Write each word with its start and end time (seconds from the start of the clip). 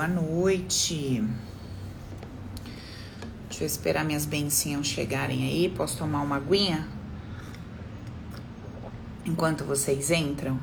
Boa 0.00 0.08
noite. 0.08 1.22
Deixa 3.50 3.64
eu 3.64 3.66
esperar 3.66 4.02
minhas 4.02 4.24
bencinhas 4.24 4.86
chegarem 4.86 5.44
aí. 5.44 5.68
Posso 5.68 5.98
tomar 5.98 6.22
uma 6.22 6.36
aguinha? 6.36 6.88
Enquanto 9.26 9.62
vocês 9.62 10.10
entram. 10.10 10.58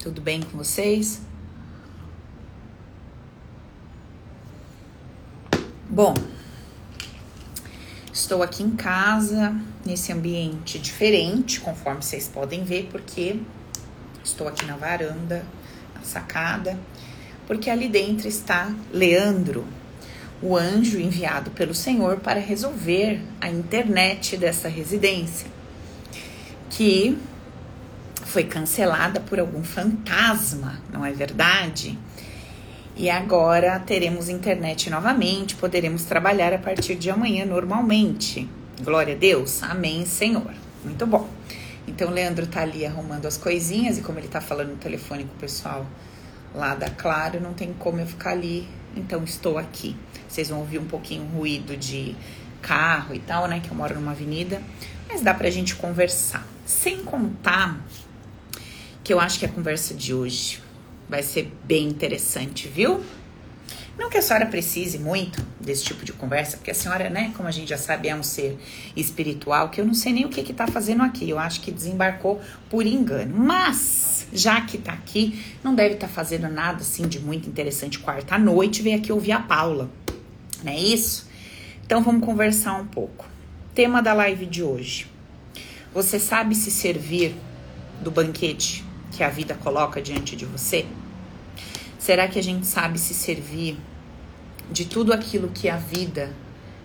Tudo 0.00 0.20
bem 0.20 0.42
com 0.42 0.56
vocês? 0.56 1.20
Bom, 5.90 6.14
estou 8.12 8.44
aqui 8.44 8.62
em 8.62 8.76
casa, 8.76 9.60
nesse 9.84 10.12
ambiente 10.12 10.78
diferente, 10.78 11.60
conforme 11.60 12.00
vocês 12.00 12.28
podem 12.28 12.62
ver, 12.62 12.88
porque 12.92 13.40
estou 14.38 14.46
aqui 14.46 14.64
na 14.66 14.76
varanda, 14.76 15.44
na 15.92 16.02
sacada, 16.02 16.78
porque 17.48 17.68
ali 17.68 17.88
dentro 17.88 18.28
está 18.28 18.72
Leandro, 18.92 19.66
o 20.40 20.56
anjo 20.56 21.00
enviado 21.00 21.50
pelo 21.50 21.74
Senhor 21.74 22.20
para 22.20 22.38
resolver 22.38 23.20
a 23.40 23.48
internet 23.50 24.36
dessa 24.36 24.68
residência, 24.68 25.48
que 26.70 27.18
foi 28.24 28.44
cancelada 28.44 29.18
por 29.18 29.40
algum 29.40 29.64
fantasma, 29.64 30.80
não 30.92 31.04
é 31.04 31.10
verdade? 31.10 31.98
E 32.96 33.10
agora 33.10 33.80
teremos 33.80 34.28
internet 34.28 34.88
novamente, 34.88 35.56
poderemos 35.56 36.04
trabalhar 36.04 36.52
a 36.52 36.58
partir 36.58 36.94
de 36.94 37.10
amanhã 37.10 37.44
normalmente. 37.44 38.48
Glória 38.82 39.14
a 39.14 39.18
Deus. 39.18 39.62
Amém, 39.62 40.04
Senhor. 40.06 40.52
Muito 40.84 41.06
bom. 41.06 41.28
Então, 41.98 42.10
o 42.10 42.12
Leandro 42.12 42.46
tá 42.46 42.62
ali 42.62 42.86
arrumando 42.86 43.26
as 43.26 43.36
coisinhas 43.36 43.98
e 43.98 44.02
como 44.02 44.20
ele 44.20 44.28
tá 44.28 44.40
falando 44.40 44.68
no 44.68 44.76
telefone 44.76 45.24
com 45.24 45.34
o 45.34 45.38
pessoal 45.38 45.84
lá 46.54 46.76
da 46.76 46.88
Claro, 46.88 47.40
não 47.40 47.54
tem 47.54 47.72
como 47.72 47.98
eu 47.98 48.06
ficar 48.06 48.30
ali. 48.30 48.68
Então, 48.94 49.24
estou 49.24 49.58
aqui. 49.58 49.96
Vocês 50.28 50.48
vão 50.48 50.60
ouvir 50.60 50.78
um 50.78 50.84
pouquinho 50.84 51.24
ruído 51.24 51.76
de 51.76 52.14
carro 52.62 53.16
e 53.16 53.18
tal, 53.18 53.48
né? 53.48 53.58
Que 53.58 53.72
eu 53.72 53.74
moro 53.74 53.96
numa 53.96 54.12
avenida. 54.12 54.62
Mas 55.08 55.22
dá 55.22 55.34
pra 55.34 55.50
gente 55.50 55.74
conversar. 55.74 56.46
Sem 56.64 57.02
contar 57.02 57.76
que 59.02 59.12
eu 59.12 59.18
acho 59.18 59.40
que 59.40 59.46
a 59.46 59.48
conversa 59.48 59.92
de 59.92 60.14
hoje 60.14 60.62
Vai 61.08 61.22
ser 61.22 61.50
bem 61.64 61.88
interessante, 61.88 62.68
viu? 62.68 63.02
Não 63.98 64.08
que 64.08 64.16
a 64.16 64.22
senhora 64.22 64.46
precise 64.46 64.96
muito 64.96 65.44
desse 65.60 65.82
tipo 65.82 66.04
de 66.04 66.12
conversa, 66.12 66.56
porque 66.56 66.70
a 66.70 66.74
senhora, 66.74 67.10
né, 67.10 67.32
como 67.36 67.48
a 67.48 67.50
gente 67.50 67.68
já 67.68 67.76
sabe, 67.76 68.08
é 68.08 68.14
um 68.14 68.22
ser 68.22 68.56
espiritual, 68.94 69.70
que 69.70 69.80
eu 69.80 69.84
não 69.84 69.92
sei 69.92 70.12
nem 70.12 70.24
o 70.24 70.28
que 70.28 70.44
que 70.44 70.52
tá 70.52 70.68
fazendo 70.68 71.02
aqui. 71.02 71.28
Eu 71.28 71.38
acho 71.38 71.60
que 71.60 71.72
desembarcou 71.72 72.40
por 72.70 72.86
engano. 72.86 73.36
Mas, 73.36 74.28
já 74.32 74.60
que 74.60 74.78
tá 74.78 74.92
aqui, 74.92 75.44
não 75.64 75.74
deve 75.74 75.94
estar 75.94 76.06
tá 76.06 76.12
fazendo 76.12 76.48
nada 76.48 76.82
assim 76.82 77.08
de 77.08 77.18
muito 77.18 77.48
interessante 77.48 77.98
quarta 77.98 78.36
à 78.36 78.38
noite, 78.38 78.82
veio 78.82 78.96
aqui 78.96 79.12
ouvir 79.12 79.32
a 79.32 79.40
Paula. 79.40 79.90
Não 80.62 80.72
é 80.72 80.78
isso? 80.78 81.28
Então 81.84 82.00
vamos 82.00 82.24
conversar 82.24 82.74
um 82.74 82.86
pouco. 82.86 83.26
Tema 83.74 84.00
da 84.00 84.12
live 84.12 84.46
de 84.46 84.62
hoje. 84.62 85.08
Você 85.92 86.20
sabe 86.20 86.54
se 86.54 86.70
servir 86.70 87.34
do 88.00 88.12
banquete 88.12 88.84
que 89.10 89.24
a 89.24 89.28
vida 89.28 89.54
coloca 89.54 90.00
diante 90.00 90.36
de 90.36 90.44
você? 90.44 90.86
Será 92.08 92.26
que 92.26 92.38
a 92.38 92.42
gente 92.42 92.66
sabe 92.66 92.98
se 92.98 93.12
servir 93.12 93.76
de 94.72 94.86
tudo 94.86 95.12
aquilo 95.12 95.50
que 95.50 95.68
a 95.68 95.76
vida 95.76 96.34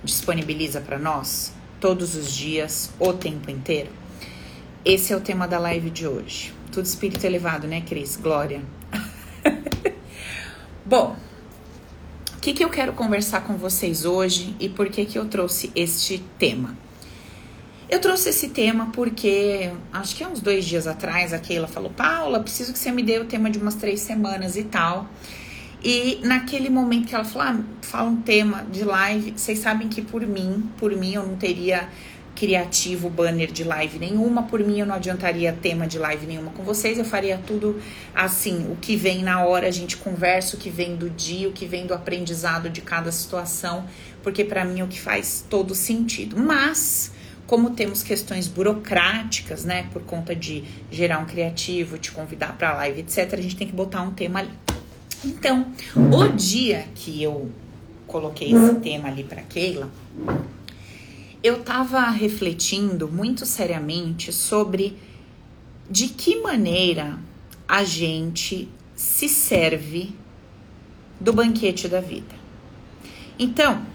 disponibiliza 0.03 0.81
para 0.81 0.99
nós 0.99 1.53
todos 1.79 2.13
os 2.13 2.29
dias, 2.29 2.91
o 2.99 3.13
tempo 3.13 3.49
inteiro? 3.49 3.89
Esse 4.83 5.13
é 5.13 5.15
o 5.15 5.21
tema 5.21 5.47
da 5.47 5.57
live 5.57 5.89
de 5.89 6.05
hoje. 6.05 6.53
Tudo 6.73 6.83
espírito 6.83 7.23
elevado, 7.23 7.69
né, 7.69 7.79
Cris? 7.79 8.17
Glória. 8.17 8.61
Bom, 10.85 11.15
o 12.35 12.39
que, 12.41 12.51
que 12.51 12.61
eu 12.61 12.69
quero 12.69 12.91
conversar 12.91 13.45
com 13.45 13.55
vocês 13.55 14.03
hoje 14.03 14.53
e 14.59 14.67
por 14.67 14.89
que, 14.89 15.05
que 15.05 15.17
eu 15.17 15.23
trouxe 15.29 15.71
este 15.73 16.17
tema? 16.37 16.77
Eu 17.93 17.99
trouxe 17.99 18.29
esse 18.29 18.49
tema 18.49 18.89
porque 18.91 19.71
acho 19.91 20.15
que 20.15 20.23
há 20.23 20.27
uns 20.27 20.41
dois 20.41 20.65
dias 20.65 20.87
atrás 20.87 21.31
a 21.31 21.37
Keila 21.37 21.67
falou: 21.67 21.91
Paula, 21.91 22.39
preciso 22.39 22.73
que 22.73 22.79
você 22.79 22.91
me 22.91 23.03
dê 23.03 23.19
o 23.19 23.25
tema 23.25 23.51
de 23.51 23.59
umas 23.59 23.75
três 23.75 23.99
semanas 23.99 24.57
e 24.57 24.63
tal. 24.63 25.07
E 25.83 26.19
naquele 26.23 26.71
momento 26.71 27.07
que 27.07 27.13
ela 27.13 27.23
falou: 27.23 27.49
ah, 27.49 27.63
fala 27.83 28.09
um 28.09 28.19
tema 28.19 28.65
de 28.71 28.83
live, 28.83 29.35
vocês 29.37 29.59
sabem 29.59 29.89
que 29.89 30.01
por 30.01 30.25
mim, 30.25 30.71
por 30.75 30.91
mim 30.95 31.13
eu 31.13 31.23
não 31.23 31.35
teria 31.35 31.87
criativo 32.35 33.11
banner 33.11 33.51
de 33.51 33.63
live 33.63 33.99
nenhuma, 33.99 34.41
por 34.41 34.59
mim 34.61 34.79
eu 34.79 34.87
não 34.87 34.95
adiantaria 34.95 35.53
tema 35.53 35.85
de 35.85 35.99
live 35.99 36.25
nenhuma 36.25 36.49
com 36.49 36.63
vocês, 36.63 36.97
eu 36.97 37.05
faria 37.05 37.39
tudo 37.45 37.79
assim, 38.15 38.71
o 38.71 38.75
que 38.75 38.95
vem 38.95 39.21
na 39.21 39.45
hora, 39.45 39.67
a 39.67 39.71
gente 39.71 39.97
conversa 39.97 40.57
o 40.57 40.59
que 40.59 40.71
vem 40.71 40.95
do 40.95 41.11
dia, 41.11 41.47
o 41.47 41.51
que 41.51 41.67
vem 41.67 41.85
do 41.85 41.93
aprendizado 41.93 42.71
de 42.71 42.81
cada 42.81 43.11
situação, 43.11 43.85
porque 44.23 44.43
para 44.43 44.65
mim 44.65 44.79
é 44.79 44.83
o 44.83 44.87
que 44.87 44.99
faz 44.99 45.45
todo 45.47 45.75
sentido. 45.75 46.35
Mas 46.39 47.12
como 47.53 47.69
temos 47.69 48.01
questões 48.01 48.47
burocráticas, 48.47 49.63
né, 49.63 49.87
por 49.93 50.01
conta 50.01 50.35
de 50.35 50.63
gerar 50.89 51.19
um 51.19 51.25
criativo, 51.25 51.99
te 51.99 52.11
convidar 52.11 52.57
para 52.57 52.73
live, 52.77 53.01
etc, 53.01 53.31
a 53.31 53.39
gente 53.39 53.55
tem 53.55 53.67
que 53.67 53.75
botar 53.75 54.01
um 54.01 54.09
tema 54.09 54.39
ali. 54.39 54.49
Então, 55.23 55.71
o 55.95 56.29
dia 56.29 56.87
que 56.95 57.21
eu 57.21 57.51
coloquei 58.07 58.51
esse 58.51 58.73
tema 58.79 59.07
ali 59.07 59.23
para 59.23 59.43
Keila, 59.43 59.87
eu 61.43 61.61
tava 61.61 62.09
refletindo 62.09 63.07
muito 63.07 63.45
seriamente 63.45 64.33
sobre 64.33 64.97
de 65.87 66.07
que 66.07 66.41
maneira 66.41 67.19
a 67.67 67.83
gente 67.83 68.67
se 68.95 69.29
serve 69.29 70.15
do 71.19 71.31
banquete 71.31 71.87
da 71.87 72.01
vida. 72.01 72.33
Então, 73.37 73.85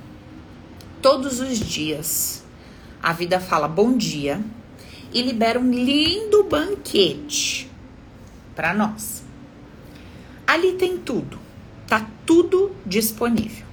todos 1.02 1.40
os 1.40 1.58
dias 1.58 2.46
a 3.02 3.12
vida 3.12 3.40
fala 3.40 3.68
bom 3.68 3.96
dia 3.96 4.40
e 5.12 5.22
libera 5.22 5.58
um 5.58 5.70
lindo 5.70 6.44
banquete 6.44 7.70
para 8.54 8.74
nós. 8.74 9.22
Ali 10.46 10.72
tem 10.72 10.98
tudo, 10.98 11.38
tá 11.86 12.06
tudo 12.26 12.74
disponível. 12.84 13.66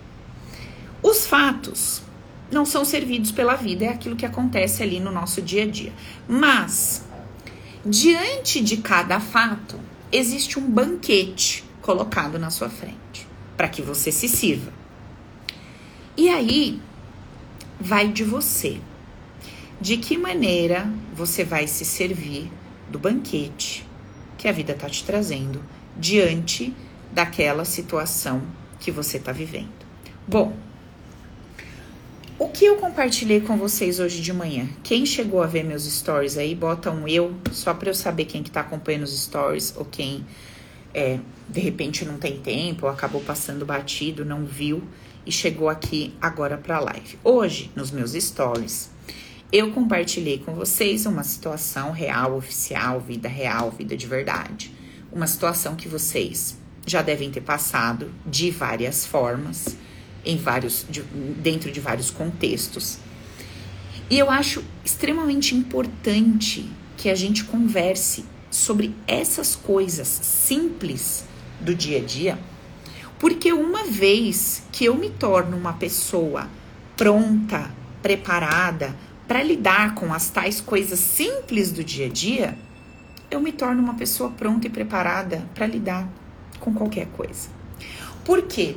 Os 1.01 1.25
fatos 1.25 2.01
não 2.51 2.65
são 2.65 2.85
servidos 2.85 3.31
pela 3.31 3.55
vida, 3.55 3.85
é 3.85 3.89
aquilo 3.89 4.15
que 4.15 4.25
acontece 4.25 4.83
ali 4.83 4.99
no 4.99 5.11
nosso 5.11 5.41
dia 5.41 5.63
a 5.63 5.67
dia. 5.67 5.93
Mas, 6.27 7.03
diante 7.85 8.61
de 8.61 8.77
cada 8.77 9.19
fato, 9.19 9.79
existe 10.11 10.59
um 10.59 10.69
banquete 10.69 11.63
colocado 11.81 12.37
na 12.37 12.49
sua 12.49 12.69
frente 12.69 13.27
para 13.57 13.67
que 13.67 13.81
você 13.81 14.11
se 14.11 14.27
sirva. 14.27 14.71
E 16.17 16.29
aí, 16.29 16.79
vai 17.79 18.07
de 18.07 18.23
você 18.23 18.79
de 19.79 19.97
que 19.97 20.17
maneira 20.17 20.89
você 21.13 21.43
vai 21.43 21.67
se 21.67 21.83
servir 21.83 22.51
do 22.89 22.97
banquete 22.97 23.85
que 24.37 24.47
a 24.47 24.51
vida 24.51 24.73
está 24.73 24.89
te 24.89 25.03
trazendo 25.03 25.61
diante 25.97 26.73
daquela 27.11 27.65
situação 27.65 28.41
que 28.79 28.91
você 28.91 29.17
está 29.17 29.31
vivendo. 29.31 29.85
Bom, 30.27 30.55
o 32.37 32.49
que 32.49 32.65
eu 32.65 32.75
compartilhei 32.77 33.39
com 33.39 33.57
vocês 33.57 33.99
hoje 33.99 34.21
de 34.21 34.33
manhã? 34.33 34.67
Quem 34.83 35.05
chegou 35.05 35.41
a 35.41 35.47
ver 35.47 35.63
meus 35.63 35.83
stories 35.83 36.37
aí, 36.37 36.53
bota 36.53 36.91
um 36.91 37.07
eu, 37.07 37.33
só 37.51 37.73
para 37.73 37.89
eu 37.89 37.93
saber 37.93 38.25
quem 38.25 38.43
que 38.43 38.51
tá 38.51 38.61
acompanhando 38.61 39.03
os 39.03 39.17
stories 39.23 39.73
ou 39.77 39.85
quem 39.85 40.25
é, 40.93 41.19
de 41.47 41.59
repente 41.59 42.03
não 42.03 42.17
tem 42.17 42.39
tempo 42.39 42.85
ou 42.85 42.91
acabou 42.91 43.21
passando 43.21 43.65
batido, 43.65 44.25
não 44.25 44.45
viu 44.45 44.83
e 45.25 45.31
chegou 45.31 45.69
aqui 45.69 46.13
agora 46.21 46.57
para 46.57 46.77
a 46.77 46.79
live. 46.79 47.17
Hoje, 47.23 47.71
nos 47.75 47.89
meus 47.91 48.11
stories, 48.11 48.89
eu 49.51 49.71
compartilhei 49.71 50.39
com 50.39 50.53
vocês 50.53 51.05
uma 51.05 51.23
situação 51.23 51.91
real, 51.91 52.35
oficial, 52.35 52.99
vida 52.99 53.29
real, 53.29 53.71
vida 53.71 53.95
de 53.95 54.07
verdade. 54.07 54.71
Uma 55.11 55.27
situação 55.27 55.75
que 55.75 55.87
vocês 55.87 56.57
já 56.85 57.01
devem 57.01 57.31
ter 57.31 57.41
passado 57.41 58.11
de 58.25 58.51
várias 58.51 59.05
formas, 59.05 59.77
em 60.25 60.37
vários, 60.37 60.85
de, 60.89 61.01
dentro 61.01 61.71
de 61.71 61.79
vários 61.79 62.09
contextos. 62.09 62.97
E 64.09 64.19
eu 64.19 64.29
acho 64.29 64.63
extremamente 64.83 65.55
importante 65.55 66.69
que 66.97 67.09
a 67.09 67.15
gente 67.15 67.43
converse 67.43 68.25
sobre 68.51 68.95
essas 69.07 69.55
coisas 69.55 70.07
simples 70.07 71.25
do 71.59 71.73
dia 71.73 71.99
a 71.99 72.01
dia, 72.01 72.39
porque 73.19 73.51
uma 73.51 73.85
vez 73.85 74.63
que 74.71 74.85
eu 74.85 74.95
me 74.95 75.09
torno 75.09 75.57
uma 75.57 75.73
pessoa 75.73 76.49
pronta, 76.95 77.71
preparada, 78.01 78.95
para 79.27 79.41
lidar 79.41 79.95
com 79.95 80.13
as 80.13 80.29
tais 80.29 80.61
coisas 80.61 80.99
simples 80.99 81.71
do 81.71 81.83
dia 81.83 82.05
a 82.05 82.09
dia, 82.09 82.57
eu 83.29 83.39
me 83.39 83.51
torno 83.51 83.81
uma 83.81 83.95
pessoa 83.95 84.29
pronta 84.29 84.67
e 84.67 84.69
preparada 84.69 85.43
para 85.53 85.65
lidar 85.65 86.07
com 86.59 86.73
qualquer 86.73 87.07
coisa. 87.07 87.49
Por 88.23 88.43
quê? 88.43 88.75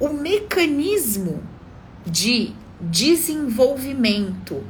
O 0.00 0.08
mecanismo 0.08 1.42
de 2.04 2.52
desenvolvimento 2.80 4.64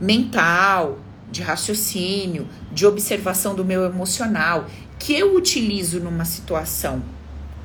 mental, 0.00 0.98
de 1.30 1.42
raciocínio, 1.42 2.46
de 2.70 2.84
observação 2.84 3.54
do 3.54 3.64
meu 3.64 3.84
emocional, 3.84 4.66
que 4.98 5.14
eu 5.14 5.34
utilizo 5.34 5.98
numa 5.98 6.24
situação 6.24 7.02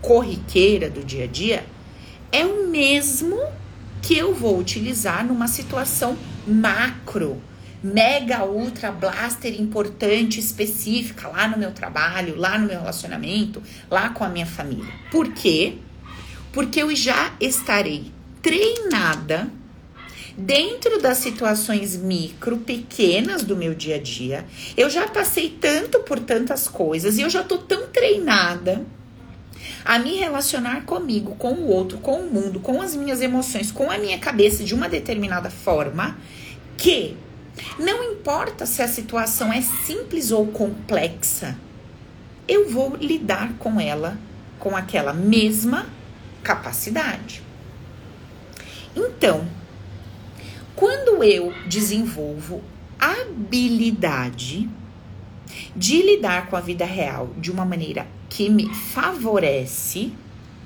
corriqueira 0.01 0.89
do 0.89 1.03
dia 1.03 1.25
a 1.25 1.27
dia, 1.27 1.65
é 2.31 2.45
o 2.45 2.67
mesmo 2.67 3.37
que 4.01 4.17
eu 4.17 4.33
vou 4.33 4.57
utilizar 4.57 5.25
numa 5.25 5.47
situação 5.47 6.17
macro, 6.47 7.41
mega, 7.83 8.43
ultra, 8.45 8.91
blaster 8.91 9.59
importante, 9.59 10.39
específica, 10.39 11.27
lá 11.27 11.47
no 11.47 11.57
meu 11.57 11.71
trabalho, 11.71 12.35
lá 12.35 12.57
no 12.57 12.67
meu 12.67 12.79
relacionamento, 12.79 13.61
lá 13.89 14.09
com 14.09 14.23
a 14.23 14.29
minha 14.29 14.45
família. 14.45 14.91
Por 15.11 15.33
quê? 15.33 15.75
Porque 16.51 16.81
eu 16.81 16.95
já 16.95 17.33
estarei 17.39 18.11
treinada 18.41 19.49
dentro 20.37 21.01
das 21.01 21.17
situações 21.17 21.97
micro, 21.97 22.57
pequenas 22.57 23.43
do 23.43 23.55
meu 23.55 23.73
dia 23.73 23.95
a 23.95 23.99
dia. 23.99 24.45
Eu 24.75 24.89
já 24.89 25.07
passei 25.07 25.49
tanto 25.49 25.99
por 25.99 26.19
tantas 26.19 26.67
coisas 26.67 27.17
e 27.17 27.21
eu 27.21 27.29
já 27.29 27.43
tô 27.43 27.57
tão 27.57 27.87
treinada 27.87 28.85
a 29.83 29.97
me 29.97 30.15
relacionar 30.17 30.83
comigo, 30.85 31.35
com 31.35 31.53
o 31.53 31.67
outro, 31.67 31.97
com 31.97 32.19
o 32.19 32.31
mundo, 32.31 32.59
com 32.59 32.81
as 32.81 32.95
minhas 32.95 33.21
emoções, 33.21 33.71
com 33.71 33.89
a 33.89 33.97
minha 33.97 34.19
cabeça 34.19 34.63
de 34.63 34.75
uma 34.75 34.89
determinada 34.89 35.49
forma, 35.49 36.17
que 36.77 37.17
não 37.79 38.03
importa 38.03 38.65
se 38.65 38.81
a 38.81 38.87
situação 38.87 39.51
é 39.51 39.61
simples 39.61 40.31
ou 40.31 40.47
complexa, 40.47 41.57
eu 42.47 42.69
vou 42.69 42.95
lidar 42.95 43.53
com 43.57 43.79
ela 43.81 44.17
com 44.59 44.75
aquela 44.75 45.13
mesma 45.13 45.87
capacidade. 46.43 47.41
Então, 48.95 49.47
quando 50.75 51.23
eu 51.23 51.53
desenvolvo 51.67 52.63
habilidade 52.99 54.69
de 55.75 56.01
lidar 56.01 56.47
com 56.47 56.55
a 56.55 56.61
vida 56.61 56.85
real 56.85 57.31
de 57.37 57.51
uma 57.51 57.65
maneira 57.65 58.07
que 58.29 58.49
me 58.49 58.73
favorece, 58.73 60.13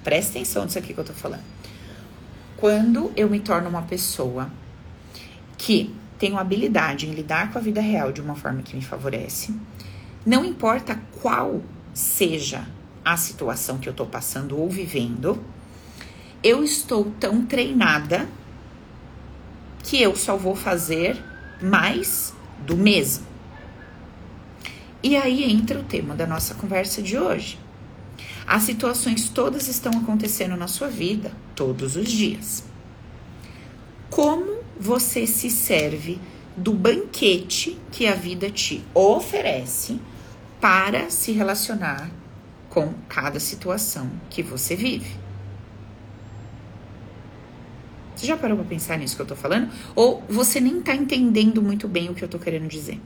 presta 0.03 0.31
atenção 0.31 0.65
nisso 0.65 0.79
aqui 0.79 0.93
que 0.93 0.99
eu 0.99 1.03
tô 1.03 1.13
falando. 1.13 1.43
Quando 2.57 3.11
eu 3.15 3.29
me 3.29 3.39
torno 3.39 3.69
uma 3.69 3.81
pessoa 3.81 4.49
que 5.57 5.93
tenho 6.21 6.37
habilidade 6.37 7.07
em 7.07 7.13
lidar 7.13 7.51
com 7.51 7.57
a 7.57 7.61
vida 7.61 7.81
real 7.81 8.11
de 8.11 8.21
uma 8.21 8.35
forma 8.35 8.61
que 8.61 8.75
me 8.75 8.81
favorece, 8.83 9.55
não 10.23 10.45
importa 10.45 11.01
qual 11.19 11.63
seja 11.95 12.67
a 13.03 13.17
situação 13.17 13.79
que 13.79 13.89
eu 13.89 13.93
tô 13.93 14.05
passando 14.05 14.55
ou 14.55 14.69
vivendo, 14.69 15.43
eu 16.43 16.63
estou 16.63 17.11
tão 17.19 17.43
treinada 17.43 18.29
que 19.83 19.99
eu 19.99 20.15
só 20.15 20.37
vou 20.37 20.55
fazer 20.55 21.19
mais 21.59 22.35
do 22.67 22.77
mesmo. 22.77 23.25
E 25.01 25.17
aí 25.17 25.51
entra 25.51 25.79
o 25.79 25.83
tema 25.83 26.13
da 26.13 26.27
nossa 26.27 26.53
conversa 26.53 27.01
de 27.01 27.17
hoje. 27.17 27.57
As 28.45 28.61
situações 28.61 29.27
todas 29.27 29.67
estão 29.67 29.91
acontecendo 29.93 30.55
na 30.55 30.67
sua 30.67 30.87
vida 30.87 31.31
todos 31.55 31.95
os 31.95 32.07
dias. 32.07 32.63
Como 34.11 34.60
você 34.81 35.27
se 35.27 35.51
serve 35.51 36.19
do 36.57 36.73
banquete 36.73 37.79
que 37.91 38.07
a 38.07 38.15
vida 38.15 38.49
te 38.49 38.83
oferece 38.95 40.01
para 40.59 41.07
se 41.11 41.31
relacionar 41.31 42.09
com 42.67 42.91
cada 43.07 43.39
situação 43.39 44.09
que 44.27 44.41
você 44.41 44.75
vive? 44.75 45.15
Você 48.15 48.25
já 48.25 48.35
parou 48.35 48.57
para 48.57 48.65
pensar 48.65 48.97
nisso 48.97 49.15
que 49.15 49.21
eu 49.21 49.27
tô 49.27 49.35
falando? 49.35 49.71
Ou 49.95 50.23
você 50.27 50.59
nem 50.59 50.81
tá 50.81 50.95
entendendo 50.95 51.61
muito 51.61 51.87
bem 51.87 52.09
o 52.09 52.15
que 52.15 52.23
eu 52.23 52.27
tô 52.27 52.39
querendo 52.39 52.67
dizer? 52.67 52.99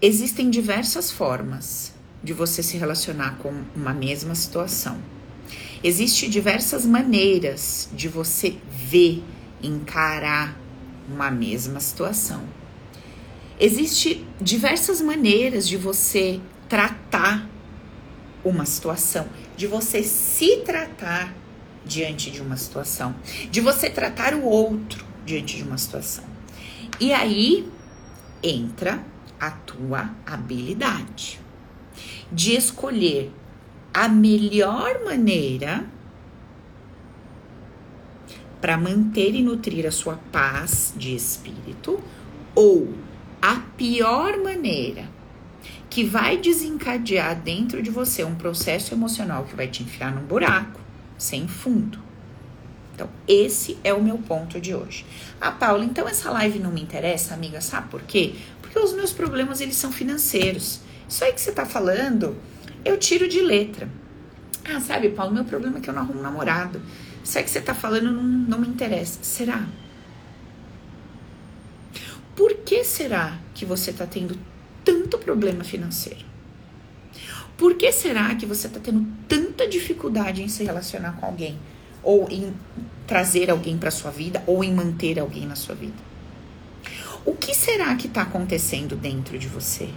Existem 0.00 0.48
diversas 0.48 1.10
formas 1.10 1.92
de 2.24 2.32
você 2.32 2.62
se 2.62 2.78
relacionar 2.78 3.36
com 3.36 3.52
uma 3.76 3.92
mesma 3.92 4.34
situação. 4.34 4.98
Existem 5.82 6.28
diversas 6.28 6.84
maneiras 6.84 7.88
de 7.92 8.06
você 8.06 8.56
ver, 8.70 9.22
encarar 9.62 10.54
uma 11.08 11.30
mesma 11.30 11.80
situação. 11.80 12.42
Existem 13.58 14.26
diversas 14.40 15.00
maneiras 15.00 15.66
de 15.66 15.78
você 15.78 16.40
tratar 16.68 17.48
uma 18.44 18.64
situação, 18.66 19.28
de 19.56 19.66
você 19.66 20.02
se 20.02 20.58
tratar 20.58 21.34
diante 21.84 22.30
de 22.30 22.42
uma 22.42 22.56
situação, 22.56 23.14
de 23.50 23.60
você 23.60 23.88
tratar 23.88 24.34
o 24.34 24.44
outro 24.44 25.04
diante 25.24 25.56
de 25.56 25.62
uma 25.62 25.78
situação. 25.78 26.24
E 26.98 27.12
aí 27.12 27.66
entra 28.42 29.02
a 29.38 29.50
tua 29.50 30.10
habilidade 30.26 31.40
de 32.30 32.54
escolher 32.54 33.32
a 33.92 34.08
melhor 34.08 35.04
maneira 35.04 35.84
para 38.60 38.76
manter 38.76 39.34
e 39.34 39.42
nutrir 39.42 39.86
a 39.86 39.90
sua 39.90 40.18
paz 40.30 40.92
de 40.96 41.14
espírito 41.14 42.02
ou 42.54 42.92
a 43.40 43.56
pior 43.76 44.36
maneira 44.38 45.08
que 45.88 46.04
vai 46.04 46.36
desencadear 46.36 47.40
dentro 47.40 47.82
de 47.82 47.90
você 47.90 48.22
um 48.22 48.34
processo 48.34 48.94
emocional 48.94 49.44
que 49.44 49.56
vai 49.56 49.66
te 49.66 49.82
enfiar 49.82 50.14
num 50.14 50.24
buraco 50.24 50.80
sem 51.18 51.48
fundo. 51.48 51.98
Então, 52.94 53.08
esse 53.26 53.78
é 53.82 53.92
o 53.92 54.02
meu 54.02 54.18
ponto 54.18 54.60
de 54.60 54.74
hoje. 54.74 55.04
Ah, 55.40 55.50
Paula, 55.50 55.84
então 55.84 56.06
essa 56.06 56.30
live 56.30 56.58
não 56.58 56.70
me 56.70 56.82
interessa, 56.82 57.34
amiga, 57.34 57.60
sabe 57.60 57.88
por 57.88 58.02
quê? 58.02 58.34
Porque 58.60 58.78
os 58.78 58.92
meus 58.92 59.12
problemas 59.12 59.60
eles 59.60 59.76
são 59.76 59.90
financeiros. 59.90 60.80
Isso 61.08 61.24
aí 61.24 61.32
que 61.32 61.40
você 61.40 61.50
tá 61.50 61.66
falando, 61.66 62.36
eu 62.84 62.98
tiro 62.98 63.28
de 63.28 63.40
letra. 63.40 63.88
Ah, 64.64 64.80
sabe, 64.80 65.10
Paulo, 65.10 65.34
meu 65.34 65.44
problema 65.44 65.78
é 65.78 65.80
que 65.80 65.88
eu 65.88 65.94
não 65.94 66.02
arrumo 66.02 66.22
namorado. 66.22 66.80
Isso 67.24 67.38
aí 67.38 67.44
que 67.44 67.50
você 67.50 67.60
tá 67.60 67.74
falando 67.74 68.10
não, 68.10 68.22
não 68.22 68.58
me 68.58 68.68
interessa. 68.68 69.18
Será? 69.22 69.66
Por 72.36 72.54
que 72.64 72.84
será 72.84 73.38
que 73.54 73.64
você 73.64 73.92
tá 73.92 74.06
tendo 74.06 74.38
tanto 74.84 75.18
problema 75.18 75.64
financeiro? 75.64 76.24
Por 77.56 77.74
que 77.74 77.92
será 77.92 78.34
que 78.34 78.46
você 78.46 78.68
tá 78.68 78.80
tendo 78.80 79.06
tanta 79.28 79.68
dificuldade 79.68 80.42
em 80.42 80.48
se 80.48 80.64
relacionar 80.64 81.12
com 81.12 81.26
alguém? 81.26 81.58
Ou 82.02 82.26
em 82.30 82.54
trazer 83.06 83.50
alguém 83.50 83.76
para 83.76 83.90
sua 83.90 84.10
vida? 84.10 84.42
Ou 84.46 84.64
em 84.64 84.72
manter 84.72 85.18
alguém 85.18 85.46
na 85.46 85.56
sua 85.56 85.74
vida? 85.74 86.10
O 87.26 87.34
que 87.34 87.54
será 87.54 87.94
que 87.96 88.06
está 88.06 88.22
acontecendo 88.22 88.96
dentro 88.96 89.38
de 89.38 89.46
você? 89.46 89.90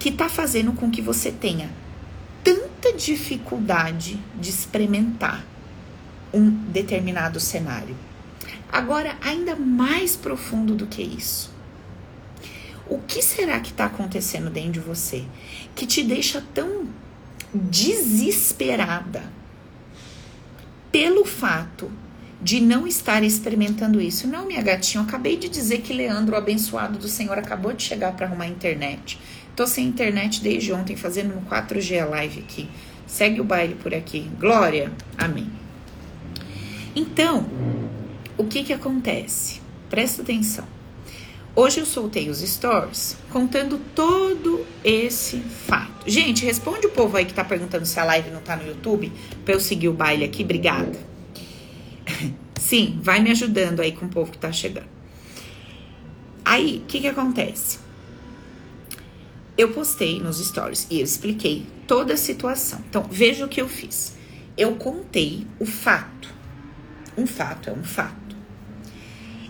Que 0.00 0.08
está 0.08 0.28
fazendo 0.28 0.72
com 0.72 0.90
que 0.90 1.00
você 1.00 1.30
tenha 1.30 1.70
tanta 2.42 2.92
dificuldade 2.92 4.18
de 4.34 4.50
experimentar 4.50 5.46
um 6.34 6.50
determinado 6.50 7.38
cenário. 7.38 7.96
Agora, 8.72 9.16
ainda 9.20 9.54
mais 9.54 10.16
profundo 10.16 10.74
do 10.74 10.86
que 10.86 11.02
isso. 11.02 11.52
O 12.88 12.98
que 12.98 13.22
será 13.22 13.60
que 13.60 13.70
está 13.70 13.84
acontecendo 13.84 14.50
dentro 14.50 14.72
de 14.72 14.80
você 14.80 15.24
que 15.76 15.86
te 15.86 16.02
deixa 16.02 16.42
tão 16.52 16.88
desesperada 17.52 19.24
pelo 20.90 21.24
fato 21.24 21.90
de 22.42 22.58
não 22.60 22.86
estar 22.86 23.22
experimentando 23.22 24.00
isso. 24.00 24.26
Não, 24.26 24.46
minha 24.46 24.62
gatinha, 24.62 25.02
eu 25.02 25.06
acabei 25.06 25.36
de 25.36 25.48
dizer 25.48 25.82
que 25.82 25.92
Leandro, 25.92 26.34
o 26.34 26.38
abençoado 26.38 26.98
do 26.98 27.06
Senhor, 27.06 27.38
acabou 27.38 27.72
de 27.72 27.82
chegar 27.82 28.12
para 28.12 28.26
arrumar 28.26 28.44
a 28.44 28.48
internet. 28.48 29.20
Tô 29.56 29.66
sem 29.66 29.86
internet 29.86 30.42
desde 30.42 30.72
ontem, 30.72 30.96
fazendo 30.96 31.36
um 31.36 31.42
4G 31.44 32.08
live 32.08 32.40
aqui. 32.40 32.68
Segue 33.06 33.40
o 33.40 33.44
baile 33.44 33.74
por 33.74 33.94
aqui. 33.94 34.30
Glória. 34.38 34.92
Amém. 35.18 35.50
Então, 36.94 37.46
o 38.36 38.44
que 38.44 38.64
que 38.64 38.72
acontece? 38.72 39.60
Presta 39.88 40.22
atenção. 40.22 40.66
Hoje 41.54 41.80
eu 41.80 41.86
soltei 41.86 42.30
os 42.30 42.38
stories 42.38 43.16
contando 43.30 43.78
todo 43.94 44.64
esse 44.84 45.38
fato. 45.40 46.08
Gente, 46.08 46.44
responde 46.44 46.86
o 46.86 46.90
povo 46.90 47.16
aí 47.16 47.24
que 47.24 47.34
tá 47.34 47.44
perguntando 47.44 47.84
se 47.84 47.98
a 47.98 48.04
live 48.04 48.30
não 48.30 48.40
tá 48.40 48.56
no 48.56 48.66
YouTube 48.66 49.12
para 49.44 49.54
eu 49.54 49.60
seguir 49.60 49.88
o 49.88 49.92
baile 49.92 50.24
aqui. 50.24 50.44
Obrigada. 50.44 50.96
Sim, 52.58 53.00
vai 53.02 53.20
me 53.20 53.30
ajudando 53.30 53.80
aí 53.80 53.92
com 53.92 54.06
o 54.06 54.08
povo 54.08 54.30
que 54.30 54.38
tá 54.38 54.52
chegando. 54.52 54.88
Aí, 56.44 56.82
o 56.84 56.86
que 56.86 57.00
que 57.00 57.08
acontece? 57.08 57.78
Eu 59.60 59.72
postei 59.72 60.18
nos 60.18 60.38
stories 60.38 60.86
e 60.88 61.00
eu 61.00 61.04
expliquei 61.04 61.66
toda 61.86 62.14
a 62.14 62.16
situação. 62.16 62.82
Então, 62.88 63.02
veja 63.10 63.44
o 63.44 63.48
que 63.48 63.60
eu 63.60 63.68
fiz. 63.68 64.14
Eu 64.56 64.76
contei 64.76 65.46
o 65.58 65.66
fato. 65.66 66.30
Um 67.14 67.26
fato 67.26 67.68
é 67.68 67.72
um 67.74 67.84
fato. 67.84 68.34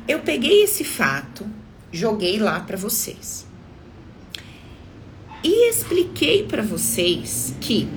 Eu 0.08 0.18
peguei 0.18 0.64
esse 0.64 0.82
fato, 0.82 1.48
joguei 1.92 2.40
lá 2.40 2.58
para 2.58 2.76
vocês. 2.76 3.46
E 5.44 5.70
expliquei 5.70 6.42
para 6.42 6.64
vocês 6.64 7.54
que 7.60 7.88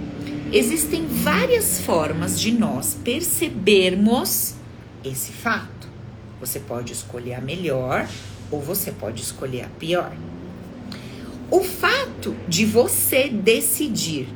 existem 0.51 1.08
várias 1.08 1.82
formas 1.82 2.39
de 2.39 2.51
nós 2.51 2.93
percebermos 2.93 4.53
esse 5.03 5.32
fato. 5.32 5.88
Você 6.39 6.60
pode 6.60 6.93
escolher 6.93 7.34
a 7.34 7.41
melhor 7.41 8.08
ou 8.51 8.62
você 8.62 8.91
pode 8.91 9.24
escolher 9.24 9.63
a 9.63 9.70
pior. 9.79 10.15
O 11.51 11.63
fato 11.63 12.35
de 12.47 12.65
você 12.65 13.29
decidir 13.29 14.27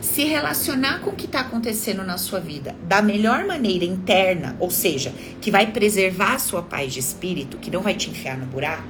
se 0.00 0.24
relacionar 0.24 1.00
com 1.00 1.10
o 1.10 1.14
que 1.14 1.26
está 1.26 1.40
acontecendo 1.40 2.04
na 2.04 2.18
sua 2.18 2.38
vida 2.38 2.76
da 2.82 3.00
melhor 3.00 3.44
maneira 3.46 3.84
interna, 3.84 4.56
ou 4.60 4.70
seja, 4.70 5.12
que 5.40 5.50
vai 5.50 5.72
preservar 5.72 6.34
a 6.34 6.38
sua 6.38 6.62
paz 6.62 6.92
de 6.92 7.00
espírito, 7.00 7.56
que 7.56 7.70
não 7.70 7.80
vai 7.80 7.94
te 7.94 8.10
enfiar 8.10 8.36
no 8.36 8.46
buraco, 8.46 8.88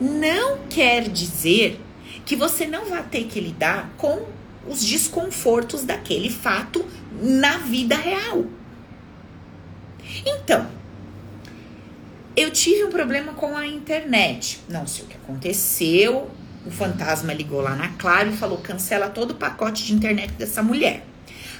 não 0.00 0.58
quer 0.68 1.08
dizer 1.08 1.80
que 2.24 2.36
você 2.36 2.66
não 2.66 2.86
vai 2.86 3.02
ter 3.02 3.24
que 3.24 3.40
lidar 3.40 3.92
com 3.96 4.24
os 4.68 4.84
desconfortos 4.84 5.84
daquele 5.84 6.30
fato 6.30 6.84
na 7.20 7.58
vida 7.58 7.96
real. 7.96 8.44
Então, 10.24 10.66
eu 12.36 12.50
tive 12.50 12.84
um 12.84 12.90
problema 12.90 13.32
com 13.32 13.56
a 13.56 13.66
internet. 13.66 14.60
Não 14.68 14.86
sei 14.86 15.04
o 15.04 15.08
que 15.08 15.16
aconteceu. 15.16 16.30
O 16.66 16.70
fantasma 16.70 17.32
ligou 17.32 17.60
lá 17.60 17.76
na 17.76 17.88
Claro 17.90 18.30
e 18.30 18.36
falou: 18.36 18.58
cancela 18.58 19.08
todo 19.08 19.30
o 19.30 19.34
pacote 19.34 19.84
de 19.84 19.94
internet 19.94 20.32
dessa 20.32 20.62
mulher. 20.62 21.06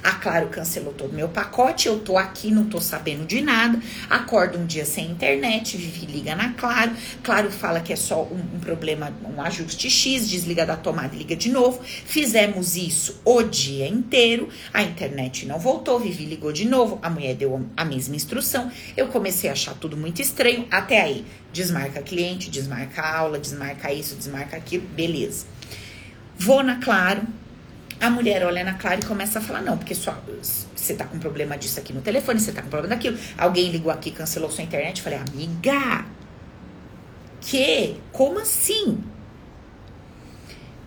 A 0.03 0.11
Claro 0.13 0.47
cancelou 0.47 0.93
todo 0.93 1.11
o 1.11 1.15
meu 1.15 1.29
pacote, 1.29 1.87
eu 1.87 1.99
tô 1.99 2.17
aqui, 2.17 2.51
não 2.51 2.65
tô 2.65 2.79
sabendo 2.79 3.25
de 3.25 3.41
nada. 3.41 3.79
Acordo 4.09 4.57
um 4.57 4.65
dia 4.65 4.85
sem 4.85 5.11
internet, 5.11 5.77
Vivi 5.77 6.05
liga 6.05 6.35
na 6.35 6.53
Claro. 6.53 6.91
Claro 7.23 7.51
fala 7.51 7.79
que 7.79 7.93
é 7.93 7.95
só 7.95 8.23
um, 8.23 8.55
um 8.55 8.59
problema, 8.59 9.13
um 9.23 9.41
ajuste 9.41 9.89
X, 9.89 10.29
desliga 10.29 10.65
da 10.65 10.75
tomada 10.75 11.15
e 11.15 11.19
liga 11.19 11.35
de 11.35 11.49
novo. 11.49 11.81
Fizemos 11.83 12.75
isso 12.75 13.19
o 13.23 13.43
dia 13.43 13.87
inteiro. 13.87 14.49
A 14.73 14.83
internet 14.83 15.45
não 15.45 15.59
voltou, 15.59 15.99
Vivi 15.99 16.25
ligou 16.25 16.51
de 16.51 16.65
novo. 16.65 16.99
A 17.01 17.09
mulher 17.09 17.35
deu 17.35 17.65
a 17.75 17.85
mesma 17.85 18.15
instrução. 18.15 18.71
Eu 18.95 19.07
comecei 19.07 19.49
a 19.49 19.53
achar 19.53 19.73
tudo 19.75 19.97
muito 19.97 20.21
estranho. 20.21 20.67
Até 20.71 21.01
aí, 21.01 21.25
desmarca 21.51 22.01
cliente, 22.01 22.49
desmarca 22.49 23.01
aula, 23.01 23.39
desmarca 23.39 23.91
isso, 23.91 24.15
desmarca 24.15 24.57
aquilo, 24.57 24.87
beleza. 24.87 25.45
Vou 26.37 26.63
na 26.63 26.77
Claro, 26.77 27.23
a 27.99 28.09
mulher 28.09 28.45
olha 28.45 28.63
na 28.63 28.73
Clara 28.73 28.99
e 28.99 29.05
começa 29.05 29.39
a 29.39 29.41
falar: 29.41 29.61
não, 29.61 29.77
porque 29.77 29.95
só 29.95 30.17
você 30.75 30.93
tá 30.93 31.05
com 31.05 31.17
problema 31.19 31.57
disso 31.57 31.79
aqui 31.79 31.93
no 31.93 32.01
telefone, 32.01 32.39
você 32.39 32.51
tá 32.51 32.61
com 32.61 32.69
problema 32.69 32.95
daquilo. 32.95 33.17
Alguém 33.37 33.71
ligou 33.71 33.91
aqui, 33.91 34.11
cancelou 34.11 34.49
sua 34.51 34.63
internet. 34.63 35.01
Falei: 35.01 35.19
amiga, 35.19 36.05
que? 37.41 37.95
Como 38.11 38.39
assim? 38.39 39.03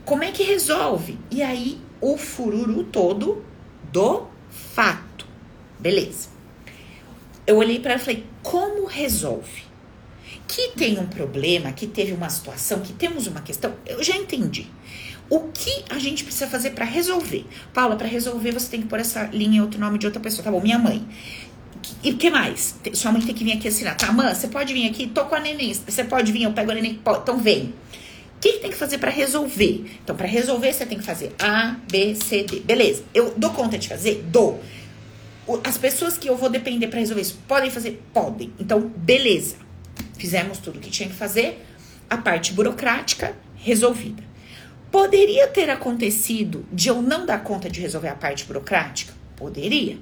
Como 0.05 0.25
é 0.25 0.33
que 0.33 0.43
resolve? 0.43 1.19
E 1.31 1.43
aí, 1.43 1.81
o 2.01 2.17
fururu 2.17 2.85
todo 2.85 3.45
do 3.93 4.27
fato. 4.51 5.27
Beleza. 5.79 6.29
Eu 7.47 7.57
olhei 7.57 7.81
para 7.81 7.93
ela 7.93 8.01
e 8.01 8.05
falei: 8.05 8.27
como 8.43 8.87
resolve? 8.87 9.65
Que 10.47 10.73
tem 10.77 10.99
um 10.99 11.07
problema, 11.07 11.73
que 11.73 11.87
teve 11.87 12.13
uma 12.13 12.29
situação, 12.29 12.81
que 12.81 12.93
temos 12.93 13.27
uma 13.27 13.41
questão, 13.41 13.75
eu 13.87 14.03
já 14.03 14.17
entendi. 14.17 14.67
O 15.31 15.41
que 15.55 15.85
a 15.89 15.99
gente 15.99 16.25
precisa 16.25 16.49
fazer 16.49 16.71
para 16.71 16.85
resolver? 16.85 17.47
Paula, 17.73 17.95
para 17.95 18.09
resolver 18.09 18.51
você 18.51 18.69
tem 18.69 18.83
que 18.83 18.89
pôr 18.89 18.99
essa 18.99 19.27
linha 19.33 19.59
em 19.59 19.61
outro 19.61 19.79
nome 19.79 19.97
de 19.97 20.05
outra 20.05 20.21
pessoa. 20.21 20.43
Tá 20.43 20.51
bom, 20.51 20.61
minha 20.61 20.79
mãe. 20.79 21.07
E 22.03 22.11
o 22.11 22.17
que 22.17 22.31
mais? 22.31 22.75
Sua 22.95 23.13
mãe 23.13 23.23
tem 23.23 23.35
que 23.35 23.45
vir 23.45 23.53
aqui 23.53 23.69
assinar. 23.69 23.97
Tá, 23.97 24.13
mãe, 24.13 24.35
você 24.35 24.49
pode 24.49 24.75
vir 24.75 24.89
aqui? 24.89 25.07
Tô 25.07 25.25
com 25.27 25.37
a 25.37 25.41
neném. 25.41 25.73
Você 25.73 26.03
pode 26.03 26.33
vir? 26.33 26.43
Eu 26.43 26.53
pego 26.53 26.73
a 26.73 26.75
neném. 26.75 26.99
Então 27.23 27.39
vem. 27.39 27.73
O 28.37 28.41
que, 28.41 28.55
que 28.55 28.59
tem 28.59 28.71
que 28.71 28.77
fazer 28.77 28.99
para 28.99 29.11
resolver? 29.11 29.85
Então, 30.03 30.17
para 30.17 30.27
resolver, 30.27 30.73
você 30.73 30.87
tem 30.87 30.99
que 30.99 31.05
fazer 31.05 31.35
A, 31.39 31.77
B, 31.91 32.15
C, 32.15 32.43
D. 32.43 32.61
Beleza. 32.61 33.05
Eu 33.13 33.35
dou 33.37 33.51
conta 33.51 33.79
de 33.79 33.87
fazer? 33.87 34.25
Dou. 34.29 34.61
As 35.63 35.77
pessoas 35.77 36.17
que 36.17 36.29
eu 36.29 36.37
vou 36.37 36.49
depender 36.49 36.89
para 36.89 37.01
resolver 37.01 37.21
isso 37.21 37.39
podem 37.47 37.71
fazer? 37.71 38.03
Podem. 38.15 38.51
Então, 38.59 38.81
beleza. 38.81 39.57
Fizemos 40.19 40.59
tudo 40.59 40.79
o 40.79 40.81
que 40.81 40.91
tinha 40.91 41.09
que 41.09 41.15
fazer. 41.15 41.65
A 42.09 42.17
parte 42.17 42.53
burocrática 42.55 43.37
resolvida. 43.57 44.30
Poderia 44.91 45.47
ter 45.47 45.71
acontecido 45.71 46.65
de 46.73 46.89
eu 46.89 47.01
não 47.01 47.25
dar 47.25 47.45
conta 47.45 47.71
de 47.71 47.81
resolver 47.81 48.09
a 48.09 48.15
parte 48.15 48.45
burocrática? 48.45 49.13
Poderia. 49.37 49.99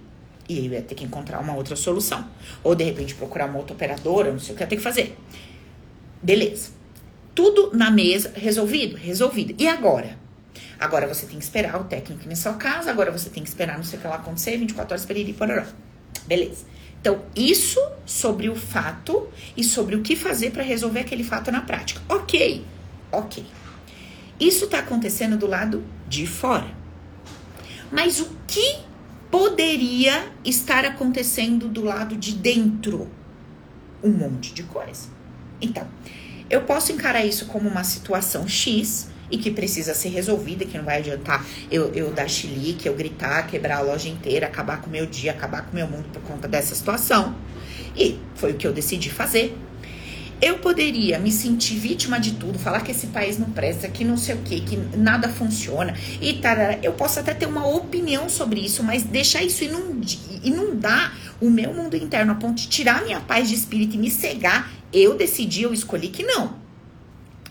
E 0.49 0.66
eu 0.66 0.73
ia 0.73 0.83
ter 0.83 0.95
que 0.95 1.04
encontrar 1.04 1.40
uma 1.40 1.54
outra 1.54 1.76
solução. 1.76 2.26
Ou 2.64 2.75
de 2.75 2.85
repente 2.85 3.14
procurar 3.14 3.47
uma 3.47 3.59
outra 3.59 3.75
operadora, 3.75 4.33
não 4.33 4.38
sei 4.38 4.54
o 4.54 4.57
que 4.57 4.64
eu 4.64 4.66
ter 4.66 4.76
que 4.76 4.83
fazer. 4.83 5.16
Beleza. 6.23 6.71
Tudo 7.35 7.71
na 7.76 7.90
mesa, 7.90 8.33
resolvido? 8.35 8.97
Resolvido. 8.97 9.54
E 9.59 9.68
agora? 9.68 10.18
Agora 10.80 11.07
você 11.07 11.26
tem 11.26 11.38
que 11.38 11.45
esperar 11.45 11.78
o 11.80 11.85
técnico 11.85 12.26
na 12.28 12.35
sua 12.35 12.54
casa, 12.54 12.90
agora 12.90 13.11
você 13.11 13.28
tem 13.28 13.42
que 13.42 13.49
esperar 13.49 13.76
não 13.76 13.85
sei 13.85 13.99
o 13.99 14.02
que 14.02 14.09
lá 14.09 14.16
acontecer, 14.16 14.57
24 14.57 14.92
horas 14.92 15.04
para 15.04 15.18
ir 15.18 15.28
e 15.28 15.33
pororó. 15.33 15.64
Beleza. 16.26 16.64
Então, 17.00 17.23
isso 17.37 17.80
sobre 18.07 18.49
o 18.49 18.57
fato 18.57 19.28
e 19.57 19.62
sobre 19.62 19.95
o 19.97 20.02
que 20.02 20.16
fazer 20.16 20.50
para 20.50 20.62
resolver 20.62 21.00
aquele 21.00 21.23
fato 21.23 21.50
na 21.52 21.61
prática. 21.61 22.00
Ok, 22.09 22.64
ok. 23.12 23.45
Isso 24.38 24.66
está 24.66 24.78
acontecendo 24.78 25.37
do 25.37 25.47
lado 25.47 25.85
de 26.09 26.26
fora. 26.26 26.76
Mas 27.90 28.21
o 28.21 28.28
que 28.47 28.78
poderia 29.30 30.30
estar 30.45 30.85
acontecendo 30.85 31.68
do 31.68 31.83
lado 31.83 32.16
de 32.16 32.35
dentro? 32.35 33.09
Um 34.02 34.11
monte 34.11 34.54
de 34.54 34.62
coisa. 34.62 35.09
Então, 35.61 35.87
eu 36.49 36.62
posso 36.62 36.92
encarar 36.92 37.25
isso 37.25 37.47
como 37.47 37.68
uma 37.68 37.85
situação 37.85 38.47
X 38.47 39.09
e 39.30 39.37
que 39.37 39.50
precisa 39.50 39.95
ser 39.95 40.09
resolvida, 40.09 40.64
que 40.64 40.78
não 40.78 40.85
vai 40.85 40.99
adiantar 40.99 41.45
eu, 41.71 41.92
eu 41.92 42.11
dar 42.11 42.28
chilique, 42.28 42.87
eu 42.87 42.95
gritar, 42.95 43.47
quebrar 43.47 43.78
a 43.78 43.80
loja 43.80 44.09
inteira, 44.09 44.47
acabar 44.47 44.80
com 44.80 44.87
o 44.87 44.90
meu 44.90 45.04
dia, 45.04 45.33
acabar 45.33 45.62
com 45.62 45.73
o 45.73 45.75
meu 45.75 45.87
mundo 45.87 46.09
por 46.12 46.23
conta 46.23 46.49
dessa 46.49 46.75
situação. 46.75 47.35
E 47.97 48.18
foi 48.35 48.52
o 48.52 48.54
que 48.54 48.66
eu 48.66 48.73
decidi 48.73 49.11
fazer. 49.11 49.57
Eu 50.40 50.59
poderia 50.59 51.18
me 51.18 51.33
sentir 51.33 51.76
vítima 51.78 52.21
de 52.21 52.35
tudo, 52.35 52.61
falar 52.61 52.83
que 52.83 52.92
esse 52.92 53.09
país 53.09 53.37
não 53.38 53.50
presta, 53.50 53.88
que 53.88 54.04
não 54.04 54.16
sei 54.16 54.37
o 54.37 54.38
que, 54.38 54.61
que 54.61 54.76
nada 54.97 55.28
funciona 55.28 55.97
e 56.21 56.35
tarara. 56.35 56.78
Eu 56.80 56.92
posso 56.92 57.18
até 57.18 57.35
ter 57.35 57.47
uma 57.47 57.66
opinião 57.66 58.28
sobre 58.28 58.61
isso, 58.61 58.85
mas 58.85 59.02
deixar 59.02 59.42
isso 59.42 59.64
inundar 60.45 61.18
o 61.40 61.50
meu 61.50 61.75
mundo 61.75 61.97
interno 61.97 62.33
a 62.33 62.35
ponto 62.37 62.57
de 62.57 62.68
tirar 62.68 63.02
minha 63.02 63.21
paz 63.21 63.49
de 63.49 63.54
espírito 63.57 63.97
e 63.97 63.99
me 63.99 64.11
cegar, 64.11 64.71
eu 64.92 65.16
decidi, 65.16 65.62
eu 65.62 65.73
escolhi 65.73 66.09
que 66.09 66.23
não. 66.23 66.57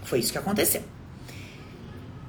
Foi 0.04 0.20
isso 0.20 0.32
que 0.32 0.38
aconteceu. 0.38 0.84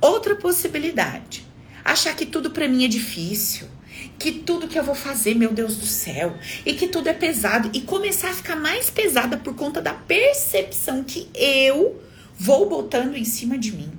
Outra 0.00 0.34
possibilidade, 0.34 1.46
achar 1.84 2.16
que 2.16 2.26
tudo 2.26 2.50
para 2.50 2.68
mim 2.68 2.84
é 2.84 2.88
difícil 2.88 3.68
que 4.18 4.32
tudo 4.32 4.66
que 4.66 4.78
eu 4.78 4.82
vou 4.82 4.94
fazer, 4.94 5.34
meu 5.34 5.52
Deus 5.52 5.76
do 5.76 5.86
céu, 5.86 6.36
e 6.66 6.74
que 6.74 6.88
tudo 6.88 7.08
é 7.08 7.14
pesado 7.14 7.70
e 7.72 7.80
começar 7.80 8.30
a 8.30 8.34
ficar 8.34 8.56
mais 8.56 8.90
pesada 8.90 9.36
por 9.36 9.54
conta 9.54 9.80
da 9.80 9.94
percepção 9.94 11.04
que 11.04 11.28
eu 11.34 12.02
vou 12.36 12.68
botando 12.68 13.16
em 13.16 13.24
cima 13.24 13.56
de 13.56 13.72
mim. 13.72 13.92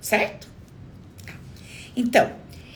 Certo? 0.00 0.48
Então, 1.96 2.32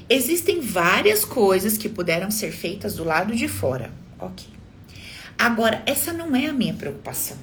existem 0.08 0.60
várias 0.60 1.24
coisas 1.24 1.76
que 1.76 1.88
puderam 1.88 2.30
ser 2.30 2.52
feitas 2.52 2.94
do 2.94 3.04
lado 3.04 3.34
de 3.34 3.48
fora. 3.48 3.92
OK. 4.18 4.46
Agora, 5.38 5.82
essa 5.86 6.12
não 6.12 6.34
é 6.34 6.46
a 6.46 6.52
minha 6.52 6.74
preocupação. 6.74 7.36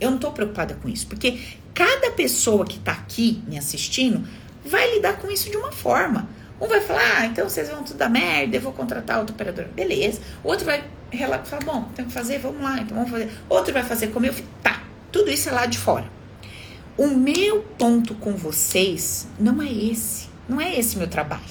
Eu 0.00 0.10
não 0.10 0.18
tô 0.18 0.30
preocupada 0.30 0.74
com 0.74 0.88
isso, 0.88 1.06
porque 1.06 1.38
cada 1.74 2.10
pessoa 2.12 2.64
que 2.64 2.78
tá 2.78 2.92
aqui 2.92 3.42
me 3.46 3.58
assistindo 3.58 4.26
vai 4.64 4.94
lidar 4.94 5.18
com 5.18 5.30
isso 5.30 5.50
de 5.50 5.56
uma 5.56 5.72
forma. 5.72 6.28
Um 6.60 6.66
vai 6.66 6.80
falar, 6.80 7.18
ah, 7.18 7.26
então 7.26 7.48
vocês 7.48 7.68
vão 7.68 7.82
tudo 7.82 7.98
dar 7.98 8.08
merda, 8.08 8.56
eu 8.56 8.60
vou 8.60 8.72
contratar 8.72 9.18
outro 9.18 9.34
operador. 9.34 9.66
Beleza. 9.74 10.20
Outro 10.42 10.64
vai 10.64 10.84
falar, 11.46 11.62
bom, 11.64 11.82
tem 11.94 12.06
que 12.06 12.12
fazer, 12.12 12.38
vamos 12.38 12.62
lá, 12.62 12.80
então 12.80 12.96
vamos 12.96 13.10
fazer. 13.10 13.30
Outro 13.48 13.72
vai 13.72 13.82
fazer 13.82 14.08
como 14.08 14.24
eu 14.24 14.32
fiz. 14.32 14.44
Tá, 14.62 14.82
tudo 15.12 15.30
isso 15.30 15.48
é 15.48 15.52
lá 15.52 15.66
de 15.66 15.78
fora. 15.78 16.10
O 16.96 17.08
meu 17.08 17.60
ponto 17.78 18.14
com 18.14 18.32
vocês 18.32 19.28
não 19.38 19.60
é 19.60 19.70
esse. 19.70 20.28
Não 20.48 20.60
é 20.60 20.78
esse 20.78 20.96
meu 20.96 21.08
trabalho. 21.08 21.42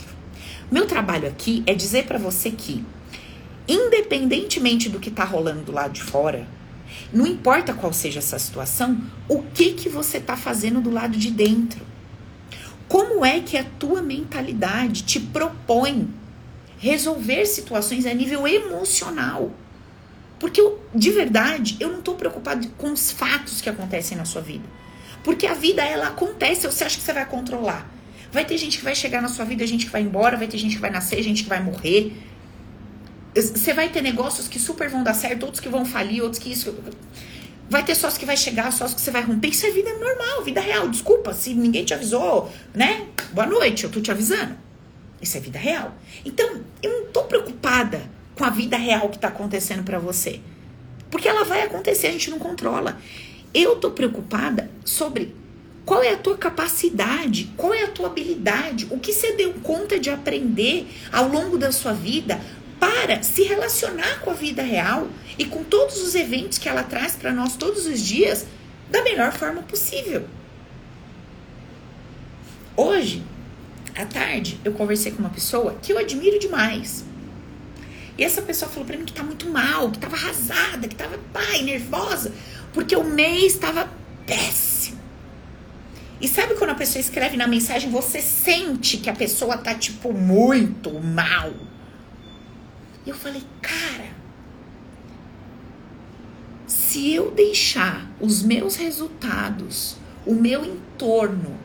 Meu 0.71 0.87
trabalho 0.87 1.27
aqui 1.27 1.63
é 1.67 1.75
dizer 1.75 2.05
para 2.05 2.17
você 2.17 2.49
que, 2.49 2.83
independentemente 3.67 4.89
do 4.89 4.99
que 4.99 5.11
tá 5.11 5.23
rolando 5.23 5.61
do 5.61 5.71
lado 5.71 5.93
de 5.93 6.01
fora, 6.01 6.47
não 7.13 7.27
importa 7.27 7.73
qual 7.73 7.93
seja 7.93 8.19
essa 8.19 8.39
situação, 8.39 8.99
o 9.29 9.43
que 9.43 9.73
que 9.73 9.87
você 9.87 10.19
tá 10.19 10.35
fazendo 10.35 10.81
do 10.81 10.89
lado 10.89 11.15
de 11.17 11.29
dentro? 11.29 11.85
Como 12.87 13.25
é 13.25 13.39
que 13.39 13.57
a 13.57 13.63
tua 13.63 14.01
mentalidade 14.01 15.03
te 15.03 15.19
propõe 15.19 16.07
resolver 16.77 17.45
situações 17.45 18.05
a 18.05 18.13
nível 18.13 18.47
emocional? 18.47 19.51
Porque 20.39 20.61
eu, 20.61 20.83
de 20.93 21.09
verdade, 21.11 21.77
eu 21.79 21.89
não 21.89 21.99
estou 21.99 22.15
preocupado 22.15 22.67
com 22.77 22.91
os 22.91 23.11
fatos 23.11 23.61
que 23.61 23.69
acontecem 23.69 24.17
na 24.17 24.25
sua 24.25 24.41
vida. 24.41 24.67
Porque 25.23 25.47
a 25.47 25.53
vida, 25.53 25.83
ela 25.83 26.09
acontece, 26.09 26.67
você 26.67 26.83
acha 26.83 26.97
que 26.97 27.03
você 27.03 27.13
vai 27.13 27.25
controlar. 27.25 27.89
Vai 28.31 28.45
ter 28.45 28.57
gente 28.57 28.77
que 28.77 28.83
vai 28.83 28.93
chegar 28.93 29.21
na 29.21 29.27
sua 29.27 29.45
vida, 29.45 29.65
gente 29.65 29.85
que 29.85 29.91
vai 29.91 30.01
embora, 30.01 30.37
vai 30.37 30.47
ter 30.47 30.57
gente 30.57 30.75
que 30.75 30.81
vai 30.81 30.91
nascer, 30.91 31.23
gente 31.23 31.43
que 31.43 31.49
vai 31.49 31.63
morrer. 31.63 32.13
Você 33.33 33.73
vai 33.73 33.89
ter 33.89 34.01
negócios 34.01 34.47
que 34.47 34.59
super 34.59 34.89
vão 34.89 35.03
dar 35.03 35.13
certo, 35.13 35.43
outros 35.43 35.59
que 35.59 35.69
vão 35.69 35.85
falir, 35.85 36.21
outros 36.21 36.41
que 36.41 36.51
isso. 36.51 36.75
Vai 37.69 37.83
ter 37.83 37.95
sócio 37.95 38.19
que 38.19 38.25
vai 38.25 38.37
chegar, 38.37 38.71
sócio 38.71 38.95
que 38.95 39.01
você 39.01 39.11
vai 39.11 39.23
romper. 39.23 39.49
Isso 39.49 39.65
é 39.65 39.71
vida 39.71 39.91
normal, 39.97 40.43
vida 40.43 40.61
real. 40.61 40.87
Desculpa 40.87 41.33
se 41.33 41.53
ninguém 41.53 41.83
te 41.83 41.93
avisou, 41.93 42.51
né? 42.73 43.07
Boa 43.31 43.47
noite, 43.47 43.83
eu 43.83 43.89
tô 43.89 43.99
te 43.99 44.11
avisando. 44.11 44.55
Isso 45.21 45.35
é 45.37 45.39
vida 45.39 45.57
real. 45.57 45.95
Então, 46.23 46.61
eu 46.83 47.01
não 47.01 47.07
tô 47.07 47.23
preocupada 47.23 48.01
com 48.35 48.43
a 48.43 48.49
vida 48.49 48.77
real 48.77 49.09
que 49.09 49.17
tá 49.17 49.29
acontecendo 49.29 49.83
para 49.83 49.97
você. 49.97 50.39
Porque 51.09 51.27
ela 51.27 51.43
vai 51.43 51.63
acontecer, 51.63 52.07
a 52.07 52.11
gente 52.11 52.29
não 52.29 52.37
controla. 52.37 52.99
Eu 53.53 53.77
tô 53.77 53.91
preocupada 53.91 54.69
sobre 54.83 55.33
qual 55.85 56.03
é 56.03 56.09
a 56.09 56.17
tua 56.17 56.37
capacidade, 56.37 57.51
qual 57.55 57.73
é 57.73 57.83
a 57.83 57.87
tua 57.87 58.07
habilidade, 58.07 58.87
o 58.91 58.99
que 58.99 59.13
você 59.13 59.33
deu 59.33 59.53
conta 59.63 59.99
de 59.99 60.09
aprender 60.09 60.87
ao 61.11 61.27
longo 61.27 61.57
da 61.57 61.71
sua 61.71 61.93
vida 61.93 62.39
para 62.79 63.21
se 63.23 63.43
relacionar 63.43 64.19
com 64.21 64.31
a 64.31 64.33
vida 64.33 64.61
real 64.61 65.07
e 65.37 65.45
com 65.45 65.63
todos 65.63 66.01
os 66.01 66.15
eventos 66.15 66.57
que 66.57 66.69
ela 66.69 66.83
traz 66.83 67.15
para 67.15 67.31
nós 67.31 67.55
todos 67.55 67.85
os 67.85 67.99
dias 67.99 68.45
da 68.89 69.03
melhor 69.03 69.31
forma 69.31 69.61
possível. 69.63 70.25
Hoje, 72.75 73.23
à 73.95 74.05
tarde, 74.05 74.59
eu 74.63 74.73
conversei 74.73 75.11
com 75.11 75.19
uma 75.19 75.29
pessoa 75.29 75.77
que 75.81 75.93
eu 75.93 75.97
admiro 75.97 76.37
demais. 76.39 77.05
E 78.17 78.23
essa 78.23 78.41
pessoa 78.41 78.69
falou 78.69 78.85
para 78.85 78.97
mim 78.97 79.05
que 79.05 79.13
tá 79.13 79.23
muito 79.23 79.49
mal, 79.49 79.91
que 79.91 79.99
tava 79.99 80.15
arrasada, 80.15 80.87
que 80.87 80.95
tava 80.95 81.17
pai, 81.33 81.61
nervosa, 81.61 82.33
porque 82.73 82.95
o 82.95 83.03
mês 83.03 83.53
estava 83.53 83.89
péssimo. 84.25 84.99
E 86.19 86.27
sabe 86.27 86.55
quando 86.55 86.69
a 86.71 86.75
pessoa 86.75 86.99
escreve 87.01 87.35
na 87.35 87.47
mensagem, 87.47 87.89
você 87.89 88.21
sente 88.21 88.97
que 88.97 89.09
a 89.09 89.13
pessoa 89.13 89.57
tá 89.57 89.73
tipo 89.73 90.13
muito 90.13 90.91
mal. 90.99 91.53
E 93.05 93.09
eu 93.09 93.15
falei, 93.15 93.43
cara, 93.61 94.09
se 96.65 97.13
eu 97.13 97.31
deixar 97.31 98.09
os 98.19 98.41
meus 98.41 98.75
resultados, 98.75 99.97
o 100.25 100.33
meu 100.33 100.65
entorno 100.65 101.57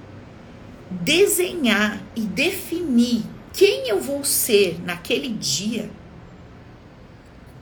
desenhar 0.90 2.02
e 2.16 2.22
definir 2.22 3.22
quem 3.52 3.88
eu 3.88 4.00
vou 4.00 4.24
ser 4.24 4.80
naquele 4.84 5.28
dia, 5.28 5.88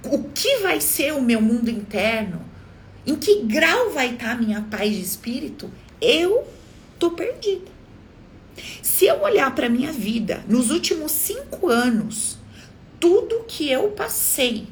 o 0.05 0.25
que 0.31 0.59
vai 0.59 0.81
ser 0.81 1.13
o 1.13 1.23
meu 1.23 1.41
mundo 1.41 1.69
interno, 1.69 2.41
em 3.07 3.15
que 3.15 3.43
grau 3.43 3.91
vai 3.91 4.15
estar 4.15 4.33
a 4.33 4.37
minha 4.37 4.63
paz 4.63 4.95
de 4.95 5.03
espírito, 5.03 5.71
eu 6.01 6.47
tô 6.99 7.11
perdida. 7.11 7.71
Se 8.83 9.07
eu 9.07 9.21
olhar 9.23 9.55
para 9.55 9.69
minha 9.69 9.93
vida 9.93 10.43
nos 10.49 10.71
últimos 10.71 11.13
cinco 11.13 11.69
anos, 11.69 12.38
tudo 13.00 13.45
que 13.47 13.71
eu 13.71 13.90
passei, 13.90 14.67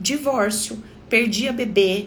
divórcio, 0.00 0.82
perdi 1.08 1.48
a 1.48 1.52
bebê, 1.52 2.06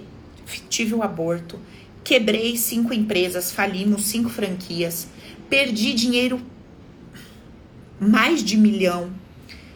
tive 0.70 0.94
o 0.94 0.98
um 0.98 1.03
aborto, 1.03 1.60
quebrei 2.03 2.56
cinco 2.58 2.94
empresas, 2.94 3.51
falimos 3.51 4.06
cinco 4.06 4.30
franquias, 4.30 5.08
perdi 5.50 5.94
dinheiro 5.94 6.41
mais 8.00 8.44
de 8.44 8.58
milhão 8.58 9.12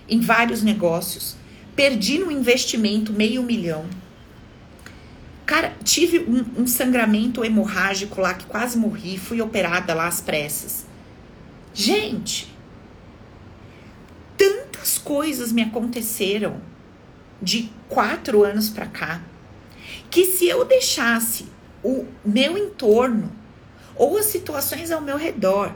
em 0.08 0.20
vários 0.20 0.62
negócios, 0.62 1.36
perdi 1.76 2.18
no 2.18 2.32
investimento 2.32 3.12
meio 3.12 3.44
milhão. 3.44 3.86
Cara, 5.46 5.76
tive 5.84 6.20
um, 6.20 6.64
um, 6.64 6.68
sangramento 6.68 7.46
hemorrágico 7.46 8.20
lá 8.20 8.34
que 8.34 8.46
quase 8.46 8.78
morri, 8.78 9.18
fui 9.18 9.42
operada 9.42 9.94
lá 9.94 10.08
às 10.08 10.20
pressas. 10.20 10.88
Gente, 11.72 12.55
tantas 14.86 14.98
coisas 15.00 15.52
me 15.52 15.64
aconteceram 15.64 16.62
de 17.42 17.72
quatro 17.90 18.44
anos 18.44 18.70
para 18.70 18.86
cá 18.86 19.22
que 20.12 20.26
se 20.26 20.48
eu 20.48 20.64
deixasse 20.64 21.48
o 21.84 22.06
meu 22.24 22.56
entorno 22.56 23.32
ou 23.96 24.18
as 24.18 24.26
situações 24.26 24.92
ao 24.92 25.02
meu 25.02 25.18
redor, 25.18 25.74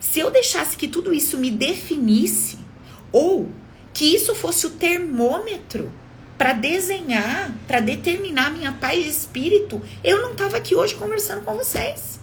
se 0.00 0.18
eu 0.18 0.30
deixasse 0.30 0.76
que 0.76 0.88
tudo 0.88 1.12
isso 1.12 1.38
me 1.38 1.50
definisse, 1.50 2.58
ou 3.12 3.48
que 3.92 4.14
isso 4.14 4.34
fosse 4.34 4.66
o 4.66 4.70
termômetro 4.70 5.92
para 6.36 6.52
desenhar, 6.52 7.52
para 7.66 7.80
determinar 7.80 8.50
minha 8.50 8.72
paz 8.72 9.04
de 9.04 9.10
espírito, 9.10 9.80
eu 10.02 10.22
não 10.22 10.32
estava 10.32 10.56
aqui 10.56 10.74
hoje 10.74 10.94
conversando 10.94 11.44
com 11.44 11.54
vocês. 11.54 12.20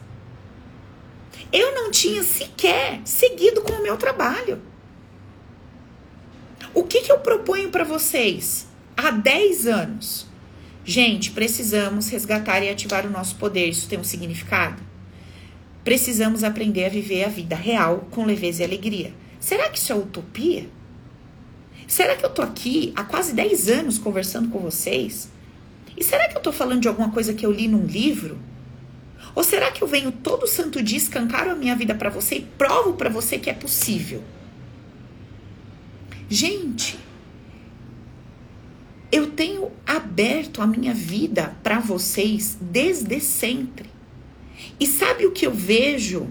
Eu 1.51 1.73
não 1.75 1.91
tinha 1.91 2.23
sequer 2.23 3.01
seguido 3.05 3.62
com 3.62 3.73
o 3.73 3.83
meu 3.83 3.97
trabalho. 3.97 4.62
O 6.75 6.83
que, 6.83 7.03
que 7.03 7.11
eu 7.11 7.19
proponho 7.19 7.69
para 7.69 7.85
vocês 7.85 8.67
há 8.97 9.09
10 9.09 9.65
anos? 9.65 10.27
Gente, 10.83 11.31
precisamos 11.31 12.09
resgatar 12.09 12.61
e 12.61 12.69
ativar 12.69 13.05
o 13.05 13.09
nosso 13.09 13.38
poder. 13.38 13.69
Isso 13.69 13.88
tem 13.88 13.97
um 13.97 14.03
significado? 14.03 14.83
Precisamos 15.85 16.43
aprender 16.43 16.83
a 16.83 16.89
viver 16.89 17.23
a 17.23 17.29
vida 17.29 17.55
real 17.55 18.09
com 18.11 18.25
leveza 18.25 18.61
e 18.61 18.65
alegria. 18.65 19.13
Será 19.39 19.69
que 19.69 19.77
isso 19.77 19.93
é 19.93 19.95
utopia? 19.95 20.67
Será 21.88 22.13
que 22.13 22.25
eu 22.25 22.29
tô 22.29 22.41
aqui 22.41 22.91
há 22.93 23.05
quase 23.05 23.33
10 23.33 23.69
anos 23.69 23.97
conversando 23.97 24.49
com 24.49 24.59
vocês? 24.59 25.31
E 25.95 26.03
será 26.03 26.27
que 26.27 26.35
eu 26.35 26.41
tô 26.41 26.51
falando 26.51 26.81
de 26.81 26.89
alguma 26.89 27.09
coisa 27.09 27.33
que 27.33 27.45
eu 27.45 27.53
li 27.53 27.69
num 27.69 27.85
livro? 27.85 28.38
Ou 29.33 29.45
será 29.45 29.71
que 29.71 29.81
eu 29.81 29.88
venho 29.88 30.11
todo 30.11 30.45
santo 30.45 30.83
dia 30.83 30.97
escancar 30.97 31.47
a 31.47 31.55
minha 31.55 31.73
vida 31.73 31.95
para 31.95 32.09
você 32.09 32.35
e 32.35 32.41
provo 32.41 32.95
para 32.95 33.09
você 33.09 33.39
que 33.39 33.49
é 33.49 33.53
possível? 33.53 34.21
Gente, 36.29 36.97
eu 39.11 39.31
tenho 39.31 39.71
aberto 39.85 40.61
a 40.61 40.67
minha 40.67 40.93
vida 40.93 41.55
para 41.63 41.79
vocês 41.79 42.57
desde 42.59 43.19
sempre. 43.19 43.89
E 44.79 44.88
sabe 44.88 45.25
o 45.25 45.31
que 45.31 45.45
eu 45.45 45.53
vejo? 45.53 46.27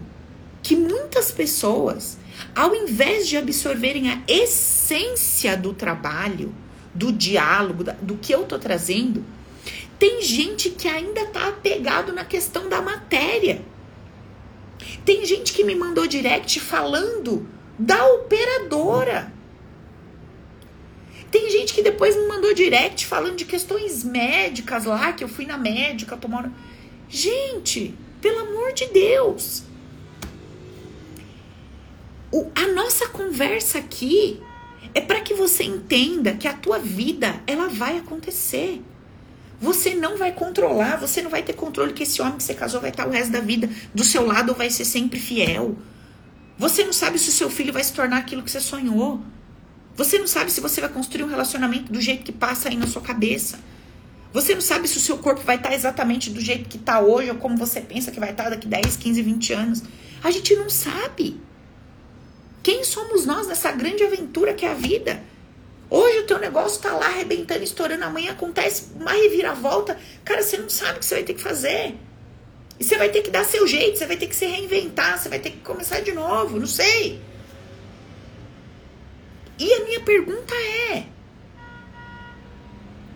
Que 0.62 0.74
muitas 0.74 1.30
pessoas, 1.30 2.18
ao 2.54 2.74
invés 2.74 3.28
de 3.28 3.36
absorverem 3.36 4.10
a 4.10 4.22
essência 4.26 5.56
do 5.56 5.72
trabalho, 5.72 6.54
do 6.94 7.12
diálogo, 7.12 7.84
do 8.02 8.16
que 8.16 8.34
eu 8.34 8.44
tô 8.44 8.58
trazendo, 8.58 9.24
tem 9.98 10.22
gente 10.22 10.70
que 10.70 10.88
ainda 10.88 11.26
tá 11.26 11.48
apegado 11.48 12.12
na 12.12 12.24
questão 12.24 12.68
da 12.68 12.82
matéria. 12.82 13.62
Tem 15.04 15.24
gente 15.24 15.52
que 15.52 15.64
me 15.64 15.74
mandou 15.74 16.06
direct 16.06 16.58
falando 16.58 17.46
da 17.78 18.04
operadora. 18.06 19.33
Tem 21.34 21.50
gente 21.50 21.74
que 21.74 21.82
depois 21.82 22.14
me 22.14 22.28
mandou 22.28 22.54
direct 22.54 23.08
falando 23.08 23.34
de 23.34 23.44
questões 23.44 24.04
médicas 24.04 24.84
lá, 24.84 25.12
que 25.12 25.24
eu 25.24 25.26
fui 25.28 25.44
na 25.44 25.58
médica 25.58 26.16
tomar. 26.16 26.48
Gente, 27.08 27.92
pelo 28.20 28.38
amor 28.38 28.72
de 28.72 28.86
Deus. 28.86 29.64
O, 32.30 32.52
a 32.54 32.68
nossa 32.68 33.08
conversa 33.08 33.78
aqui 33.78 34.40
é 34.94 35.00
para 35.00 35.22
que 35.22 35.34
você 35.34 35.64
entenda 35.64 36.34
que 36.34 36.46
a 36.46 36.52
tua 36.52 36.78
vida 36.78 37.42
ela 37.48 37.66
vai 37.66 37.98
acontecer. 37.98 38.80
Você 39.60 39.92
não 39.92 40.16
vai 40.16 40.30
controlar, 40.30 41.00
você 41.00 41.20
não 41.20 41.30
vai 41.30 41.42
ter 41.42 41.54
controle 41.54 41.94
que 41.94 42.04
esse 42.04 42.22
homem 42.22 42.36
que 42.36 42.44
você 42.44 42.54
casou 42.54 42.80
vai 42.80 42.90
estar 42.90 43.08
o 43.08 43.10
resto 43.10 43.32
da 43.32 43.40
vida 43.40 43.68
do 43.92 44.04
seu 44.04 44.24
lado 44.24 44.50
ou 44.50 44.54
vai 44.54 44.70
ser 44.70 44.84
sempre 44.84 45.18
fiel. 45.18 45.76
Você 46.56 46.84
não 46.84 46.92
sabe 46.92 47.18
se 47.18 47.30
o 47.30 47.32
seu 47.32 47.50
filho 47.50 47.72
vai 47.72 47.82
se 47.82 47.92
tornar 47.92 48.18
aquilo 48.18 48.40
que 48.40 48.52
você 48.52 48.60
sonhou. 48.60 49.20
Você 49.96 50.18
não 50.18 50.26
sabe 50.26 50.50
se 50.50 50.60
você 50.60 50.80
vai 50.80 50.90
construir 50.90 51.22
um 51.22 51.28
relacionamento 51.28 51.92
do 51.92 52.00
jeito 52.00 52.24
que 52.24 52.32
passa 52.32 52.68
aí 52.68 52.76
na 52.76 52.86
sua 52.86 53.00
cabeça. 53.00 53.58
Você 54.32 54.52
não 54.52 54.60
sabe 54.60 54.88
se 54.88 54.96
o 54.96 55.00
seu 55.00 55.18
corpo 55.18 55.42
vai 55.42 55.56
estar 55.56 55.72
exatamente 55.72 56.30
do 56.30 56.40
jeito 56.40 56.68
que 56.68 56.76
está 56.76 57.00
hoje 57.00 57.30
ou 57.30 57.36
como 57.36 57.56
você 57.56 57.80
pensa 57.80 58.10
que 58.10 58.18
vai 58.18 58.30
estar 58.30 58.50
daqui 58.50 58.66
10, 58.66 58.96
15, 58.96 59.22
20 59.22 59.52
anos. 59.52 59.82
A 60.24 60.30
gente 60.32 60.56
não 60.56 60.68
sabe. 60.68 61.40
Quem 62.60 62.82
somos 62.82 63.24
nós 63.24 63.46
nessa 63.46 63.70
grande 63.70 64.02
aventura 64.02 64.52
que 64.52 64.66
é 64.66 64.72
a 64.72 64.74
vida? 64.74 65.22
Hoje 65.88 66.18
o 66.18 66.26
teu 66.26 66.40
negócio 66.40 66.76
está 66.76 66.92
lá 66.92 67.06
arrebentando, 67.06 67.62
estourando, 67.62 68.02
amanhã 68.02 68.32
acontece 68.32 68.88
uma 68.96 69.12
reviravolta. 69.12 69.96
Cara, 70.24 70.42
você 70.42 70.56
não 70.56 70.68
sabe 70.68 70.96
o 70.96 70.98
que 70.98 71.06
você 71.06 71.14
vai 71.14 71.24
ter 71.24 71.34
que 71.34 71.42
fazer. 71.42 71.94
E 72.80 72.82
você 72.82 72.98
vai 72.98 73.10
ter 73.10 73.22
que 73.22 73.30
dar 73.30 73.44
seu 73.44 73.64
jeito, 73.68 73.98
você 73.98 74.06
vai 74.06 74.16
ter 74.16 74.26
que 74.26 74.34
se 74.34 74.46
reinventar, 74.46 75.16
você 75.16 75.28
vai 75.28 75.38
ter 75.38 75.50
que 75.50 75.58
começar 75.58 76.00
de 76.00 76.10
novo, 76.10 76.58
não 76.58 76.66
sei. 76.66 77.20
E 79.58 79.72
a 79.72 79.84
minha 79.84 80.00
pergunta 80.00 80.54
é: 80.54 81.06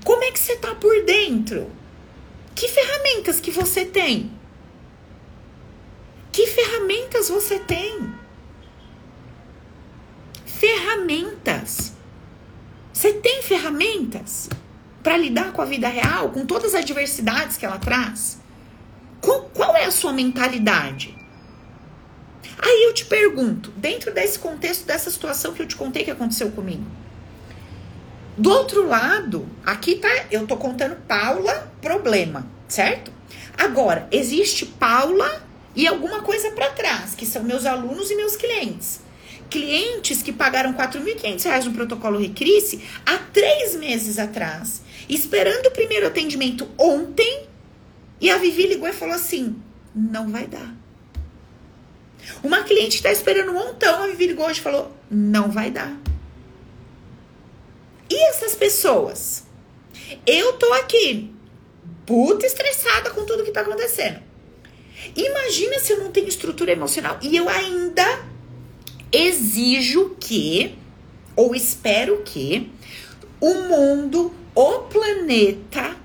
como 0.05 0.25
é 0.25 0.31
que 0.31 0.39
você 0.39 0.57
tá 0.57 0.75
por 0.75 1.05
dentro? 1.05 1.71
Que 2.55 2.69
ferramentas 2.69 3.41
que 3.41 3.51
você 3.51 3.85
tem? 3.85 4.33
Que 6.33 6.47
ferramentas 6.47 7.29
você 7.29 7.59
tem? 7.59 8.15
Ferramentas. 10.47 11.93
Você 12.93 13.13
tem 13.15 13.43
ferramentas 13.43 14.49
para 15.03 15.17
lidar 15.17 15.53
com 15.53 15.63
a 15.63 15.65
vida 15.65 15.89
real, 15.89 16.31
com 16.31 16.47
todas 16.47 16.75
as 16.75 16.83
adversidades 16.83 17.57
que 17.57 17.67
ela 17.67 17.79
traz? 17.79 18.41
Qual, 19.21 19.43
qual 19.55 19.77
é 19.77 19.85
a 19.85 19.91
sua 19.91 20.13
mentalidade? 20.13 21.18
Aí 22.59 22.85
eu 22.85 22.95
te 22.95 23.05
pergunto, 23.05 23.71
dentro 23.77 24.13
desse 24.13 24.39
contexto, 24.39 24.85
dessa 24.85 25.11
situação 25.11 25.53
que 25.53 25.63
eu 25.63 25.67
te 25.67 25.77
contei 25.77 26.05
que 26.05 26.11
aconteceu 26.11 26.51
comigo, 26.51 26.85
do 28.37 28.51
outro 28.51 28.87
lado, 28.87 29.49
aqui 29.65 29.97
tá, 29.97 30.09
eu 30.31 30.47
tô 30.47 30.57
contando 30.57 30.97
Paula, 31.07 31.73
problema, 31.81 32.47
certo? 32.69 33.13
Agora, 33.57 34.07
existe 34.13 34.65
Paula 34.67 35.43
e 35.75 35.87
alguma 35.87 36.23
coisa 36.23 36.51
para 36.53 36.71
trás, 36.71 37.15
que 37.15 37.27
são 37.27 37.43
meus 37.43 37.67
alunos 37.67 38.11
e 38.11 38.17
meus 38.17 38.37
clientes. 38.37 39.01
Clientes 39.51 40.23
que 40.23 40.33
pagaram 40.33 40.73
R$ 40.73 40.79
4.500 40.79 41.65
no 41.65 41.73
protocolo 41.73 42.19
Recrisse 42.19 42.83
há 43.07 43.19
três 43.19 43.75
meses 43.75 44.19
atrás 44.19 44.83
esperando 45.09 45.67
o 45.67 45.71
primeiro 45.71 46.07
atendimento 46.07 46.69
ontem, 46.77 47.47
e 48.21 48.31
a 48.31 48.37
Vivi 48.37 48.67
ligou 48.67 48.89
e 48.89 48.93
falou 48.93 49.15
assim: 49.15 49.57
não 49.95 50.29
vai 50.29 50.47
dar. 50.47 50.78
Uma 52.43 52.63
cliente 52.63 52.97
está 52.97 53.11
esperando 53.11 53.51
um 53.51 53.55
montão, 53.55 54.03
a 54.03 54.07
ligou 54.07 54.47
hoje 54.47 54.61
e 54.61 54.63
falou: 54.63 54.93
não 55.11 55.51
vai 55.51 55.71
dar. 55.71 55.97
E 58.11 58.29
essas 58.31 58.55
pessoas? 58.55 59.45
Eu 60.27 60.55
tô 60.55 60.73
aqui, 60.75 61.31
puta 62.07 62.47
estressada 62.47 63.11
com 63.11 63.25
tudo 63.25 63.45
que 63.45 63.51
tá 63.51 63.61
acontecendo. 63.61 64.21
Imagina 65.15 65.79
se 65.79 65.93
eu 65.93 65.99
não 65.99 66.11
tenho 66.11 66.29
estrutura 66.29 66.73
emocional 66.73 67.19
e 67.23 67.37
eu 67.37 67.49
ainda 67.49 68.25
exijo 69.13 70.17
que, 70.19 70.77
ou 71.37 71.55
espero 71.55 72.23
que, 72.25 72.71
o 73.41 73.55
mundo, 73.55 74.35
o 74.55 74.81
planeta, 74.81 75.97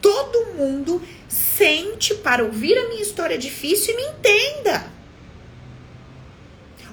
todo 0.00 0.54
mundo 0.54 1.02
sente 1.28 2.14
para 2.14 2.44
ouvir 2.44 2.76
a 2.78 2.88
minha 2.88 3.02
história 3.02 3.36
difícil 3.36 3.94
e 3.94 3.96
me 3.96 4.02
entenda. 4.08 4.95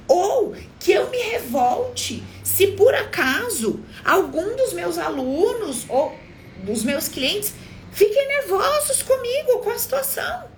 Ou 0.08 0.56
que 0.80 0.92
eu 0.92 1.10
me 1.10 1.18
revolte 1.18 2.24
se 2.44 2.68
por 2.68 2.94
acaso 2.94 3.84
algum 4.04 4.56
dos 4.56 4.74
meus 4.74 4.98
alunos 4.98 5.86
ou 5.90 6.16
dos 6.64 6.84
meus 6.84 7.08
clientes 7.08 7.54
fiquem 7.92 8.28
nervosos 8.28 9.02
comigo, 9.02 9.60
com 9.60 9.70
a 9.70 9.78
situação. 9.78 10.52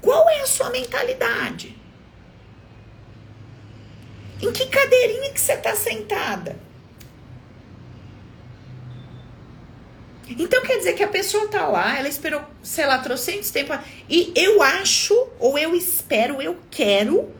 Qual 0.00 0.28
é 0.28 0.40
a 0.40 0.46
sua 0.46 0.70
mentalidade? 0.70 1.76
Em 4.40 4.52
que 4.52 4.66
cadeirinha 4.66 5.32
que 5.32 5.40
você 5.40 5.54
está 5.54 5.74
sentada? 5.74 6.67
Então 10.30 10.62
quer 10.62 10.78
dizer 10.78 10.94
que 10.94 11.02
a 11.02 11.08
pessoa 11.08 11.48
tá 11.48 11.66
lá, 11.66 11.98
ela 11.98 12.08
esperou, 12.08 12.42
sei 12.62 12.86
lá, 12.86 12.98
trocentos 12.98 13.50
tempo. 13.50 13.72
E 14.08 14.32
eu 14.34 14.62
acho, 14.62 15.14
ou 15.38 15.58
eu 15.58 15.74
espero, 15.74 16.42
eu 16.42 16.56
quero 16.70 17.30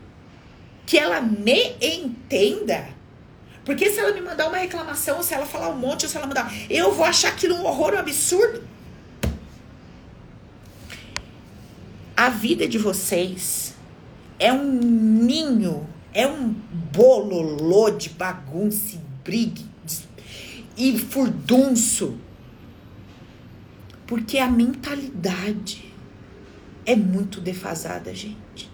que 0.85 0.97
ela 0.97 1.21
me 1.21 1.75
entenda. 1.81 2.87
Porque 3.63 3.91
se 3.91 3.99
ela 3.99 4.11
me 4.13 4.21
mandar 4.21 4.47
uma 4.47 4.57
reclamação, 4.57 5.17
ou 5.17 5.23
se 5.23 5.33
ela 5.33 5.45
falar 5.45 5.69
um 5.69 5.77
monte, 5.77 6.05
ou 6.05 6.09
se 6.09 6.17
ela 6.17 6.25
mandar, 6.25 6.51
eu 6.69 6.91
vou 6.91 7.05
achar 7.05 7.29
aquilo 7.29 7.55
um 7.55 7.65
horror, 7.65 7.93
um 7.93 7.99
absurdo. 7.99 8.63
A 12.17 12.29
vida 12.29 12.67
de 12.67 12.77
vocês 12.77 13.75
é 14.39 14.51
um 14.51 14.65
ninho, 14.65 15.87
é 16.13 16.25
um 16.25 16.55
bololô 16.91 17.91
de 17.91 18.09
bagunça 18.09 18.95
e 18.95 18.99
brigue 19.23 19.69
e 20.75 20.97
furdunço 20.97 22.17
porque 24.09 24.39
a 24.39 24.49
mentalidade 24.49 25.93
é 26.83 26.95
muito 26.95 27.39
defasada, 27.39 28.11
gente. 28.11 28.67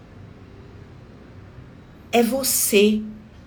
É 2.09 2.23
você 2.23 3.01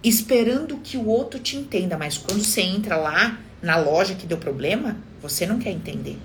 esperando 0.05 0.77
que 0.85 0.98
o 0.98 1.07
outro 1.07 1.40
te 1.40 1.57
entenda, 1.57 1.96
mas 1.96 2.18
quando 2.18 2.44
você 2.44 2.61
entra 2.61 2.98
lá 2.98 3.40
na 3.62 3.79
loja 3.79 4.14
que 4.14 4.27
deu 4.27 4.37
problema, 4.37 4.98
você 5.22 5.46
não 5.46 5.59
quer 5.59 5.70
entender. 5.70 6.18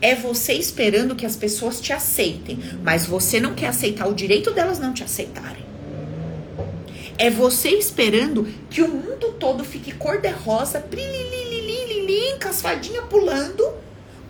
É 0.00 0.14
você 0.14 0.52
esperando 0.52 1.16
que 1.16 1.26
as 1.26 1.34
pessoas 1.34 1.80
te 1.80 1.92
aceitem, 1.92 2.60
mas 2.84 3.04
você 3.04 3.40
não 3.40 3.56
quer 3.56 3.66
aceitar 3.66 4.06
o 4.06 4.14
direito 4.14 4.52
delas 4.52 4.78
não 4.78 4.94
te 4.94 5.02
aceitarem. 5.02 5.64
É 7.18 7.28
você 7.28 7.70
esperando 7.70 8.46
que 8.70 8.80
o 8.80 8.86
mundo 8.86 9.32
todo 9.40 9.64
fique 9.64 9.90
cor-de-rosa, 9.90 10.80
com 10.80 10.96
pulando, 13.08 13.82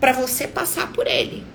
para 0.03 0.11
você 0.11 0.45
passar 0.45 0.91
por 0.91 1.07
ele. 1.07 1.45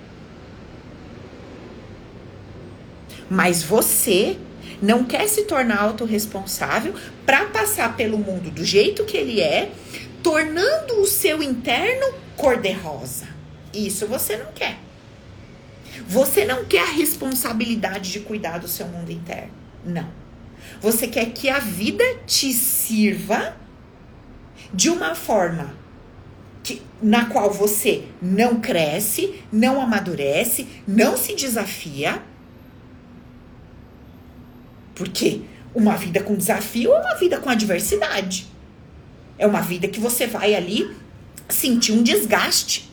Mas 3.29 3.61
você 3.61 4.39
não 4.81 5.03
quer 5.03 5.27
se 5.27 5.43
tornar 5.43 5.79
autorresponsável 5.79 6.95
para 7.27 7.45
passar 7.45 7.95
pelo 7.95 8.17
mundo 8.17 8.49
do 8.49 8.65
jeito 8.65 9.05
que 9.05 9.15
ele 9.15 9.39
é, 9.39 9.71
tornando 10.23 10.99
o 10.99 11.05
seu 11.05 11.43
interno 11.43 12.11
cor-de-rosa. 12.35 13.27
Isso 13.71 14.07
você 14.07 14.35
não 14.35 14.51
quer. 14.51 14.79
Você 16.07 16.43
não 16.43 16.65
quer 16.65 16.81
a 16.81 16.91
responsabilidade 16.91 18.11
de 18.11 18.19
cuidar 18.21 18.57
do 18.57 18.67
seu 18.67 18.87
mundo 18.87 19.11
interno. 19.11 19.53
Não. 19.85 20.09
Você 20.81 21.07
quer 21.07 21.27
que 21.33 21.51
a 21.51 21.59
vida 21.59 22.03
te 22.25 22.51
sirva 22.51 23.55
de 24.73 24.89
uma 24.89 25.13
forma 25.13 25.77
que, 26.63 26.81
na 27.01 27.25
qual 27.25 27.51
você 27.51 28.05
não 28.21 28.59
cresce, 28.59 29.41
não 29.51 29.81
amadurece, 29.81 30.67
não 30.87 31.17
se 31.17 31.35
desafia. 31.35 32.21
Porque 34.95 35.41
uma 35.73 35.95
vida 35.95 36.21
com 36.21 36.35
desafio 36.35 36.93
é 36.93 36.99
uma 36.99 37.15
vida 37.15 37.39
com 37.39 37.49
adversidade. 37.49 38.47
É 39.37 39.47
uma 39.47 39.61
vida 39.61 39.87
que 39.87 39.99
você 39.99 40.27
vai 40.27 40.53
ali 40.53 40.93
sentir 41.47 41.93
um 41.93 42.03
desgaste, 42.03 42.91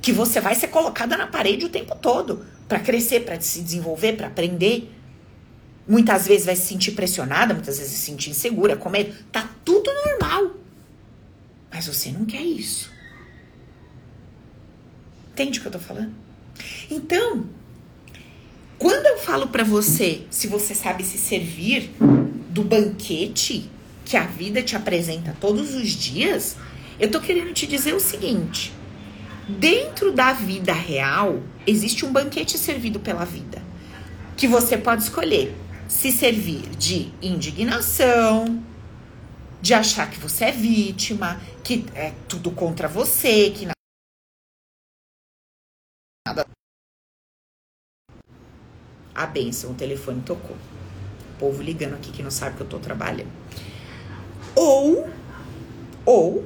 que 0.00 0.12
você 0.12 0.40
vai 0.40 0.54
ser 0.54 0.68
colocada 0.68 1.16
na 1.16 1.26
parede 1.26 1.66
o 1.66 1.68
tempo 1.68 1.94
todo 1.96 2.44
para 2.66 2.80
crescer, 2.80 3.20
para 3.20 3.40
se 3.40 3.60
desenvolver, 3.60 4.14
para 4.14 4.28
aprender. 4.28 4.90
Muitas 5.86 6.26
vezes 6.26 6.46
vai 6.46 6.56
se 6.56 6.66
sentir 6.66 6.92
pressionada, 6.92 7.52
muitas 7.52 7.78
vezes 7.78 7.92
se 7.92 8.06
sentir 8.06 8.30
insegura, 8.30 8.76
com 8.76 8.88
medo. 8.88 9.14
Tá 9.30 9.48
tudo 9.64 9.90
normal. 10.06 10.54
Mas 11.70 11.86
você 11.86 12.10
não 12.10 12.24
quer 12.24 12.40
isso. 12.40 12.93
Entende 15.34 15.58
o 15.58 15.62
que 15.62 15.66
eu 15.66 15.72
tô 15.72 15.80
falando? 15.80 16.12
Então, 16.88 17.44
quando 18.78 19.04
eu 19.06 19.18
falo 19.18 19.48
para 19.48 19.64
você, 19.64 20.22
se 20.30 20.46
você 20.46 20.76
sabe 20.76 21.02
se 21.02 21.18
servir 21.18 21.90
do 22.50 22.62
banquete 22.62 23.68
que 24.04 24.16
a 24.16 24.26
vida 24.26 24.62
te 24.62 24.76
apresenta 24.76 25.36
todos 25.40 25.74
os 25.74 25.88
dias, 25.88 26.56
eu 27.00 27.10
tô 27.10 27.20
querendo 27.20 27.52
te 27.52 27.66
dizer 27.66 27.94
o 27.94 27.98
seguinte: 27.98 28.72
dentro 29.48 30.12
da 30.12 30.32
vida 30.32 30.72
real 30.72 31.42
existe 31.66 32.06
um 32.06 32.12
banquete 32.12 32.56
servido 32.56 33.00
pela 33.00 33.24
vida 33.24 33.60
que 34.36 34.46
você 34.46 34.78
pode 34.78 35.02
escolher 35.02 35.52
se 35.88 36.12
servir 36.12 36.62
de 36.78 37.08
indignação, 37.20 38.62
de 39.60 39.74
achar 39.74 40.08
que 40.08 40.20
você 40.20 40.44
é 40.44 40.52
vítima, 40.52 41.40
que 41.64 41.86
é 41.96 42.12
tudo 42.28 42.52
contra 42.52 42.86
você, 42.86 43.50
que 43.50 43.73
A 49.14 49.26
benção, 49.26 49.70
o 49.70 49.74
telefone 49.74 50.20
tocou. 50.22 50.56
O 51.34 51.38
povo 51.38 51.62
ligando 51.62 51.94
aqui 51.94 52.10
que 52.10 52.22
não 52.22 52.30
sabe 52.30 52.56
que 52.56 52.62
eu 52.62 52.66
tô 52.66 52.78
trabalhando. 52.78 53.30
Ou, 54.54 55.08
ou, 56.04 56.44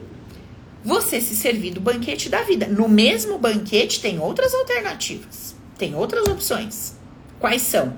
você 0.84 1.20
se 1.20 1.34
servir 1.34 1.72
do 1.72 1.80
banquete 1.80 2.28
da 2.28 2.42
vida. 2.42 2.66
No 2.66 2.88
mesmo 2.88 3.38
banquete 3.38 4.00
tem 4.00 4.18
outras 4.18 4.54
alternativas, 4.54 5.54
tem 5.76 5.94
outras 5.94 6.26
opções. 6.28 6.96
Quais 7.38 7.62
são? 7.62 7.94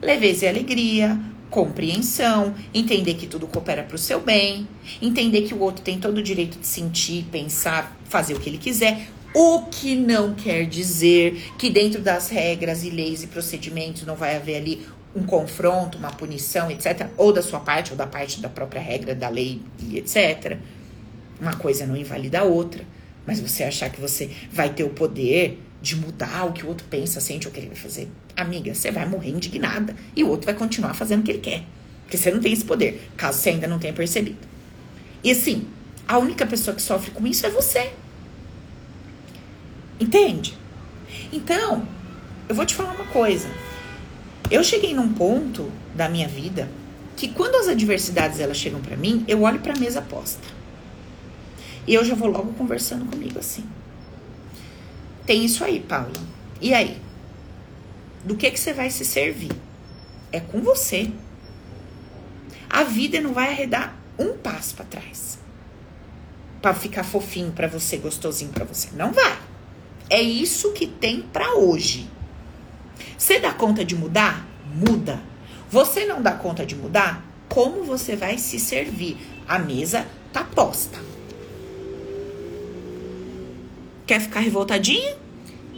Leveza 0.00 0.44
e 0.44 0.48
alegria, 0.48 1.18
compreensão, 1.50 2.54
entender 2.74 3.14
que 3.14 3.26
tudo 3.26 3.46
coopera 3.46 3.82
para 3.82 3.96
o 3.96 3.98
seu 3.98 4.20
bem, 4.20 4.68
entender 5.00 5.42
que 5.42 5.54
o 5.54 5.60
outro 5.60 5.82
tem 5.82 5.98
todo 5.98 6.18
o 6.18 6.22
direito 6.22 6.58
de 6.58 6.66
sentir, 6.66 7.24
pensar, 7.30 7.96
fazer 8.04 8.34
o 8.34 8.40
que 8.40 8.50
ele 8.50 8.58
quiser, 8.58 9.08
o 9.38 9.66
que 9.66 9.94
não 9.94 10.34
quer 10.34 10.64
dizer 10.64 11.52
que 11.58 11.68
dentro 11.68 12.00
das 12.00 12.30
regras 12.30 12.82
e 12.82 12.88
leis 12.88 13.22
e 13.22 13.26
procedimentos 13.26 14.04
não 14.04 14.16
vai 14.16 14.34
haver 14.34 14.56
ali 14.56 14.86
um 15.14 15.24
confronto, 15.24 15.98
uma 15.98 16.10
punição, 16.10 16.70
etc. 16.70 17.08
Ou 17.18 17.34
da 17.34 17.42
sua 17.42 17.60
parte, 17.60 17.90
ou 17.90 17.98
da 17.98 18.06
parte 18.06 18.40
da 18.40 18.48
própria 18.48 18.80
regra 18.80 19.14
da 19.14 19.28
lei 19.28 19.60
e 19.78 19.98
etc. 19.98 20.56
Uma 21.38 21.54
coisa 21.54 21.84
não 21.84 21.94
invalida 21.94 22.40
a 22.40 22.44
outra. 22.44 22.82
Mas 23.26 23.38
você 23.38 23.64
achar 23.64 23.90
que 23.90 24.00
você 24.00 24.30
vai 24.50 24.72
ter 24.72 24.84
o 24.84 24.88
poder 24.88 25.62
de 25.82 25.96
mudar 25.96 26.46
o 26.46 26.54
que 26.54 26.64
o 26.64 26.68
outro 26.68 26.86
pensa, 26.88 27.20
sente 27.20 27.46
o 27.46 27.50
que 27.50 27.60
ele 27.60 27.66
vai 27.66 27.76
fazer. 27.76 28.08
Amiga, 28.34 28.74
você 28.74 28.90
vai 28.90 29.06
morrer 29.06 29.32
indignada 29.32 29.94
e 30.16 30.24
o 30.24 30.28
outro 30.30 30.46
vai 30.46 30.54
continuar 30.54 30.94
fazendo 30.94 31.20
o 31.20 31.22
que 31.22 31.32
ele 31.32 31.40
quer. 31.40 31.62
Porque 32.04 32.16
você 32.16 32.30
não 32.30 32.40
tem 32.40 32.54
esse 32.54 32.64
poder, 32.64 33.10
caso 33.18 33.38
você 33.38 33.50
ainda 33.50 33.66
não 33.66 33.78
tenha 33.78 33.92
percebido. 33.92 34.38
E 35.22 35.30
assim, 35.30 35.66
a 36.08 36.16
única 36.16 36.46
pessoa 36.46 36.74
que 36.74 36.80
sofre 36.80 37.10
com 37.10 37.26
isso 37.26 37.44
é 37.44 37.50
você. 37.50 37.90
Entende? 39.98 40.56
Então, 41.32 41.86
eu 42.48 42.54
vou 42.54 42.66
te 42.66 42.74
falar 42.74 42.92
uma 42.92 43.06
coisa. 43.06 43.48
Eu 44.50 44.62
cheguei 44.62 44.94
num 44.94 45.12
ponto 45.12 45.70
da 45.94 46.08
minha 46.08 46.28
vida 46.28 46.68
que 47.16 47.28
quando 47.28 47.56
as 47.56 47.68
adversidades 47.68 48.38
elas 48.38 48.56
chegam 48.56 48.80
para 48.80 48.96
mim, 48.96 49.24
eu 49.26 49.42
olho 49.42 49.58
para 49.60 49.72
a 49.72 49.78
mesa 49.78 50.02
posta. 50.02 50.46
E 51.86 51.94
eu 51.94 52.04
já 52.04 52.14
vou 52.14 52.28
logo 52.28 52.52
conversando 52.54 53.06
comigo 53.06 53.38
assim. 53.38 53.64
Tem 55.24 55.44
isso 55.44 55.64
aí, 55.64 55.80
Paula. 55.80 56.12
E 56.60 56.74
aí? 56.74 57.00
Do 58.24 58.36
que 58.36 58.50
que 58.50 58.60
você 58.60 58.72
vai 58.72 58.90
se 58.90 59.04
servir? 59.04 59.52
É 60.30 60.40
com 60.40 60.60
você. 60.60 61.10
A 62.68 62.84
vida 62.84 63.20
não 63.20 63.32
vai 63.32 63.48
arredar 63.48 63.96
um 64.18 64.36
passo 64.36 64.74
para 64.74 64.84
trás. 64.84 65.38
para 66.60 66.74
ficar 66.74 67.04
fofinho 67.04 67.52
para 67.52 67.68
você, 67.68 67.96
gostosinho 67.96 68.50
para 68.50 68.64
você. 68.64 68.88
Não 68.94 69.12
vai. 69.12 69.38
É 70.08 70.20
isso 70.20 70.72
que 70.72 70.86
tem 70.86 71.22
para 71.22 71.54
hoje. 71.54 72.08
Você 73.18 73.40
dá 73.40 73.52
conta 73.52 73.84
de 73.84 73.96
mudar? 73.96 74.46
Muda. 74.74 75.20
Você 75.70 76.04
não 76.04 76.22
dá 76.22 76.32
conta 76.32 76.64
de 76.64 76.76
mudar? 76.76 77.24
Como 77.48 77.82
você 77.82 78.14
vai 78.14 78.38
se 78.38 78.58
servir? 78.58 79.16
A 79.48 79.58
mesa 79.58 80.06
tá 80.32 80.44
posta. 80.44 80.98
Quer 84.06 84.20
ficar 84.20 84.40
revoltadinha? 84.40 85.16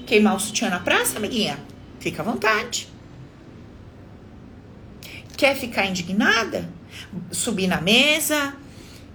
Queimar 0.07 0.37
o 0.37 0.41
sutiã 0.41 0.69
na 0.69 0.81
praça, 0.81 1.19
amiguinha? 1.19 1.59
Fica 1.99 2.23
à 2.23 2.25
vontade. 2.25 2.89
Quer 5.37 5.57
ficar 5.57 5.87
indignada? 5.87 6.69
Subir 7.31 7.67
na 7.67 7.81
mesa 7.81 8.55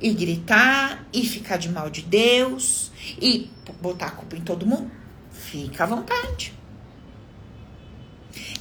e 0.01 0.11
gritar 0.13 1.05
e 1.13 1.25
ficar 1.25 1.57
de 1.57 1.69
mal 1.69 1.89
de 1.89 2.01
Deus 2.01 2.91
e 3.21 3.49
botar 3.81 4.07
a 4.07 4.11
culpa 4.11 4.35
em 4.35 4.41
todo 4.41 4.65
mundo? 4.65 5.02
Fica 5.53 5.83
à 5.83 5.85
vontade. 5.85 6.51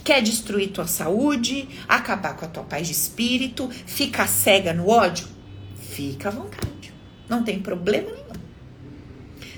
Quer 0.04 0.20
destruir 0.20 0.72
tua 0.72 0.86
saúde, 0.86 1.66
acabar 1.88 2.36
com 2.36 2.44
a 2.44 2.48
tua 2.48 2.64
paz 2.64 2.86
de 2.86 2.92
espírito, 2.92 3.70
ficar 3.70 4.28
cega 4.28 4.74
no 4.74 4.90
ódio? 4.90 5.26
Fica 5.74 6.28
à 6.28 6.32
vontade. 6.32 6.92
Não 7.30 7.42
tem 7.42 7.60
problema 7.60 8.10
nenhum. 8.10 8.42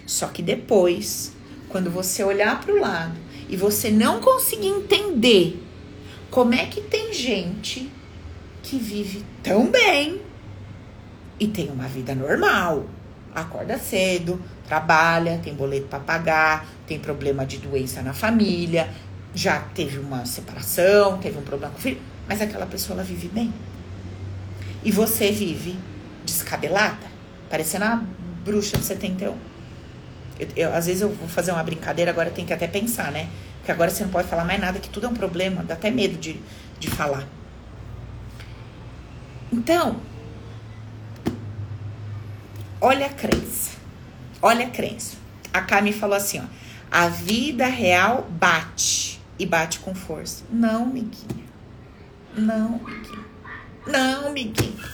Só 0.07 0.29
que 0.29 0.43
depois, 0.43 1.33
quando 1.69 1.91
você 1.91 2.23
olhar 2.23 2.61
para 2.61 2.73
o 2.73 2.79
lado 2.79 3.19
e 3.49 3.57
você 3.57 3.91
não 3.91 4.21
conseguir 4.21 4.69
entender 4.69 5.61
como 6.31 6.55
é 6.55 6.67
que 6.67 6.83
tem 6.83 7.13
gente 7.13 7.91
que 8.63 8.79
vive 8.79 9.25
tão 9.43 9.73
bem 9.73 10.23
e 11.41 11.49
tem 11.49 11.69
uma 11.69 11.89
vida 11.89 12.15
normal, 12.15 12.89
acorda 13.35 13.77
cedo, 13.77 14.41
trabalha, 14.67 15.41
tem 15.43 15.55
boleto 15.55 15.87
para 15.89 16.01
pagar, 16.01 16.67
tem 16.87 16.99
problema 16.99 17.45
de 17.45 17.59
doença 17.59 18.03
na 18.03 18.13
família, 18.13 18.89
já 19.35 19.61
teve 19.61 19.99
uma 19.99 20.25
separação, 20.25 21.19
teve 21.19 21.39
um 21.39 21.43
problema 21.43 21.73
com 21.73 21.79
o 21.79 21.83
filho, 21.83 22.01
mas 22.29 22.41
aquela 22.41 22.67
pessoa 22.67 22.97
ela 22.97 23.05
vive 23.05 23.29
bem. 23.29 23.53
E 24.85 24.91
você 24.91 25.31
vive 25.31 25.77
descabelada, 26.25 27.07
parecendo 27.51 27.85
a 27.85 28.03
bruxa 28.45 28.77
de 28.77 28.85
71. 28.85 29.37
Eu, 30.39 30.49
eu, 30.57 30.75
às 30.75 30.87
vezes 30.87 31.03
eu 31.03 31.09
vou 31.11 31.29
fazer 31.29 31.53
uma 31.53 31.63
brincadeira, 31.63 32.11
agora 32.11 32.31
tem 32.31 32.45
que 32.45 32.53
até 32.53 32.67
pensar, 32.67 33.11
né? 33.11 33.29
Porque 33.59 33.73
agora 33.73 33.91
você 33.91 34.05
não 34.05 34.11
pode 34.11 34.29
falar 34.29 34.45
mais 34.45 34.61
nada, 34.61 34.79
que 34.79 34.89
tudo 34.89 35.07
é 35.07 35.09
um 35.09 35.15
problema, 35.15 35.63
dá 35.63 35.75
até 35.75 35.91
medo 35.91 36.19
de, 36.19 36.41
de 36.79 36.91
falar. 36.91 37.27
Então, 39.53 39.97
olha 42.81 43.07
a 43.07 43.11
crença. 43.11 43.84
Olha 44.47 44.67
a 44.67 44.71
crença. 44.71 45.17
A 45.55 45.63
Kami 45.63 45.91
falou 45.91 46.15
assim, 46.15 46.39
ó. 46.39 46.45
A 46.91 47.09
vida 47.09 47.65
real 47.65 48.29
bate 48.31 49.19
e 49.39 49.47
bate 49.47 49.79
com 49.79 49.95
força. 49.95 50.45
Não, 50.53 50.85
miguinha. 50.85 51.47
Não, 52.37 52.73
miguinha. 52.73 53.25
Não, 53.87 54.33
miguinha. 54.35 54.91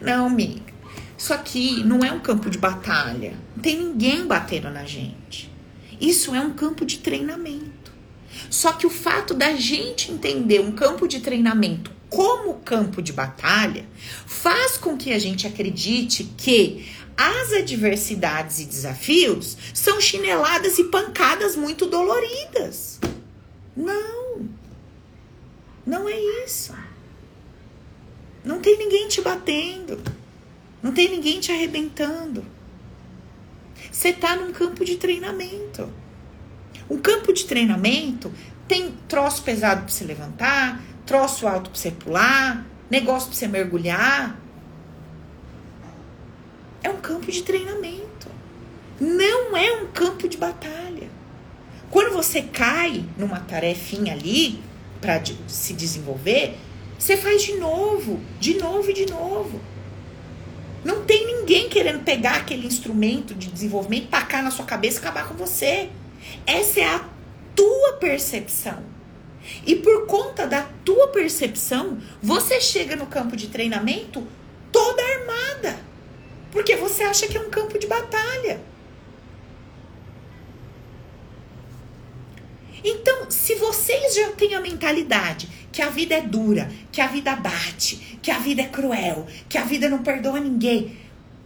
Não, 0.00 0.30
miga. 0.30 0.72
Isso 1.18 1.34
aqui 1.34 1.84
não 1.84 2.02
é 2.02 2.10
um 2.10 2.20
campo 2.20 2.48
de 2.48 2.56
batalha. 2.56 3.34
Não 3.54 3.62
tem 3.62 3.78
ninguém 3.78 4.26
batendo 4.26 4.70
na 4.70 4.86
gente. 4.86 5.52
Isso 6.00 6.34
é 6.34 6.40
um 6.40 6.54
campo 6.54 6.86
de 6.86 6.96
treinamento. 6.96 7.92
Só 8.48 8.72
que 8.72 8.86
o 8.86 8.90
fato 8.90 9.34
da 9.34 9.54
gente 9.54 10.10
entender 10.10 10.62
um 10.62 10.72
campo 10.72 11.06
de 11.06 11.20
treinamento 11.20 11.90
como 12.08 12.54
campo 12.54 13.02
de 13.02 13.12
batalha 13.12 13.86
faz 14.26 14.76
com 14.76 14.96
que 14.96 15.12
a 15.12 15.18
gente 15.18 15.46
acredite 15.46 16.24
que 16.36 16.86
as 17.16 17.52
adversidades 17.52 18.60
e 18.60 18.64
desafios 18.64 19.56
são 19.74 20.00
chineladas 20.00 20.78
e 20.78 20.84
pancadas 20.84 21.56
muito 21.56 21.86
doloridas. 21.86 23.00
Não. 23.76 24.48
Não 25.86 26.08
é 26.08 26.18
isso. 26.44 26.74
Não 28.44 28.60
tem 28.60 28.78
ninguém 28.78 29.08
te 29.08 29.20
batendo. 29.20 30.00
Não 30.82 30.92
tem 30.92 31.08
ninguém 31.08 31.38
te 31.40 31.52
arrebentando. 31.52 32.44
Você 33.90 34.08
está 34.08 34.34
num 34.34 34.52
campo 34.52 34.84
de 34.84 34.96
treinamento. 34.96 35.92
Um 36.88 36.98
campo 36.98 37.32
de 37.32 37.44
treinamento 37.44 38.32
tem 38.66 38.94
troço 39.08 39.42
pesado 39.42 39.82
para 39.82 39.92
você 39.92 40.04
levantar, 40.04 40.82
troço 41.06 41.46
alto 41.46 41.70
para 41.70 41.78
você 41.78 41.90
pular, 41.90 42.66
negócio 42.90 43.28
para 43.28 43.38
você 43.38 43.48
mergulhar. 43.48 44.40
É 46.82 46.90
um 46.90 46.96
campo 46.96 47.30
de 47.30 47.42
treinamento. 47.42 48.28
Não 49.00 49.56
é 49.56 49.72
um 49.82 49.86
campo 49.88 50.28
de 50.28 50.36
batalha. 50.36 51.08
Quando 51.90 52.12
você 52.12 52.42
cai 52.42 53.04
numa 53.18 53.40
tarefinha 53.40 54.12
ali 54.12 54.60
para 55.00 55.22
se 55.46 55.74
desenvolver, 55.74 56.56
você 56.98 57.16
faz 57.16 57.42
de 57.42 57.54
novo, 57.56 58.20
de 58.38 58.54
novo 58.54 58.90
e 58.90 58.94
de 58.94 59.06
novo. 59.06 59.60
Não 60.84 61.04
tem 61.04 61.26
ninguém 61.26 61.68
querendo 61.68 62.02
pegar 62.02 62.36
aquele 62.36 62.66
instrumento 62.66 63.34
de 63.34 63.48
desenvolvimento, 63.48 64.08
tacar 64.08 64.42
na 64.42 64.50
sua 64.50 64.64
cabeça 64.64 64.98
e 64.98 65.00
acabar 65.00 65.28
com 65.28 65.34
você. 65.34 65.88
Essa 66.46 66.80
é 66.80 66.84
a 66.84 67.04
tua 67.54 67.94
percepção. 67.94 68.82
E 69.66 69.76
por 69.76 70.06
conta 70.06 70.46
da 70.46 70.62
tua 70.84 71.08
percepção, 71.08 71.98
você 72.22 72.60
chega 72.60 72.96
no 72.96 73.06
campo 73.06 73.36
de 73.36 73.48
treinamento 73.48 74.26
toda 74.70 75.02
armada. 75.02 75.78
Porque 76.52 76.76
você 76.76 77.02
acha 77.02 77.26
que 77.26 77.36
é 77.36 77.40
um 77.40 77.50
campo 77.50 77.78
de 77.78 77.88
batalha. 77.88 78.60
Então, 82.84 83.30
se 83.30 83.54
vocês 83.54 84.14
já 84.14 84.30
têm 84.32 84.54
a 84.54 84.60
mentalidade 84.60 85.48
que 85.72 85.80
a 85.80 85.88
vida 85.88 86.14
é 86.14 86.20
dura, 86.20 86.70
que 86.92 87.00
a 87.00 87.06
vida 87.06 87.34
bate, 87.34 88.18
que 88.20 88.30
a 88.30 88.38
vida 88.38 88.62
é 88.62 88.66
cruel, 88.66 89.26
que 89.48 89.56
a 89.56 89.64
vida 89.64 89.88
não 89.88 90.02
perdoa 90.02 90.38
ninguém. 90.38 90.96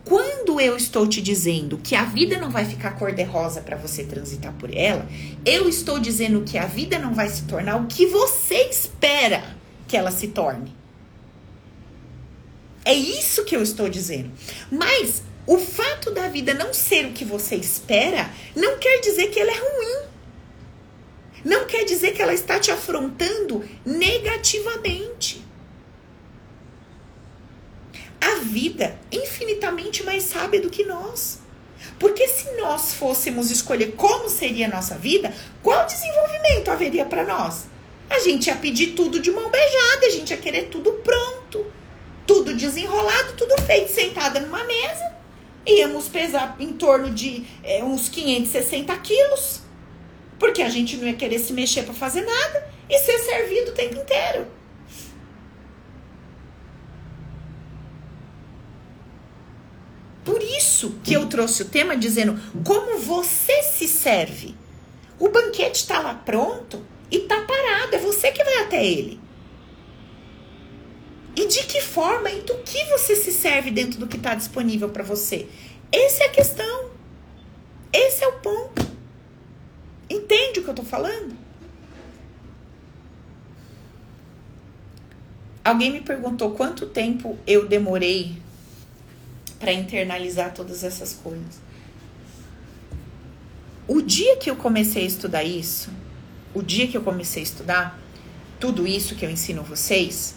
Quando 0.04 0.60
eu 0.60 0.76
estou 0.76 1.06
te 1.06 1.20
dizendo 1.20 1.78
que 1.78 1.94
a 1.94 2.04
vida 2.04 2.38
não 2.38 2.50
vai 2.50 2.64
ficar 2.64 2.92
cor-de-rosa 2.92 3.60
para 3.60 3.76
você 3.76 4.04
transitar 4.04 4.52
por 4.54 4.74
ela, 4.74 5.06
eu 5.44 5.68
estou 5.68 5.98
dizendo 5.98 6.42
que 6.42 6.58
a 6.58 6.66
vida 6.66 6.98
não 6.98 7.14
vai 7.14 7.28
se 7.28 7.42
tornar 7.42 7.76
o 7.76 7.86
que 7.86 8.06
você 8.06 8.68
espera 8.68 9.42
que 9.86 9.96
ela 9.96 10.10
se 10.10 10.28
torne. 10.28 10.74
É 12.86 12.94
isso 12.94 13.44
que 13.44 13.54
eu 13.54 13.62
estou 13.62 13.88
dizendo. 13.88 14.30
Mas 14.70 15.22
o 15.46 15.58
fato 15.58 16.10
da 16.10 16.28
vida 16.28 16.54
não 16.54 16.72
ser 16.72 17.06
o 17.06 17.12
que 17.12 17.24
você 17.24 17.56
espera 17.56 18.30
não 18.54 18.78
quer 18.78 19.00
dizer 19.00 19.26
que 19.28 19.38
ela 19.38 19.50
é 19.50 19.58
ruim 19.58 20.16
não 21.46 21.64
quer 21.64 21.84
dizer 21.84 22.12
que 22.12 22.20
ela 22.20 22.34
está 22.34 22.58
te 22.58 22.72
afrontando 22.72 23.64
negativamente. 23.84 25.46
A 28.20 28.40
vida 28.40 28.98
é 29.12 29.16
infinitamente 29.16 30.02
mais 30.02 30.24
sábia 30.24 30.60
do 30.60 30.68
que 30.68 30.84
nós. 30.84 31.38
Porque 32.00 32.26
se 32.26 32.50
nós 32.56 32.94
fôssemos 32.94 33.48
escolher 33.52 33.92
como 33.92 34.28
seria 34.28 34.66
a 34.66 34.70
nossa 34.70 34.96
vida, 34.96 35.32
qual 35.62 35.86
desenvolvimento 35.86 36.68
haveria 36.68 37.04
para 37.04 37.24
nós? 37.24 37.66
A 38.10 38.18
gente 38.18 38.48
ia 38.48 38.56
pedir 38.56 38.88
tudo 38.88 39.20
de 39.20 39.30
mão 39.30 39.48
beijada, 39.48 40.06
a 40.06 40.10
gente 40.10 40.30
ia 40.30 40.36
querer 40.36 40.64
tudo 40.64 40.94
pronto, 40.94 41.64
tudo 42.26 42.54
desenrolado, 42.54 43.34
tudo 43.36 43.60
feito, 43.62 43.92
sentada 43.92 44.40
numa 44.40 44.64
mesa. 44.64 45.16
Íamos 45.66 46.08
pesar 46.08 46.56
em 46.60 46.72
torno 46.72 47.10
de 47.10 47.44
é, 47.62 47.82
uns 47.82 48.08
560 48.08 48.96
quilos. 48.98 49.60
Porque 50.38 50.62
a 50.62 50.68
gente 50.68 50.96
não 50.96 51.06
ia 51.06 51.14
querer 51.14 51.38
se 51.38 51.52
mexer 51.52 51.82
para 51.82 51.94
fazer 51.94 52.22
nada 52.22 52.70
e 52.88 52.98
ser 52.98 53.18
servido 53.20 53.70
o 53.70 53.74
tempo 53.74 53.96
inteiro. 53.96 54.46
Por 60.24 60.42
isso 60.42 60.98
que 61.04 61.14
eu 61.14 61.26
trouxe 61.26 61.62
o 61.62 61.68
tema 61.68 61.96
dizendo 61.96 62.38
como 62.64 62.98
você 62.98 63.62
se 63.62 63.86
serve. 63.86 64.56
O 65.18 65.28
banquete 65.28 65.76
está 65.76 66.00
lá 66.00 66.14
pronto 66.14 66.84
e 67.10 67.18
está 67.18 67.40
parado, 67.42 67.94
é 67.94 67.98
você 67.98 68.30
que 68.32 68.44
vai 68.44 68.64
até 68.64 68.84
ele. 68.84 69.25
E 71.36 71.46
de 71.46 71.64
que 71.64 71.82
forma 71.82 72.30
e 72.30 72.40
do 72.40 72.54
que 72.58 72.82
você 72.86 73.14
se 73.14 73.30
serve 73.30 73.70
dentro 73.70 74.00
do 74.00 74.06
que 74.06 74.16
está 74.16 74.34
disponível 74.34 74.88
para 74.88 75.04
você? 75.04 75.46
Essa 75.92 76.24
é 76.24 76.26
a 76.28 76.30
questão. 76.30 76.90
Esse 77.92 78.24
é 78.24 78.28
o 78.28 78.40
ponto. 78.40 78.86
Entende 80.08 80.60
o 80.60 80.64
que 80.64 80.70
eu 80.70 80.74
tô 80.74 80.82
falando? 80.82 81.36
Alguém 85.62 85.92
me 85.92 86.00
perguntou 86.00 86.52
quanto 86.52 86.86
tempo 86.86 87.36
eu 87.46 87.66
demorei 87.66 88.38
para 89.58 89.72
internalizar 89.72 90.54
todas 90.54 90.84
essas 90.84 91.12
coisas. 91.12 91.60
O 93.88 94.00
dia 94.00 94.36
que 94.36 94.48
eu 94.48 94.56
comecei 94.56 95.02
a 95.02 95.06
estudar 95.06 95.42
isso, 95.42 95.90
o 96.54 96.62
dia 96.62 96.86
que 96.86 96.96
eu 96.96 97.02
comecei 97.02 97.42
a 97.42 97.44
estudar 97.44 97.98
tudo 98.60 98.86
isso 98.86 99.16
que 99.16 99.24
eu 99.24 99.30
ensino 99.30 99.62
vocês, 99.62 100.35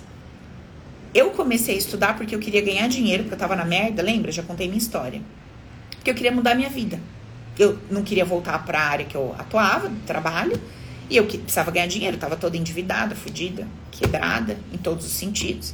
eu 1.13 1.31
comecei 1.31 1.75
a 1.75 1.77
estudar 1.77 2.15
porque 2.15 2.35
eu 2.35 2.39
queria 2.39 2.61
ganhar 2.61 2.87
dinheiro, 2.87 3.23
porque 3.23 3.35
eu 3.35 3.39
tava 3.39 3.55
na 3.55 3.65
merda, 3.65 4.01
lembra? 4.01 4.31
Já 4.31 4.43
contei 4.43 4.67
minha 4.67 4.77
história. 4.77 5.21
Porque 5.91 6.11
eu 6.11 6.15
queria 6.15 6.31
mudar 6.31 6.55
minha 6.55 6.69
vida. 6.69 6.99
Eu 7.57 7.77
não 7.89 8.03
queria 8.03 8.23
voltar 8.23 8.63
para 8.65 8.79
a 8.79 8.83
área 8.83 9.05
que 9.05 9.15
eu 9.15 9.35
atuava, 9.37 9.91
trabalho, 10.05 10.59
e 11.09 11.17
eu 11.17 11.25
precisava 11.25 11.71
ganhar 11.71 11.87
dinheiro, 11.87 12.15
estava 12.15 12.35
toda 12.35 12.55
endividada, 12.55 13.15
fodida, 13.15 13.67
quebrada, 13.91 14.57
em 14.71 14.77
todos 14.77 15.05
os 15.05 15.11
sentidos. 15.11 15.73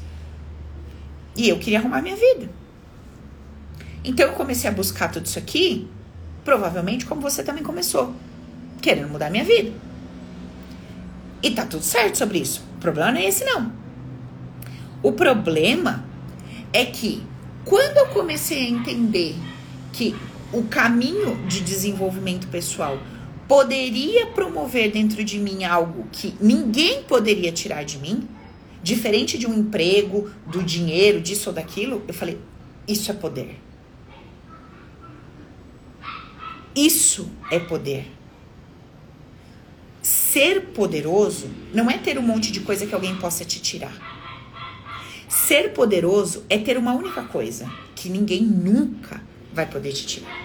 E 1.35 1.49
eu 1.49 1.59
queria 1.59 1.79
arrumar 1.79 2.01
minha 2.01 2.15
vida. 2.15 2.49
Então 4.03 4.27
eu 4.27 4.33
comecei 4.33 4.69
a 4.69 4.73
buscar 4.73 5.11
tudo 5.11 5.25
isso 5.25 5.37
aqui, 5.37 5.87
provavelmente 6.43 7.05
como 7.05 7.21
você 7.21 7.43
também 7.43 7.63
começou, 7.63 8.15
querendo 8.81 9.09
mudar 9.09 9.29
minha 9.29 9.43
vida. 9.43 9.73
E 11.43 11.51
tá 11.51 11.65
tudo 11.65 11.83
certo 11.83 12.17
sobre 12.17 12.39
isso. 12.39 12.63
O 12.77 12.79
problema 12.79 13.11
não 13.11 13.19
é 13.19 13.25
esse, 13.25 13.43
não. 13.43 13.84
O 15.05 15.11
problema 15.11 16.03
é 16.73 16.83
que 16.83 17.21
quando 17.63 17.97
eu 17.97 18.07
comecei 18.07 18.65
a 18.65 18.69
entender 18.71 19.35
que 19.93 20.15
o 20.51 20.63
caminho 20.63 21.45
de 21.45 21.61
desenvolvimento 21.61 22.47
pessoal 22.47 22.97
poderia 23.47 24.25
promover 24.25 24.91
dentro 24.91 25.23
de 25.23 25.37
mim 25.37 25.63
algo 25.63 26.07
que 26.11 26.33
ninguém 26.41 27.03
poderia 27.03 27.51
tirar 27.51 27.85
de 27.85 27.99
mim, 27.99 28.27
diferente 28.81 29.37
de 29.37 29.45
um 29.45 29.53
emprego, 29.53 30.31
do 30.47 30.63
dinheiro, 30.63 31.21
disso 31.21 31.51
ou 31.51 31.55
daquilo, 31.55 32.01
eu 32.07 32.13
falei: 32.15 32.39
isso 32.87 33.11
é 33.11 33.13
poder. 33.13 33.59
Isso 36.75 37.29
é 37.51 37.59
poder. 37.59 38.11
Ser 40.01 40.69
poderoso 40.73 41.47
não 41.71 41.91
é 41.91 41.99
ter 41.99 42.17
um 42.17 42.23
monte 42.23 42.51
de 42.51 42.61
coisa 42.61 42.87
que 42.87 42.95
alguém 42.95 43.15
possa 43.17 43.45
te 43.45 43.61
tirar. 43.61 44.14
Ser 45.45 45.73
poderoso 45.73 46.43
é 46.49 46.58
ter 46.58 46.75
uma 46.75 46.95
única 46.95 47.21
coisa 47.21 47.71
que 47.95 48.10
ninguém 48.10 48.41
nunca 48.41 49.21
vai 49.53 49.67
poder 49.67 49.93
te 49.93 50.03
tirar. 50.08 50.43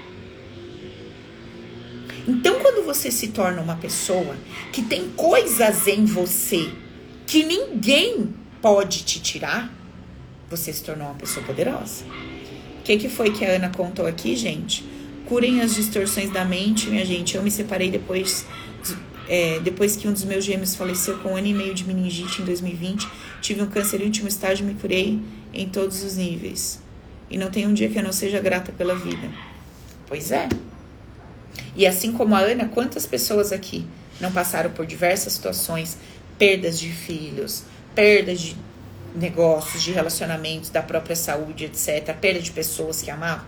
Então, 2.29 2.61
quando 2.61 2.85
você 2.85 3.11
se 3.11 3.29
torna 3.29 3.63
uma 3.63 3.77
pessoa 3.77 4.37
que 4.71 4.83
tem 4.83 5.09
coisas 5.17 5.87
em 5.87 6.05
você 6.05 6.71
que 7.27 7.43
ninguém 7.45 8.35
pode 8.61 9.05
te 9.05 9.23
tirar, 9.23 9.73
você 10.51 10.71
se 10.71 10.85
tornou 10.85 11.07
uma 11.07 11.15
pessoa 11.15 11.47
poderosa. 11.47 12.05
O 12.81 12.83
que, 12.83 12.99
que 12.99 13.09
foi 13.09 13.31
que 13.31 13.43
a 13.43 13.53
Ana 13.53 13.71
contou 13.71 14.07
aqui, 14.07 14.37
gente? 14.37 14.85
Curem 15.25 15.63
as 15.63 15.75
distorções 15.75 16.31
da 16.31 16.45
mente, 16.45 16.91
minha 16.91 17.07
gente. 17.07 17.37
Eu 17.37 17.43
me 17.43 17.51
separei 17.51 17.91
depois 17.91 18.45
é, 19.31 19.61
depois 19.61 19.95
que 19.95 20.09
um 20.09 20.13
dos 20.13 20.25
meus 20.25 20.45
gêmeos 20.45 20.75
faleceu 20.75 21.17
com 21.19 21.31
um 21.31 21.37
ano 21.37 21.47
e 21.47 21.55
meio 21.55 21.73
de 21.73 21.85
meningite 21.85 22.43
em 22.43 22.45
2020, 22.45 23.09
tive 23.41 23.63
um 23.63 23.67
câncer 23.67 24.01
em 24.01 24.05
último 24.05 24.29
estágio 24.29 24.65
e 24.65 24.73
me 24.73 24.81
curei 24.81 25.21
em 25.53 25.69
todos 25.69 26.03
os 26.03 26.17
níveis. 26.17 26.81
E 27.29 27.39
não 27.39 27.51
tem 27.51 27.67
um 27.67 27.75
dia 27.75 27.89
que 27.89 27.99
eu 27.99 28.03
não 28.03 28.13
seja 28.13 28.41
grata 28.41 28.73
pela 28.73 28.95
vida. 28.95 29.29
Pois 30.07 30.33
é. 30.33 30.49
E 31.77 31.87
assim 31.87 32.13
como 32.13 32.35
a 32.35 32.41
Ana, 32.41 32.69
quantas 32.69 33.07
pessoas 33.07 33.53
aqui 33.53 33.87
não 34.21 34.33
passaram 34.33 34.71
por 34.71 34.85
diversas 34.85 35.33
situações, 35.33 35.97
perdas 36.39 36.79
de 36.79 36.91
filhos, 36.91 37.65
perdas 37.95 38.41
de 38.41 38.57
negócios, 39.15 39.83
de 39.83 39.93
relacionamentos, 39.93 40.71
da 40.71 40.83
própria 40.83 41.17
saúde, 41.17 41.65
etc., 41.65 42.15
perda 42.17 42.41
de 42.41 42.51
pessoas 42.51 43.01
que 43.03 43.11
amavam? 43.11 43.47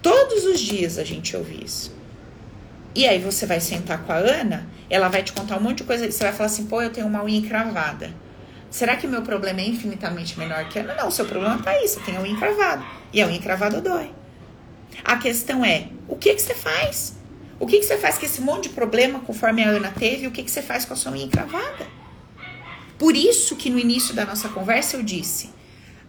Todos 0.00 0.44
os 0.44 0.60
dias 0.60 0.98
a 0.98 1.04
gente 1.04 1.36
ouve 1.36 1.64
isso. 1.64 1.92
E 2.94 3.06
aí 3.06 3.18
você 3.18 3.44
vai 3.44 3.60
sentar 3.60 4.04
com 4.04 4.12
a 4.12 4.16
Ana, 4.16 4.66
ela 4.88 5.08
vai 5.08 5.22
te 5.22 5.32
contar 5.32 5.58
um 5.58 5.60
monte 5.60 5.78
de 5.78 5.84
coisa. 5.84 6.10
Você 6.10 6.24
vai 6.24 6.32
falar 6.32 6.46
assim, 6.46 6.66
pô, 6.66 6.80
eu 6.80 6.90
tenho 6.90 7.06
uma 7.06 7.22
unha 7.22 7.38
encravada. 7.38 8.10
Será 8.70 8.96
que 8.96 9.06
o 9.06 9.10
meu 9.10 9.22
problema 9.22 9.60
é 9.60 9.66
infinitamente 9.66 10.38
menor 10.38 10.68
que 10.68 10.78
a 10.78 10.82
Ana? 10.82 10.94
Não, 10.94 11.08
o 11.08 11.12
seu 11.12 11.24
problema 11.24 11.58
tá 11.62 11.70
aí, 11.70 11.86
você 11.86 12.00
tem 12.00 12.16
a 12.16 12.20
unha. 12.20 12.36
E 13.12 13.22
a 13.22 13.26
unha 13.26 13.36
encravada 13.36 13.80
dói. 13.80 14.10
A 15.04 15.16
questão 15.16 15.64
é, 15.64 15.88
o 16.08 16.16
que 16.16 16.34
que 16.34 16.42
você 16.42 16.54
faz? 16.54 17.16
O 17.58 17.66
que 17.66 17.78
que 17.78 17.84
você 17.84 17.96
faz 17.96 18.18
com 18.18 18.26
esse 18.26 18.40
monte 18.40 18.64
de 18.64 18.68
problema 18.70 19.20
conforme 19.20 19.64
a 19.64 19.68
Ana 19.68 19.90
teve? 19.90 20.26
O 20.26 20.30
que 20.30 20.42
que 20.42 20.50
você 20.50 20.62
faz 20.62 20.84
com 20.84 20.92
a 20.92 20.96
sua 20.96 21.12
unha 21.12 21.24
encravada? 21.24 21.86
Por 22.98 23.16
isso 23.16 23.56
que 23.56 23.70
no 23.70 23.78
início 23.78 24.14
da 24.14 24.24
nossa 24.24 24.48
conversa 24.48 24.96
eu 24.96 25.02
disse, 25.02 25.50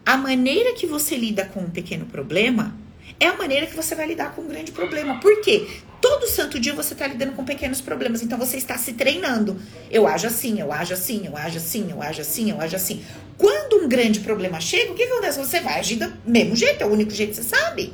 a 0.05 0.15
maneira 0.17 0.73
que 0.73 0.87
você 0.87 1.15
lida 1.15 1.45
com 1.45 1.61
um 1.61 1.69
pequeno 1.69 2.05
problema 2.05 2.73
é 3.19 3.27
a 3.27 3.35
maneira 3.35 3.65
que 3.65 3.75
você 3.75 3.95
vai 3.95 4.07
lidar 4.07 4.33
com 4.35 4.41
um 4.41 4.47
grande 4.47 4.71
problema. 4.71 5.19
Por 5.19 5.41
quê? 5.41 5.67
Todo 5.99 6.27
santo 6.27 6.59
dia 6.59 6.73
você 6.73 6.93
está 6.93 7.07
lidando 7.07 7.33
com 7.33 7.43
pequenos 7.43 7.81
problemas, 7.81 8.21
então 8.21 8.37
você 8.37 8.57
está 8.57 8.77
se 8.77 8.93
treinando. 8.93 9.59
Eu 9.89 10.07
ajo 10.07 10.27
assim, 10.27 10.59
eu 10.59 10.71
ajo 10.71 10.93
assim, 10.93 11.25
eu 11.25 11.35
ajo 11.35 11.57
assim, 11.57 11.89
eu 11.89 12.01
ajo 12.01 12.21
assim, 12.21 12.51
eu 12.51 12.61
ajo 12.61 12.75
assim. 12.75 13.03
Quando 13.37 13.83
um 13.83 13.89
grande 13.89 14.19
problema 14.19 14.59
chega, 14.59 14.91
o 14.91 14.95
que 14.95 15.03
acontece? 15.03 15.39
Você 15.39 15.59
vai 15.59 15.79
agir 15.79 15.95
do 15.95 16.13
mesmo 16.25 16.55
jeito, 16.55 16.81
é 16.81 16.85
o 16.85 16.89
único 16.89 17.11
jeito 17.11 17.31
que 17.31 17.37
você 17.37 17.43
sabe. 17.43 17.93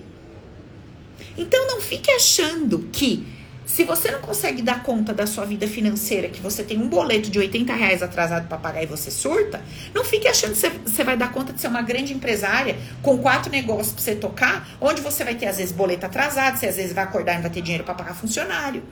Então 1.37 1.65
não 1.67 1.79
fique 1.79 2.11
achando 2.11 2.89
que 2.91 3.25
se 3.65 3.83
você 3.83 4.11
não 4.11 4.19
consegue 4.19 4.61
dar 4.61 4.83
conta 4.83 5.13
da 5.13 5.25
sua 5.25 5.45
vida 5.45 5.67
financeira, 5.67 6.27
que 6.27 6.41
você 6.41 6.63
tem 6.63 6.77
um 6.77 6.87
boleto 6.87 7.29
de 7.29 7.39
80 7.39 7.73
reais 7.73 8.03
atrasado 8.03 8.47
para 8.47 8.57
pagar 8.57 8.83
e 8.83 8.85
você 8.85 9.09
surta, 9.09 9.61
não 9.93 10.03
fique 10.03 10.27
achando 10.27 10.53
que 10.53 10.89
você 10.89 11.03
vai 11.03 11.15
dar 11.15 11.31
conta 11.31 11.53
de 11.53 11.61
ser 11.61 11.67
uma 11.67 11.81
grande 11.81 12.13
empresária 12.13 12.77
com 13.01 13.17
quatro 13.17 13.51
negócios 13.51 13.93
para 13.93 14.03
você 14.03 14.15
tocar, 14.15 14.77
onde 14.81 15.01
você 15.01 15.23
vai 15.23 15.35
ter 15.35 15.47
às 15.47 15.57
vezes 15.57 15.71
boleto 15.71 16.05
atrasado, 16.05 16.57
você 16.57 16.67
às 16.67 16.75
vezes 16.75 16.93
vai 16.93 17.03
acordar 17.03 17.33
e 17.33 17.35
não 17.35 17.43
vai 17.43 17.51
ter 17.51 17.61
dinheiro 17.61 17.83
para 17.83 17.93
pagar 17.93 18.15
funcionário. 18.15 18.83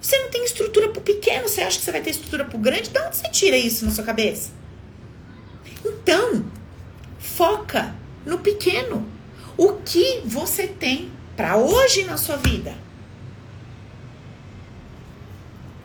Você 0.00 0.18
não 0.18 0.30
tem 0.30 0.44
estrutura 0.44 0.88
para 0.88 0.98
o 0.98 1.02
pequeno, 1.02 1.48
você 1.48 1.60
acha 1.60 1.78
que 1.78 1.84
você 1.84 1.92
vai 1.92 2.00
ter 2.00 2.10
estrutura 2.10 2.44
para 2.44 2.56
o 2.56 2.60
grande? 2.60 2.88
De 2.90 2.98
onde 2.98 3.16
você 3.16 3.28
tira 3.30 3.56
isso 3.56 3.84
na 3.84 3.90
sua 3.90 4.04
cabeça? 4.04 4.50
Então, 5.84 6.44
foca 7.18 7.94
no 8.24 8.38
pequeno. 8.38 9.06
O 9.56 9.74
que 9.74 10.22
você 10.24 10.66
tem 10.66 11.10
para 11.36 11.56
hoje 11.56 12.04
na 12.04 12.16
sua 12.16 12.36
vida? 12.36 12.74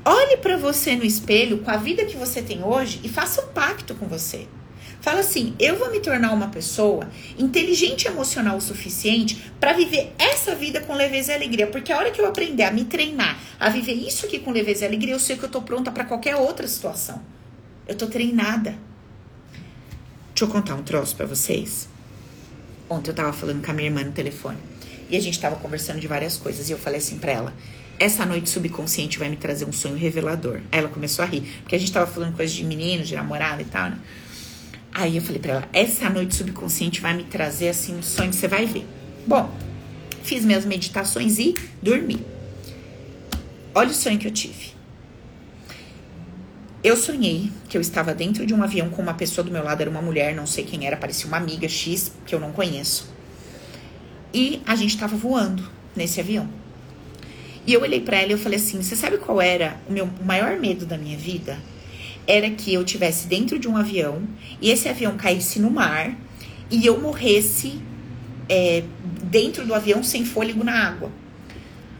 Olhe 0.09 0.37
para 0.37 0.55
você 0.55 0.95
no 0.95 1.03
espelho 1.03 1.57
com 1.57 1.69
a 1.69 1.75
vida 1.75 2.05
que 2.05 2.15
você 2.15 2.41
tem 2.41 2.63
hoje 2.63 3.01
e 3.03 3.09
faça 3.09 3.41
um 3.41 3.47
pacto 3.47 3.93
com 3.93 4.07
você. 4.07 4.47
Fala 5.01 5.19
assim: 5.19 5.53
eu 5.59 5.75
vou 5.75 5.91
me 5.91 5.99
tornar 5.99 6.31
uma 6.31 6.47
pessoa 6.47 7.09
inteligente 7.37 8.05
e 8.05 8.07
emocional 8.07 8.55
o 8.55 8.61
suficiente 8.61 9.51
para 9.59 9.73
viver 9.73 10.13
essa 10.17 10.55
vida 10.55 10.79
com 10.79 10.93
leveza 10.93 11.33
e 11.33 11.35
alegria. 11.35 11.67
Porque 11.67 11.91
a 11.91 11.97
hora 11.97 12.09
que 12.09 12.21
eu 12.21 12.25
aprender 12.25 12.63
a 12.63 12.71
me 12.71 12.85
treinar, 12.85 13.37
a 13.59 13.67
viver 13.67 13.95
isso 13.95 14.25
aqui 14.25 14.39
com 14.39 14.51
leveza 14.51 14.85
e 14.85 14.87
alegria, 14.87 15.13
eu 15.13 15.19
sei 15.19 15.35
que 15.35 15.43
eu 15.43 15.49
tô 15.49 15.61
pronta 15.61 15.91
para 15.91 16.05
qualquer 16.05 16.37
outra 16.37 16.65
situação. 16.69 17.21
Eu 17.85 17.97
tô 17.97 18.07
treinada. 18.07 18.79
Deixa 20.29 20.45
eu 20.45 20.47
contar 20.47 20.75
um 20.75 20.83
troço 20.83 21.17
para 21.17 21.25
vocês. 21.25 21.89
Ontem 22.89 23.11
eu 23.11 23.13
tava 23.13 23.33
falando 23.33 23.61
com 23.61 23.71
a 23.71 23.73
minha 23.73 23.89
irmã 23.89 24.05
no 24.05 24.13
telefone 24.13 24.57
e 25.09 25.15
a 25.15 25.21
gente 25.21 25.39
tava 25.39 25.55
conversando 25.57 25.99
de 25.99 26.07
várias 26.07 26.37
coisas 26.37 26.69
e 26.69 26.71
eu 26.71 26.77
falei 26.77 26.99
assim 26.99 27.17
para 27.17 27.31
ela: 27.31 27.53
essa 27.99 28.25
noite 28.25 28.49
subconsciente 28.49 29.17
vai 29.17 29.29
me 29.29 29.35
trazer 29.35 29.65
um 29.65 29.73
sonho 29.73 29.95
revelador. 29.95 30.61
Aí 30.71 30.79
ela 30.79 30.89
começou 30.89 31.23
a 31.23 31.27
rir, 31.27 31.41
porque 31.61 31.75
a 31.75 31.79
gente 31.79 31.91
tava 31.91 32.05
falando 32.05 32.35
coisas 32.35 32.55
de 32.55 32.63
menino, 32.63 33.03
de 33.03 33.15
namorada 33.15 33.61
e 33.61 33.65
tal, 33.65 33.89
né? 33.89 33.97
Aí 34.93 35.15
eu 35.15 35.21
falei 35.21 35.39
pra 35.39 35.53
ela, 35.53 35.69
essa 35.73 36.09
noite 36.09 36.35
subconsciente 36.35 37.01
vai 37.01 37.13
me 37.13 37.23
trazer, 37.23 37.69
assim, 37.69 37.95
um 37.95 38.01
sonho 38.01 38.29
que 38.29 38.35
você 38.35 38.47
vai 38.47 38.65
ver. 38.65 38.85
Bom, 39.27 39.53
fiz 40.23 40.43
minhas 40.43 40.65
meditações 40.65 41.37
e 41.37 41.53
dormi. 41.81 42.23
Olha 43.75 43.89
o 43.89 43.93
sonho 43.93 44.17
que 44.17 44.27
eu 44.27 44.31
tive. 44.31 44.75
Eu 46.83 46.95
sonhei 46.95 47.51
que 47.67 47.77
eu 47.77 47.81
estava 47.81 48.13
dentro 48.13 48.45
de 48.45 48.53
um 48.53 48.63
avião 48.63 48.89
com 48.89 49.01
uma 49.01 49.13
pessoa 49.13 49.43
do 49.43 49.51
meu 49.51 49.63
lado, 49.63 49.81
era 49.81 49.89
uma 49.89 50.01
mulher, 50.01 50.33
não 50.33 50.47
sei 50.47 50.63
quem 50.63 50.85
era, 50.87 50.95
parecia 50.95 51.27
uma 51.27 51.37
amiga 51.37 51.67
X, 51.67 52.11
que 52.25 52.33
eu 52.33 52.39
não 52.39 52.51
conheço. 52.51 53.11
E 54.33 54.61
a 54.65 54.75
gente 54.75 54.95
estava 54.95 55.15
voando 55.15 55.69
nesse 55.95 56.19
avião. 56.19 56.47
E 57.67 57.73
eu 57.73 57.81
olhei 57.81 57.99
para 57.99 58.17
ela 58.17 58.29
e 58.29 58.31
eu 58.31 58.37
falei 58.37 58.57
assim: 58.57 58.81
você 58.81 58.95
sabe 58.95 59.17
qual 59.17 59.41
era 59.41 59.77
o 59.89 59.91
meu 59.91 60.09
maior 60.25 60.57
medo 60.57 60.85
da 60.85 60.97
minha 60.97 61.17
vida? 61.17 61.59
Era 62.25 62.49
que 62.49 62.73
eu 62.73 62.83
tivesse 62.85 63.27
dentro 63.27 63.59
de 63.59 63.67
um 63.67 63.75
avião 63.75 64.23
e 64.61 64.71
esse 64.71 64.87
avião 64.87 65.17
caísse 65.17 65.59
no 65.59 65.69
mar 65.69 66.15
e 66.71 66.85
eu 66.85 66.99
morresse 66.99 67.81
é, 68.47 68.83
dentro 69.23 69.65
do 69.65 69.73
avião 69.73 70.01
sem 70.01 70.23
fôlego 70.23 70.63
na 70.63 70.87
água. 70.87 71.11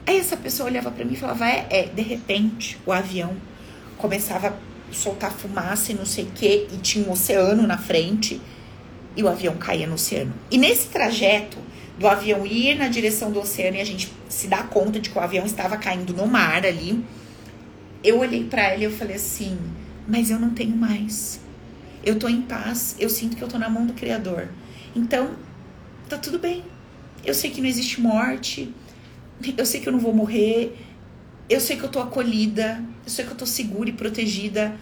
Aí 0.05 0.17
essa 0.17 0.37
pessoa 0.37 0.69
olhava 0.69 0.89
para 0.89 1.03
mim 1.03 1.13
e 1.13 1.17
falava: 1.17 1.45
é, 1.45 1.67
é, 1.69 1.83
de 1.83 2.01
repente 2.01 2.77
o 2.85 2.93
avião 2.93 3.35
começava 3.97 4.47
a 4.47 4.53
soltar 4.93 5.33
fumaça 5.33 5.91
e 5.91 5.95
não 5.95 6.05
sei 6.05 6.23
o 6.23 6.27
que, 6.27 6.67
e 6.71 6.77
tinha 6.77 7.05
um 7.05 7.11
oceano 7.11 7.67
na 7.67 7.77
frente 7.77 8.39
e 9.17 9.23
o 9.23 9.27
avião 9.27 9.57
caía 9.57 9.85
no 9.85 9.95
oceano. 9.95 10.33
E 10.49 10.57
nesse 10.57 10.87
trajeto 10.87 11.57
do 11.97 12.07
avião 12.07 12.45
ir 12.45 12.75
na 12.77 12.87
direção 12.87 13.31
do 13.31 13.39
oceano 13.39 13.77
e 13.77 13.81
a 13.81 13.85
gente 13.85 14.11
se 14.29 14.47
dá 14.47 14.63
conta 14.63 14.99
de 14.99 15.09
que 15.09 15.17
o 15.17 15.21
avião 15.21 15.45
estava 15.45 15.77
caindo 15.77 16.13
no 16.13 16.27
mar 16.27 16.65
ali. 16.65 17.03
Eu 18.03 18.19
olhei 18.19 18.43
para 18.43 18.63
ela 18.63 18.81
e 18.81 18.83
eu 18.83 18.91
falei 18.91 19.15
assim: 19.15 19.57
"Mas 20.07 20.29
eu 20.29 20.39
não 20.39 20.51
tenho 20.51 20.75
mais. 20.75 21.39
Eu 22.03 22.17
tô 22.17 22.29
em 22.29 22.41
paz, 22.41 22.95
eu 22.99 23.09
sinto 23.09 23.35
que 23.35 23.41
eu 23.41 23.47
tô 23.47 23.57
na 23.57 23.69
mão 23.69 23.85
do 23.85 23.93
criador. 23.93 24.49
Então, 24.95 25.31
tá 26.07 26.17
tudo 26.17 26.39
bem. 26.39 26.63
Eu 27.25 27.33
sei 27.33 27.49
que 27.51 27.59
não 27.59 27.67
existe 27.67 27.99
morte. 27.99 28.73
Eu 29.57 29.65
sei 29.65 29.81
que 29.81 29.89
eu 29.89 29.93
não 29.93 29.99
vou 29.99 30.13
morrer. 30.13 30.77
Eu 31.49 31.59
sei 31.59 31.77
que 31.77 31.83
eu 31.83 31.89
tô 31.89 31.99
acolhida, 31.99 32.83
eu 33.05 33.09
sei 33.09 33.25
que 33.25 33.31
eu 33.31 33.37
tô 33.37 33.45
segura 33.45 33.89
e 33.89 33.93
protegida. 33.93 34.75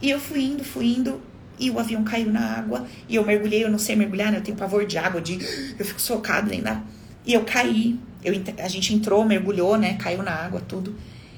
E 0.00 0.10
eu 0.10 0.20
fui 0.20 0.42
indo, 0.44 0.64
fui 0.64 0.86
indo 0.86 1.20
e 1.58 1.70
o 1.70 1.78
avião 1.78 2.02
caiu 2.02 2.30
na 2.30 2.58
água 2.58 2.86
e 3.08 3.14
eu 3.16 3.24
mergulhei, 3.24 3.64
eu 3.64 3.70
não 3.70 3.78
sei 3.78 3.96
mergulhar, 3.96 4.32
né? 4.32 4.38
Eu 4.38 4.42
tenho 4.42 4.56
pavor 4.56 4.84
de 4.86 4.98
água, 4.98 5.20
de 5.20 5.38
eu 5.78 5.84
fico 5.84 6.00
socada 6.00 6.52
ainda. 6.52 6.82
E 7.24 7.32
eu 7.32 7.44
caí. 7.44 7.98
Eu, 8.22 8.34
a 8.58 8.68
gente 8.68 8.94
entrou, 8.94 9.24
mergulhou, 9.24 9.76
né? 9.76 9.94
Caiu 9.94 10.22
na 10.22 10.32
água, 10.32 10.60
tudo. 10.60 10.94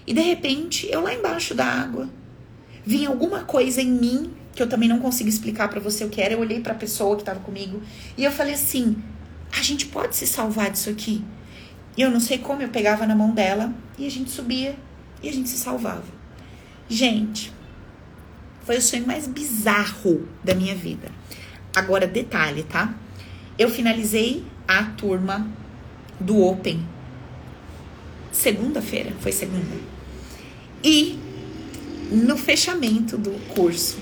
E 0.07 0.15
de 0.15 0.21
repente, 0.21 0.89
eu 0.91 1.01
lá 1.01 1.13
embaixo 1.13 1.55
da 1.55 1.65
água, 1.65 2.09
vinha 2.85 3.09
alguma 3.09 3.45
coisa 3.45 3.83
em 3.83 3.91
mim 3.91 4.31
que 4.55 4.63
eu 4.63 4.69
também 4.69 4.89
não 4.89 5.01
consigo 5.01 5.29
explicar 5.29 5.69
para 5.69 5.81
você 5.81 6.05
o 6.05 6.09
que 6.09 6.21
era. 6.21 6.35
Eu 6.35 6.41
olhei 6.41 6.61
para 6.61 6.73
a 6.73 6.77
pessoa 6.77 7.17
que 7.17 7.23
estava 7.23 7.41
comigo 7.41 7.83
e 8.17 8.25
eu 8.25 8.31
falei 8.31 8.55
assim: 8.55 8.97
a 9.53 9.63
gente 9.63 9.87
pode 9.87 10.17
se 10.17 10.27
salvar 10.27 10.71
disso 10.71 10.91
aqui. 10.91 11.23
E 11.97 12.03
eu 12.03 12.11
não 12.11 12.21
sei 12.21 12.39
como, 12.39 12.63
eu 12.63 12.69
pegava 12.69 13.07
na 13.07 13.15
mão 13.15 13.33
dela 13.33 13.73
e 13.99 14.07
a 14.07 14.11
gente 14.11 14.31
subia 14.31 14.77
e 15.23 15.29
a 15.29 15.33
gente 15.33 15.49
se 15.49 15.59
salvava. 15.59 16.05
Gente, 16.89 17.53
foi 18.67 18.77
o 18.77 18.83
sonho 18.83 19.07
mais 19.07 19.27
bizarro 19.27 20.29
da 20.45 20.55
minha 20.55 20.75
vida. 20.75 21.09
Agora, 21.75 22.07
detalhe, 22.07 22.65
tá? 22.65 22.95
Eu 23.59 23.71
finalizei 23.71 24.45
a 24.69 24.83
turma 24.83 25.49
do 26.21 26.43
Open 26.43 26.85
segunda-feira, 28.37 29.13
foi 29.21 29.33
segunda. 29.33 29.77
E 30.85 31.19
no 32.11 32.37
fechamento 32.37 33.17
do 33.17 33.31
curso, 33.55 33.99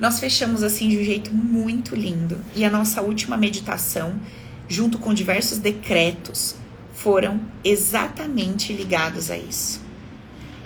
nós 0.00 0.18
fechamos 0.18 0.62
assim 0.62 0.88
de 0.88 0.98
um 0.98 1.04
jeito 1.04 1.32
muito 1.32 1.94
lindo. 1.94 2.38
E 2.56 2.64
a 2.64 2.70
nossa 2.70 3.02
última 3.02 3.36
meditação, 3.36 4.18
junto 4.66 4.98
com 4.98 5.14
diversos 5.14 5.58
decretos, 5.58 6.56
foram 6.94 7.40
exatamente 7.62 8.72
ligados 8.72 9.30
a 9.30 9.36
isso. 9.36 9.80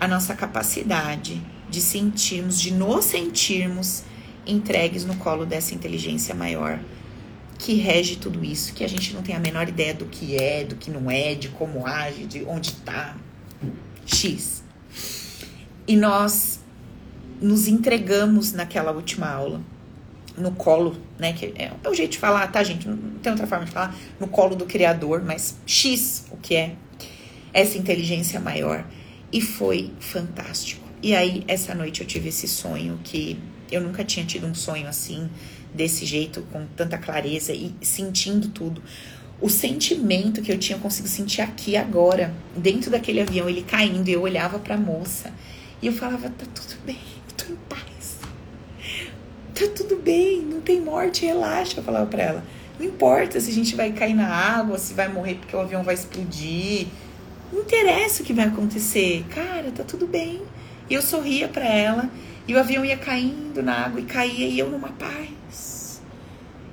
A 0.00 0.06
nossa 0.06 0.34
capacidade 0.34 1.42
de 1.68 1.80
sentirmos, 1.80 2.60
de 2.60 2.72
nos 2.72 3.04
sentirmos 3.04 4.04
entregues 4.46 5.04
no 5.04 5.16
colo 5.16 5.44
dessa 5.44 5.74
inteligência 5.74 6.34
maior 6.34 6.78
que 7.58 7.74
rege 7.74 8.16
tudo 8.16 8.44
isso, 8.44 8.72
que 8.74 8.84
a 8.84 8.88
gente 8.88 9.14
não 9.14 9.22
tem 9.22 9.34
a 9.34 9.40
menor 9.40 9.68
ideia 9.68 9.94
do 9.94 10.04
que 10.06 10.36
é, 10.36 10.64
do 10.64 10.76
que 10.76 10.90
não 10.90 11.10
é, 11.10 11.34
de 11.34 11.48
como 11.48 11.86
age, 11.86 12.26
de 12.26 12.44
onde 12.44 12.70
está. 12.70 13.16
X. 14.04 14.62
E 15.86 15.96
nós 15.96 16.60
nos 17.40 17.66
entregamos 17.66 18.52
naquela 18.52 18.92
última 18.92 19.28
aula, 19.28 19.60
no 20.36 20.52
colo, 20.52 20.96
né? 21.18 21.32
Que 21.32 21.46
é, 21.56 21.72
é 21.82 21.88
o 21.88 21.94
jeito 21.94 22.12
de 22.12 22.18
falar, 22.18 22.46
tá, 22.48 22.62
gente? 22.62 22.86
Não 22.86 22.96
tem 23.18 23.32
outra 23.32 23.46
forma 23.46 23.64
de 23.64 23.72
falar, 23.72 23.96
no 24.20 24.28
colo 24.28 24.54
do 24.54 24.66
Criador, 24.66 25.22
mas 25.24 25.56
X, 25.66 26.26
o 26.30 26.36
que 26.36 26.54
é 26.54 26.76
essa 27.52 27.78
inteligência 27.78 28.38
maior. 28.38 28.84
E 29.32 29.40
foi 29.40 29.92
fantástico. 29.98 30.85
E 31.06 31.14
aí, 31.14 31.44
essa 31.46 31.72
noite 31.72 32.00
eu 32.00 32.06
tive 32.08 32.30
esse 32.30 32.48
sonho 32.48 32.98
que 33.04 33.38
eu 33.70 33.80
nunca 33.80 34.02
tinha 34.02 34.26
tido 34.26 34.44
um 34.44 34.56
sonho 34.56 34.88
assim, 34.88 35.30
desse 35.72 36.04
jeito, 36.04 36.42
com 36.50 36.66
tanta 36.74 36.98
clareza 36.98 37.52
e 37.52 37.72
sentindo 37.80 38.48
tudo. 38.48 38.82
O 39.40 39.48
sentimento 39.48 40.42
que 40.42 40.50
eu 40.50 40.58
tinha, 40.58 40.76
eu 40.76 40.80
consigo 40.80 41.06
sentir 41.06 41.42
aqui 41.42 41.76
agora, 41.76 42.34
dentro 42.56 42.90
daquele 42.90 43.20
avião, 43.20 43.48
ele 43.48 43.62
caindo, 43.62 44.08
e 44.08 44.14
eu 44.14 44.22
olhava 44.22 44.58
pra 44.58 44.76
moça 44.76 45.32
e 45.80 45.86
eu 45.86 45.92
falava: 45.92 46.28
tá 46.28 46.44
tudo 46.52 46.76
bem, 46.84 46.98
tô 47.36 47.52
em 47.52 47.56
paz. 47.68 48.18
Tá 49.54 49.64
tudo 49.76 50.02
bem, 50.02 50.42
não 50.42 50.60
tem 50.60 50.80
morte, 50.80 51.24
relaxa. 51.24 51.78
Eu 51.78 51.84
falava 51.84 52.06
pra 52.06 52.20
ela: 52.20 52.44
não 52.80 52.84
importa 52.84 53.38
se 53.38 53.48
a 53.48 53.54
gente 53.54 53.76
vai 53.76 53.92
cair 53.92 54.14
na 54.14 54.26
água, 54.26 54.76
se 54.76 54.92
vai 54.92 55.06
morrer 55.06 55.36
porque 55.36 55.54
o 55.54 55.60
avião 55.60 55.84
vai 55.84 55.94
explodir. 55.94 56.88
Não 57.52 57.60
interessa 57.60 58.24
o 58.24 58.26
que 58.26 58.32
vai 58.32 58.46
acontecer. 58.46 59.24
Cara, 59.30 59.70
tá 59.70 59.84
tudo 59.84 60.04
bem. 60.04 60.42
E 60.88 60.94
eu 60.94 61.02
sorria 61.02 61.48
para 61.48 61.64
ela 61.64 62.10
e 62.46 62.54
o 62.54 62.58
avião 62.58 62.84
ia 62.84 62.96
caindo 62.96 63.62
na 63.62 63.86
água 63.86 64.00
e 64.00 64.04
caía 64.04 64.46
e 64.46 64.58
eu 64.58 64.70
numa 64.70 64.90
paz. 64.90 66.00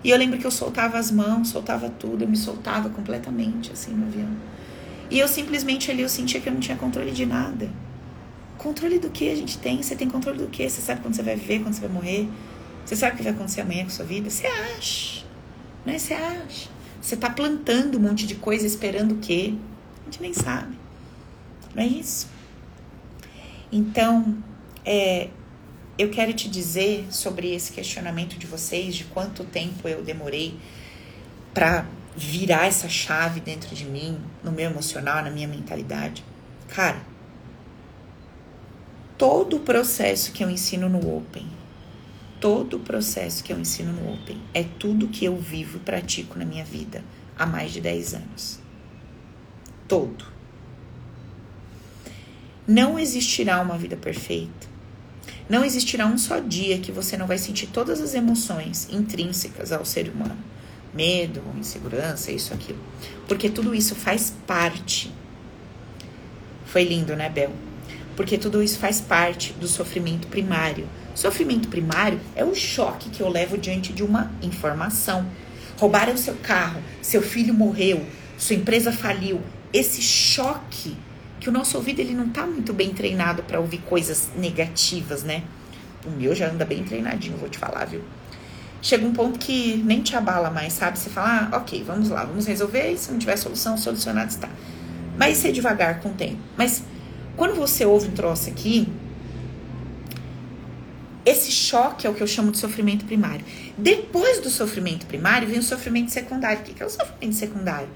E 0.04 0.10
eu 0.10 0.18
lembro 0.18 0.38
que 0.38 0.46
eu 0.46 0.52
soltava 0.52 0.98
as 0.98 1.10
mãos, 1.10 1.50
soltava 1.50 1.90
tudo, 1.90 2.24
eu 2.24 2.28
me 2.28 2.36
soltava 2.36 2.90
completamente 2.90 3.72
assim 3.72 3.92
no 3.92 4.06
avião. 4.06 4.30
E 5.10 5.18
eu 5.18 5.28
simplesmente 5.28 5.90
ali 5.90 6.02
eu 6.02 6.10
sentia 6.10 6.42
que 6.42 6.48
eu 6.48 6.54
não 6.54 6.60
tinha 6.60 6.78
controle 6.78 7.12
de 7.12 7.26
nada. 7.26 7.70
Controle 8.58 9.00
do 9.00 9.10
que 9.10 9.30
a 9.30 9.36
gente 9.36 9.58
tem? 9.58 9.82
Você 9.82 9.96
tem 9.96 10.10
controle 10.10 10.40
do 10.40 10.48
que? 10.48 10.70
Você 10.70 10.82
sabe 10.82 11.02
quando 11.02 11.16
você 11.16 11.24
vai 11.24 11.36
viver, 11.36 11.60
quando 11.60 11.74
você 11.74 11.82
vai 11.82 11.90
morrer? 11.90 12.30
Você 12.86 12.96
sabe 12.96 13.14
o 13.14 13.18
que 13.18 13.24
vai 13.24 13.32
acontecer 13.32 13.62
amanhã 13.62 13.82
com 13.84 13.88
a 13.88 13.92
sua 13.92 14.06
vida? 14.06 14.30
Você 14.30 14.46
acha, 14.46 15.26
né? 15.86 15.98
Você 15.98 16.14
acha. 16.14 16.70
Você 17.02 17.16
tá 17.16 17.30
plantando 17.30 17.98
um 17.98 18.02
monte 18.02 18.28
de 18.28 18.36
coisa 18.36 18.66
esperando 18.66 19.14
o 19.14 19.18
quê? 19.18 19.54
A 20.02 20.06
gente 20.06 20.22
nem 20.22 20.34
sabe. 20.34 20.78
Não 21.76 21.84
é 21.84 21.88
isso? 21.88 22.33
Então, 23.76 24.38
é, 24.86 25.30
eu 25.98 26.12
quero 26.12 26.32
te 26.32 26.48
dizer 26.48 27.08
sobre 27.10 27.56
esse 27.56 27.74
questionamento 27.74 28.38
de 28.38 28.46
vocês, 28.46 28.94
de 28.94 29.04
quanto 29.06 29.44
tempo 29.44 29.88
eu 29.88 30.04
demorei 30.04 30.60
para 31.56 31.88
virar 32.16 32.68
essa 32.68 32.88
chave 32.88 33.40
dentro 33.40 33.76
de 33.76 33.84
mim, 33.86 34.22
no 34.44 34.52
meu 34.52 34.70
emocional, 34.70 35.24
na 35.24 35.32
minha 35.32 35.48
mentalidade. 35.48 36.24
Cara, 36.68 37.02
todo 39.18 39.58
o 39.58 39.62
processo 39.62 40.32
que 40.34 40.44
eu 40.44 40.52
ensino 40.52 40.88
no 40.88 41.18
Open, 41.18 41.48
todo 42.40 42.78
o 42.78 42.80
processo 42.80 43.44
que 43.44 43.52
eu 43.52 43.60
ensino 43.60 43.92
no 43.92 44.14
Open 44.14 44.40
é 44.54 44.62
tudo 44.62 45.08
que 45.08 45.26
eu 45.26 45.36
vivo 45.36 45.78
e 45.78 45.80
pratico 45.80 46.38
na 46.38 46.46
minha 46.46 46.64
vida 46.64 47.04
há 47.36 47.48
mais 47.48 47.72
de 47.72 47.82
10 47.82 48.14
anos. 48.14 48.60
Todo. 49.88 50.33
Não 52.68 52.98
existirá 52.98 53.62
uma 53.62 53.78
vida 53.78 53.96
perfeita 53.96 54.74
não 55.50 55.64
existirá 55.64 56.06
um 56.06 56.18
só 56.18 56.40
dia 56.40 56.80
que 56.80 56.92
você 56.92 57.18
não 57.18 57.28
vai 57.28 57.38
sentir 57.38 57.68
todas 57.68 58.00
as 58.00 58.14
emoções 58.14 58.88
intrínsecas 58.92 59.72
ao 59.72 59.86
ser 59.86 60.10
humano. 60.10 60.38
Medo, 60.94 61.42
insegurança, 61.60 62.32
isso, 62.32 62.54
aquilo. 62.54 62.80
Porque 63.28 63.50
tudo 63.50 63.76
isso 63.76 63.94
faz 63.94 64.34
parte. 64.48 65.12
Foi 66.66 66.84
lindo, 66.84 67.16
né, 67.16 67.30
Bel? 67.30 67.52
Porque 68.16 68.38
tudo 68.38 68.64
isso 68.64 68.80
faz 68.80 69.02
parte 69.02 69.54
do 69.54 69.68
sofrimento 69.68 70.28
primário. 70.28 70.88
Sofrimento 71.14 71.68
primário 71.68 72.20
é 72.36 72.46
o 72.46 72.56
choque 72.56 73.10
que 73.10 73.22
eu 73.22 73.28
levo 73.28 73.58
diante 73.58 73.92
de 73.92 74.04
uma 74.04 74.32
informação. 74.42 75.26
Roubaram 75.78 76.16
seu 76.16 76.36
carro, 76.36 76.82
seu 77.02 77.22
filho 77.22 77.54
morreu, 77.54 78.06
sua 78.38 78.56
empresa 78.56 78.92
faliu. 78.92 79.42
Esse 79.74 80.02
choque 80.02 80.96
que 81.44 81.50
o 81.50 81.52
nosso 81.52 81.76
ouvido 81.76 82.00
ele 82.00 82.14
não 82.14 82.30
tá 82.30 82.48
muito 82.48 82.72
bem 82.72 82.94
treinado 82.94 83.44
para 83.44 83.60
ouvir 83.60 83.80
coisas 83.80 84.30
negativas, 84.38 85.24
né? 85.24 85.44
O 86.06 86.10
meu 86.10 86.34
já 86.34 86.50
anda 86.50 86.64
bem 86.64 86.86
treinadinho, 86.86 87.36
vou 87.36 87.50
te 87.50 87.58
falar, 87.58 87.84
viu? 87.84 88.02
Chega 88.82 89.06
um 89.06 89.12
ponto 89.12 89.38
que 89.38 89.76
nem 89.86 90.02
te 90.02 90.16
abala 90.16 90.50
mais, 90.50 90.72
sabe? 90.72 90.98
Você 90.98 91.10
fala, 91.10 91.50
ah, 91.52 91.58
ok, 91.58 91.84
vamos 91.84 92.08
lá, 92.08 92.24
vamos 92.24 92.46
resolver, 92.46 92.92
e 92.92 92.98
se 92.98 93.12
não 93.12 93.20
tiver 93.20 93.36
solução, 93.36 93.78
solucionado 93.78 94.30
está. 94.30 94.50
Mas 95.18 95.36
ser 95.36 95.52
devagar 95.52 96.00
com 96.00 96.10
o 96.10 96.14
tempo. 96.14 96.40
Mas 96.58 96.82
quando 97.36 97.56
você 97.56 97.86
ouve 97.86 98.08
um 98.08 98.14
troço 98.14 98.50
aqui, 98.50 98.88
esse 101.26 101.52
choque 101.52 102.08
é 102.08 102.10
o 102.10 102.14
que 102.14 102.24
eu 102.24 102.28
chamo 102.28 102.52
de 102.52 102.58
sofrimento 102.58 103.04
primário. 103.04 103.44
Depois 103.78 104.40
do 104.40 104.50
sofrimento 104.50 105.06
primário 105.08 105.46
vem 105.46 105.60
o 105.60 105.64
sofrimento 105.64 106.10
secundário. 106.10 106.62
O 106.62 106.64
que 106.64 106.82
é 106.82 106.86
o 106.86 106.90
sofrimento 106.90 107.36
secundário? 107.36 107.90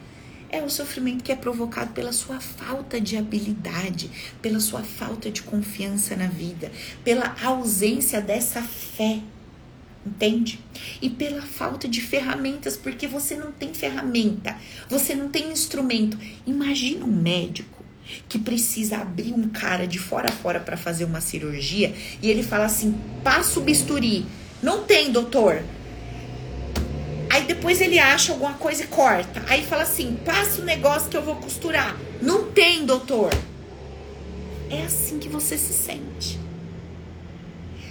É 0.58 0.64
o 0.64 0.72
sofrimento 0.72 1.24
que 1.24 1.32
é 1.32 1.36
provocado 1.36 1.94
pela 1.94 2.12
sua 2.12 2.40
falta 2.40 3.00
de 3.00 3.16
habilidade, 3.16 4.10
pela 4.42 4.60
sua 4.60 4.82
falta 4.82 5.30
de 5.30 5.44
confiança 5.44 6.16
na 6.16 6.26
vida, 6.26 6.72
pela 7.04 7.36
ausência 7.44 8.20
dessa 8.20 8.64
fé. 8.64 9.20
Entende? 10.04 10.60
E 11.00 11.12
pela 11.12 11.44
falta 11.44 11.88
de 11.88 12.02
ferramentas, 12.02 12.76
porque 12.76 13.06
você 13.06 13.36
não 13.36 13.52
tem 13.52 13.72
ferramenta, 13.72 14.58
você 14.90 15.14
não 15.14 15.30
tem 15.30 15.52
instrumento. 15.52 16.18
Imagina 16.48 17.06
um 17.06 17.22
médico 17.22 17.86
que 18.28 18.40
precisa 18.40 18.98
abrir 18.98 19.34
um 19.34 19.50
cara 19.50 19.86
de 19.86 20.00
fora 20.00 20.30
a 20.30 20.32
fora 20.32 20.60
para 20.60 20.76
fazer 20.76 21.06
uma 21.06 21.22
cirurgia 21.22 21.94
e 22.20 22.32
ele 22.32 22.42
fala 22.42 22.66
assim: 22.66 23.00
passa 23.24 23.60
o 23.60 23.64
bisturi. 23.64 24.26
Não 24.64 24.86
tem, 24.86 25.12
doutor. 25.12 25.62
Depois 27.68 27.82
ele 27.82 28.00
acha 28.00 28.32
alguma 28.32 28.54
coisa 28.54 28.86
e 28.86 28.88
corta. 28.88 29.44
Aí 29.46 29.66
fala 29.66 29.84
assim: 29.84 30.18
passa 30.24 30.62
o 30.62 30.64
negócio 30.64 31.10
que 31.10 31.18
eu 31.18 31.22
vou 31.22 31.36
costurar. 31.36 31.98
Não 32.22 32.50
tem, 32.50 32.86
doutor. 32.86 33.30
É 34.70 34.84
assim 34.84 35.20
que 35.20 35.28
você 35.28 35.58
se 35.58 35.74
sente. 35.74 36.40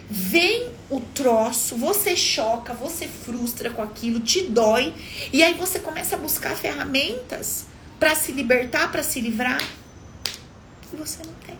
Vem 0.08 0.70
o 0.88 0.98
troço, 0.98 1.76
você 1.76 2.16
choca, 2.16 2.72
você 2.72 3.06
frustra 3.06 3.68
com 3.68 3.82
aquilo, 3.82 4.20
te 4.20 4.44
dói, 4.44 4.94
e 5.30 5.42
aí 5.42 5.52
você 5.52 5.78
começa 5.78 6.16
a 6.16 6.18
buscar 6.18 6.56
ferramentas 6.56 7.66
para 8.00 8.14
se 8.14 8.32
libertar, 8.32 8.90
para 8.90 9.02
se 9.02 9.20
livrar. 9.20 9.60
E 10.90 10.96
você 10.96 11.18
não 11.22 11.34
tem. 11.46 11.58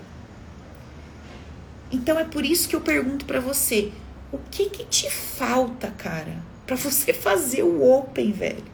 Então 1.92 2.18
é 2.18 2.24
por 2.24 2.46
isso 2.46 2.66
que 2.66 2.76
eu 2.76 2.80
pergunto 2.80 3.26
para 3.26 3.40
você: 3.40 3.92
o 4.32 4.38
que 4.50 4.70
que 4.70 4.86
te 4.86 5.10
falta, 5.10 5.90
cara? 5.90 6.55
Para 6.66 6.76
você 6.76 7.12
fazer 7.12 7.62
o 7.62 7.82
open, 7.88 8.32
velho. 8.32 8.64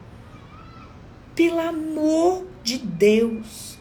Pelo 1.34 1.60
amor 1.60 2.46
de 2.62 2.78
Deus. 2.78 3.78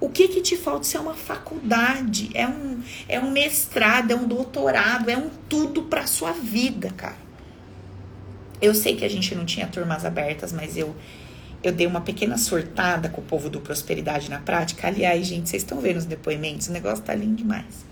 O 0.00 0.08
que 0.08 0.28
que 0.28 0.40
te 0.40 0.56
falta? 0.56 0.86
Isso 0.86 0.96
é 0.96 1.00
uma 1.00 1.14
faculdade, 1.14 2.30
é 2.34 2.46
um, 2.46 2.80
é 3.08 3.18
um 3.18 3.30
mestrado, 3.30 4.12
é 4.12 4.14
um 4.14 4.28
doutorado, 4.28 5.08
é 5.08 5.16
um 5.16 5.28
tudo 5.48 5.82
para 5.82 6.06
sua 6.06 6.32
vida, 6.32 6.90
cara. 6.96 7.16
Eu 8.60 8.74
sei 8.74 8.96
que 8.96 9.04
a 9.04 9.10
gente 9.10 9.34
não 9.34 9.44
tinha 9.44 9.66
turmas 9.66 10.04
abertas, 10.04 10.52
mas 10.52 10.76
eu 10.76 10.94
eu 11.62 11.72
dei 11.72 11.86
uma 11.86 12.00
pequena 12.00 12.38
surtada 12.38 13.08
com 13.08 13.20
o 13.20 13.24
povo 13.24 13.50
do 13.50 13.60
Prosperidade 13.60 14.30
na 14.30 14.38
Prática. 14.38 14.86
Aliás, 14.86 15.26
gente, 15.26 15.48
vocês 15.48 15.62
estão 15.62 15.80
vendo 15.80 15.96
os 15.96 16.04
depoimentos, 16.04 16.68
o 16.68 16.72
negócio 16.72 17.02
tá 17.02 17.14
lindo 17.14 17.34
demais. 17.34 17.87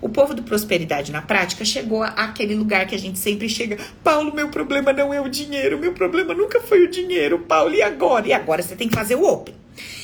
O 0.00 0.08
povo 0.08 0.32
do 0.32 0.42
Prosperidade 0.42 1.12
na 1.12 1.20
Prática 1.20 1.64
chegou 1.64 2.02
àquele 2.02 2.54
lugar 2.54 2.86
que 2.86 2.94
a 2.94 2.98
gente 2.98 3.18
sempre 3.18 3.48
chega. 3.48 3.76
Paulo, 4.02 4.34
meu 4.34 4.48
problema 4.48 4.92
não 4.92 5.12
é 5.12 5.20
o 5.20 5.28
dinheiro, 5.28 5.78
meu 5.78 5.92
problema 5.92 6.32
nunca 6.32 6.60
foi 6.60 6.84
o 6.84 6.90
dinheiro, 6.90 7.40
Paulo, 7.40 7.74
e 7.74 7.82
agora? 7.82 8.26
E 8.26 8.32
agora 8.32 8.62
você 8.62 8.74
tem 8.74 8.88
que 8.88 8.94
fazer 8.94 9.16
o 9.16 9.24
Open. 9.24 9.54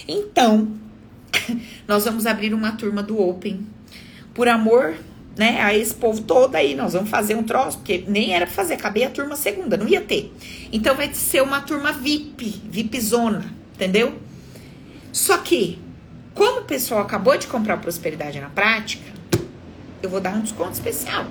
Então, 0.06 0.68
nós 1.88 2.04
vamos 2.04 2.26
abrir 2.26 2.52
uma 2.52 2.72
turma 2.72 3.02
do 3.02 3.18
Open. 3.18 3.66
Por 4.34 4.48
amor 4.48 4.94
né, 5.36 5.60
a 5.60 5.74
esse 5.74 5.94
povo 5.94 6.22
todo 6.22 6.54
aí, 6.54 6.74
nós 6.74 6.94
vamos 6.94 7.10
fazer 7.10 7.34
um 7.34 7.42
troço, 7.42 7.78
porque 7.78 8.04
nem 8.08 8.34
era 8.34 8.46
pra 8.46 8.54
fazer, 8.54 8.74
acabei 8.74 9.04
a 9.04 9.10
turma 9.10 9.36
segunda, 9.36 9.76
não 9.76 9.86
ia 9.86 10.00
ter. 10.00 10.32
Então 10.72 10.94
vai 10.94 11.12
ser 11.12 11.42
uma 11.42 11.60
turma 11.60 11.92
VIP, 11.92 12.62
VIP 12.64 13.00
zona, 13.00 13.44
entendeu? 13.74 14.14
Só 15.12 15.38
que, 15.38 15.78
como 16.34 16.60
o 16.60 16.64
pessoal 16.64 17.00
acabou 17.00 17.36
de 17.36 17.46
comprar 17.46 17.78
Prosperidade 17.78 18.40
na 18.40 18.48
prática, 18.48 19.15
eu 20.02 20.10
vou 20.10 20.20
dar 20.20 20.34
um 20.34 20.40
desconto 20.40 20.72
especial. 20.72 21.26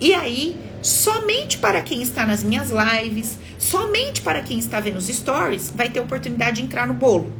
E 0.00 0.14
aí, 0.14 0.56
somente 0.82 1.58
para 1.58 1.82
quem 1.82 2.02
está 2.02 2.24
nas 2.24 2.42
minhas 2.42 2.70
lives, 2.70 3.38
somente 3.58 4.22
para 4.22 4.42
quem 4.42 4.58
está 4.58 4.80
vendo 4.80 4.96
os 4.96 5.06
stories, 5.06 5.72
vai 5.74 5.88
ter 5.88 6.00
oportunidade 6.00 6.56
de 6.56 6.62
entrar 6.62 6.86
no 6.86 6.94
bolo. 6.94 7.32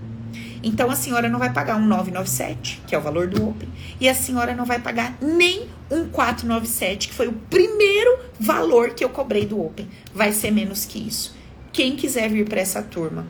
Então 0.63 0.91
a 0.91 0.97
senhora 0.97 1.29
não 1.29 1.39
vai 1.39 1.53
pagar 1.53 1.77
um 1.77 1.87
997, 1.87 2.83
que 2.87 2.95
é 2.95 2.99
o 2.99 3.01
valor 3.01 3.29
do 3.29 3.49
Open, 3.49 3.69
e 4.01 4.09
a 4.09 4.15
senhora 4.15 4.55
não 4.55 4.65
vai 4.65 4.81
pagar 4.81 5.17
nem 5.21 5.69
um 5.91 6.09
497, 6.09 7.09
que 7.09 7.15
foi 7.15 7.29
o 7.29 7.33
primeiro 7.33 8.19
valor 8.41 8.91
que 8.91 9.05
eu 9.05 9.09
cobrei 9.09 9.47
do 9.47 9.65
Open. 9.65 9.89
Vai 10.13 10.33
ser 10.33 10.51
menos 10.51 10.85
que 10.85 10.99
isso. 10.99 11.37
Quem 11.73 11.95
quiser 11.95 12.29
vir 12.31 12.49
para 12.49 12.61
essa 12.61 12.83
turma, 12.83 13.27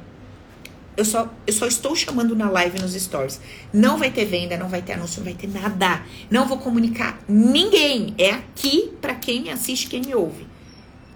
eu 0.96 1.04
só, 1.04 1.32
eu 1.46 1.52
só 1.52 1.66
estou 1.66 1.94
chamando 1.94 2.34
na 2.34 2.48
live 2.48 2.80
nos 2.80 2.94
stories. 2.94 3.40
Não 3.72 3.98
vai 3.98 4.10
ter 4.10 4.24
venda, 4.24 4.56
não 4.56 4.68
vai 4.68 4.80
ter 4.80 4.94
anúncio, 4.94 5.22
não 5.22 5.26
vai 5.26 5.34
ter 5.34 5.48
nada. 5.48 6.02
Não 6.30 6.48
vou 6.48 6.58
comunicar 6.58 7.18
ninguém. 7.28 8.14
É 8.16 8.30
aqui 8.30 8.92
para 9.00 9.14
quem 9.14 9.42
me 9.42 9.50
assiste, 9.50 9.88
quem 9.88 10.00
me 10.00 10.14
ouve. 10.14 10.46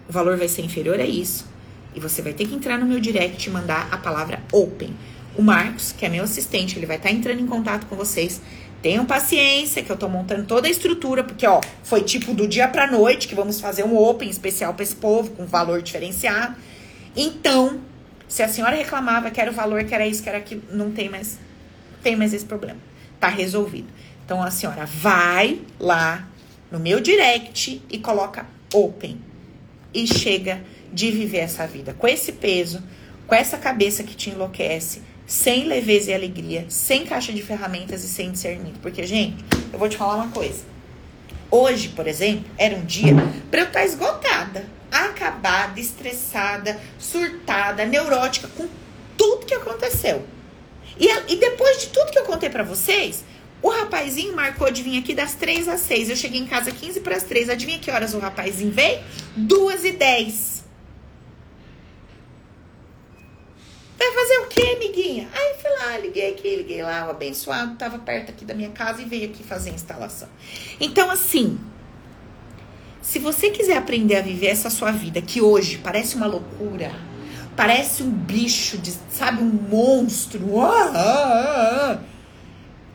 O 0.08 0.12
valor 0.12 0.36
vai 0.36 0.48
ser 0.48 0.62
inferior 0.62 1.00
a 1.00 1.06
isso. 1.06 1.46
E 1.94 2.00
você 2.00 2.20
vai 2.20 2.32
ter 2.32 2.46
que 2.46 2.54
entrar 2.54 2.78
no 2.78 2.86
meu 2.86 3.00
direct 3.00 3.48
e 3.48 3.52
mandar 3.52 3.88
a 3.90 3.96
palavra 3.96 4.42
open. 4.52 4.94
O 5.36 5.42
Marcos, 5.42 5.92
que 5.92 6.04
é 6.04 6.08
meu 6.08 6.24
assistente, 6.24 6.78
ele 6.78 6.86
vai 6.86 6.96
estar 6.96 7.08
tá 7.08 7.14
entrando 7.14 7.40
em 7.40 7.46
contato 7.46 7.86
com 7.86 7.96
vocês. 7.96 8.40
Tenham 8.82 9.04
paciência, 9.04 9.82
que 9.82 9.90
eu 9.90 9.96
tô 9.96 10.08
montando 10.08 10.44
toda 10.44 10.66
a 10.66 10.70
estrutura, 10.70 11.22
porque, 11.22 11.46
ó, 11.46 11.60
foi 11.82 12.02
tipo 12.02 12.32
do 12.34 12.48
dia 12.48 12.66
pra 12.68 12.90
noite 12.90 13.28
que 13.28 13.34
vamos 13.34 13.60
fazer 13.60 13.84
um 13.84 13.96
open 13.96 14.28
especial 14.28 14.74
para 14.74 14.82
esse 14.82 14.96
povo, 14.96 15.30
com 15.30 15.46
valor 15.46 15.82
diferenciado. 15.82 16.56
Então, 17.14 17.80
se 18.30 18.44
a 18.44 18.48
senhora 18.48 18.76
reclamava 18.76 19.28
que 19.28 19.40
era 19.40 19.50
o 19.50 19.54
valor, 19.54 19.82
que 19.82 19.92
era 19.92 20.06
isso, 20.06 20.22
que 20.22 20.28
era 20.28 20.38
aquilo, 20.38 20.62
não 20.70 20.92
tem 20.92 21.08
mais, 21.08 21.40
tem 22.00 22.14
mais 22.14 22.32
esse 22.32 22.44
problema. 22.44 22.78
Tá 23.18 23.28
resolvido. 23.28 23.88
Então, 24.24 24.40
a 24.40 24.52
senhora 24.52 24.86
vai 24.86 25.60
lá 25.80 26.28
no 26.70 26.78
meu 26.78 27.00
direct 27.00 27.82
e 27.90 27.98
coloca 27.98 28.46
open. 28.72 29.20
E 29.92 30.06
chega 30.06 30.62
de 30.92 31.10
viver 31.10 31.38
essa 31.38 31.66
vida 31.66 31.92
com 31.92 32.06
esse 32.06 32.30
peso, 32.30 32.80
com 33.26 33.34
essa 33.34 33.58
cabeça 33.58 34.04
que 34.04 34.14
te 34.14 34.30
enlouquece, 34.30 35.02
sem 35.26 35.64
leveza 35.64 36.12
e 36.12 36.14
alegria, 36.14 36.64
sem 36.68 37.04
caixa 37.04 37.32
de 37.32 37.42
ferramentas 37.42 38.04
e 38.04 38.08
sem 38.08 38.30
discernimento. 38.30 38.78
Porque, 38.80 39.04
gente, 39.04 39.44
eu 39.72 39.78
vou 39.78 39.88
te 39.88 39.96
falar 39.96 40.14
uma 40.14 40.28
coisa. 40.28 40.62
Hoje, 41.50 41.88
por 41.88 42.06
exemplo, 42.06 42.44
era 42.56 42.76
um 42.76 42.84
dia 42.84 43.12
para 43.50 43.62
eu 43.62 43.66
estar 43.66 43.80
tá 43.80 43.84
esgotada, 43.84 44.64
acabada, 44.90 45.78
estressada, 45.78 46.80
surtada, 46.98 47.84
neurótica 47.84 48.48
com 48.56 48.68
tudo 49.16 49.46
que 49.46 49.54
aconteceu. 49.54 50.24
E, 50.98 51.06
e 51.32 51.36
depois 51.36 51.80
de 51.80 51.86
tudo 51.88 52.10
que 52.10 52.18
eu 52.18 52.24
contei 52.24 52.50
para 52.50 52.62
vocês, 52.62 53.24
o 53.62 53.68
rapazinho 53.68 54.34
marcou 54.34 54.70
de 54.70 54.82
vir 54.82 54.98
aqui 54.98 55.14
das 55.14 55.34
3 55.34 55.68
às 55.68 55.80
6. 55.80 56.10
Eu 56.10 56.16
cheguei 56.16 56.40
em 56.40 56.46
casa 56.46 56.70
15 56.70 57.00
para 57.00 57.16
as 57.16 57.24
3. 57.24 57.50
Adivinha 57.50 57.78
que 57.78 57.90
horas 57.90 58.14
o 58.14 58.18
rapazinho 58.18 58.72
veio? 58.72 59.02
2 59.36 59.84
e 59.84 59.92
10. 59.92 60.64
Vai 63.98 64.12
fazer 64.12 64.38
o 64.38 64.46
quê, 64.46 64.76
amiguinha? 64.76 65.28
Aí 65.30 65.56
fui 65.60 65.70
lá, 65.70 65.98
liguei 65.98 66.30
aqui, 66.30 66.56
liguei 66.56 66.82
lá, 66.82 67.06
o 67.06 67.10
abençoado 67.10 67.76
tava 67.76 67.98
perto 67.98 68.30
aqui 68.30 68.46
da 68.46 68.54
minha 68.54 68.70
casa 68.70 69.02
e 69.02 69.04
veio 69.04 69.28
aqui 69.28 69.44
fazer 69.44 69.70
a 69.70 69.74
instalação. 69.74 70.28
Então, 70.80 71.10
assim, 71.10 71.60
se 73.10 73.18
você 73.18 73.50
quiser 73.50 73.76
aprender 73.76 74.14
a 74.14 74.22
viver 74.22 74.46
essa 74.46 74.70
sua 74.70 74.92
vida, 74.92 75.20
que 75.20 75.42
hoje 75.42 75.78
parece 75.78 76.14
uma 76.14 76.28
loucura, 76.28 76.92
parece 77.56 78.04
um 78.04 78.10
bicho, 78.12 78.78
de, 78.78 78.94
sabe, 79.10 79.42
um 79.42 79.50
monstro, 79.50 80.60
ah, 80.60 80.92
ah, 80.94 81.90
ah, 81.90 81.98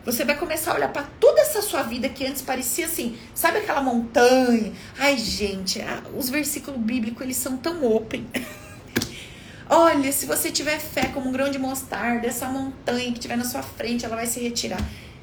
você 0.06 0.24
vai 0.24 0.34
começar 0.34 0.72
a 0.72 0.76
olhar 0.76 0.88
para 0.90 1.02
toda 1.20 1.42
essa 1.42 1.60
sua 1.60 1.82
vida 1.82 2.08
que 2.08 2.24
antes 2.24 2.40
parecia 2.40 2.86
assim, 2.86 3.14
sabe 3.34 3.58
aquela 3.58 3.82
montanha? 3.82 4.72
Ai, 4.98 5.18
gente, 5.18 5.84
os 6.16 6.30
versículos 6.30 6.80
bíblicos 6.80 7.20
eles 7.20 7.36
são 7.36 7.58
tão 7.58 7.84
open. 7.84 8.26
Olha, 9.68 10.10
se 10.12 10.24
você 10.24 10.50
tiver 10.50 10.78
fé 10.78 11.08
como 11.08 11.28
um 11.28 11.32
grão 11.32 11.50
de 11.50 11.58
mostarda, 11.58 12.26
essa 12.26 12.48
montanha 12.48 13.12
que 13.12 13.18
tiver 13.18 13.36
na 13.36 13.44
sua 13.44 13.62
frente, 13.62 14.06
ela 14.06 14.16
vai 14.16 14.26
se 14.26 14.40
retirar. 14.40 14.80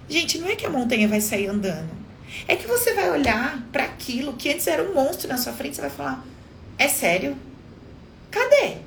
Gente, 0.08 0.38
não 0.38 0.48
é 0.48 0.56
que 0.56 0.68
a 0.68 0.70
montanha 0.70 1.08
vai 1.08 1.20
sair 1.20 1.48
andando. 1.48 2.03
É 2.48 2.56
que 2.56 2.68
você 2.68 2.94
vai 2.94 3.10
olhar 3.12 3.62
para 3.72 3.84
aquilo 3.84 4.34
que 4.34 4.52
antes 4.52 4.68
era 4.68 4.84
um 4.84 4.94
monstro 4.94 5.28
na 5.28 5.38
sua 5.38 5.54
frente, 5.54 5.76
você 5.76 5.82
vai 5.82 5.90
falar: 5.90 6.26
"É 6.78 6.88
sério? 6.88 7.38
Cadê?" 8.32 8.78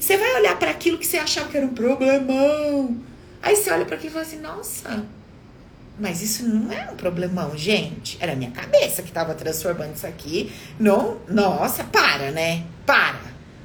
Você 0.00 0.16
vai 0.16 0.34
olhar 0.36 0.58
para 0.58 0.70
aquilo 0.70 0.98
que 0.98 1.06
você 1.06 1.18
achava 1.18 1.48
que 1.48 1.56
era 1.56 1.66
um 1.66 1.74
problemão. 1.74 2.96
Aí 3.40 3.54
você 3.54 3.70
olha 3.70 3.84
para 3.84 3.96
aquilo 3.96 4.10
e 4.10 4.12
fala 4.12 4.24
assim: 4.24 4.40
"Nossa, 4.40 5.06
mas 5.98 6.22
isso 6.22 6.46
não 6.46 6.70
é 6.72 6.88
um 6.90 6.96
problemão, 6.96 7.56
gente. 7.56 8.16
Era 8.20 8.32
a 8.32 8.36
minha 8.36 8.52
cabeça 8.52 9.02
que 9.02 9.08
estava 9.08 9.34
transformando 9.34 9.94
isso 9.94 10.06
aqui. 10.06 10.52
Não, 10.78 11.20
nossa, 11.28 11.82
para, 11.84 12.30
né? 12.30 12.64
Para. 12.86 13.20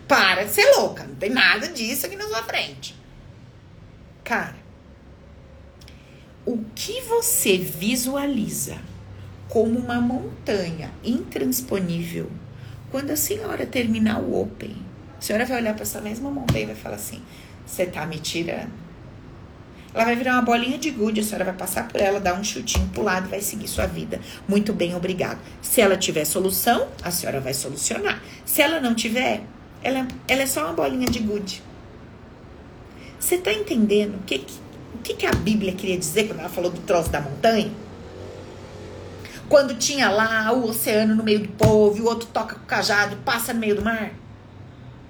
Para 0.08 0.44
de 0.44 0.52
ser 0.52 0.66
louca. 0.76 1.04
Não 1.04 1.16
tem 1.16 1.30
nada 1.30 1.68
disso 1.68 2.06
aqui 2.06 2.16
na 2.16 2.28
sua 2.28 2.44
frente. 2.44 2.96
Cara, 4.24 4.56
o 6.46 6.60
que 6.76 7.02
você 7.02 7.58
visualiza 7.58 8.78
como 9.48 9.78
uma 9.80 10.02
montanha 10.02 10.92
intransponível, 11.04 12.30
quando 12.92 13.12
a 13.12 13.16
senhora 13.16 13.66
terminar 13.66 14.20
o 14.20 14.42
Open, 14.42 14.76
a 15.18 15.22
senhora 15.22 15.46
vai 15.46 15.62
olhar 15.62 15.74
para 15.74 15.84
essa 15.84 16.02
mesma 16.02 16.30
montanha 16.30 16.64
e 16.64 16.68
vai 16.68 16.76
falar 16.76 16.96
assim: 16.96 17.22
você 17.66 17.86
tá 17.86 18.06
me 18.06 18.18
tirando. 18.20 18.72
Ela 19.94 20.06
vai 20.06 20.16
virar 20.16 20.34
uma 20.34 20.42
bolinha 20.42 20.78
de 20.78 20.90
gude, 20.90 21.20
a 21.22 21.24
senhora 21.24 21.46
vai 21.46 21.54
passar 21.54 21.88
por 21.88 22.02
ela, 22.02 22.20
dar 22.20 22.34
um 22.34 22.44
chutinho 22.44 22.90
pro 22.90 23.04
lado 23.04 23.28
e 23.28 23.30
vai 23.30 23.42
seguir 23.42 23.68
sua 23.68 23.86
vida. 23.86 24.20
Muito 24.48 24.74
bem, 24.74 24.96
obrigado. 24.96 25.40
Se 25.62 25.82
ela 25.82 25.96
tiver 25.96 26.26
solução, 26.26 26.88
a 27.04 27.12
senhora 27.12 27.40
vai 27.40 27.54
solucionar. 27.54 28.22
Se 28.44 28.64
ela 28.64 28.82
não 28.82 28.96
tiver, 28.96 29.44
ela, 29.84 30.08
ela 30.28 30.42
é 30.42 30.48
só 30.48 30.66
uma 30.66 30.74
bolinha 30.74 31.08
de 31.08 31.20
gude. 31.20 31.62
Você 33.20 33.38
tá 33.38 33.54
entendendo 33.54 34.16
o 34.16 34.24
que, 34.24 34.44
o 34.94 34.98
que, 35.00 35.14
que 35.14 35.26
a 35.26 35.32
Bíblia 35.32 35.74
queria 35.74 35.98
dizer 35.98 36.28
quando 36.28 36.40
ela 36.40 36.50
falou 36.50 36.72
do 36.72 36.82
troço 36.82 37.10
da 37.10 37.20
montanha? 37.20 37.72
Quando 39.50 39.76
tinha 39.76 40.10
lá 40.10 40.52
o 40.54 40.70
oceano 40.70 41.16
no 41.16 41.24
meio 41.24 41.40
do 41.40 41.50
povo 41.50 41.98
e 41.98 42.02
o 42.02 42.06
outro 42.06 42.28
toca 42.28 42.56
com 42.56 42.64
o 42.64 42.66
cajado, 42.66 43.18
passa 43.18 43.54
no 43.54 43.60
meio 43.60 43.76
do 43.76 43.82
mar? 43.82 44.12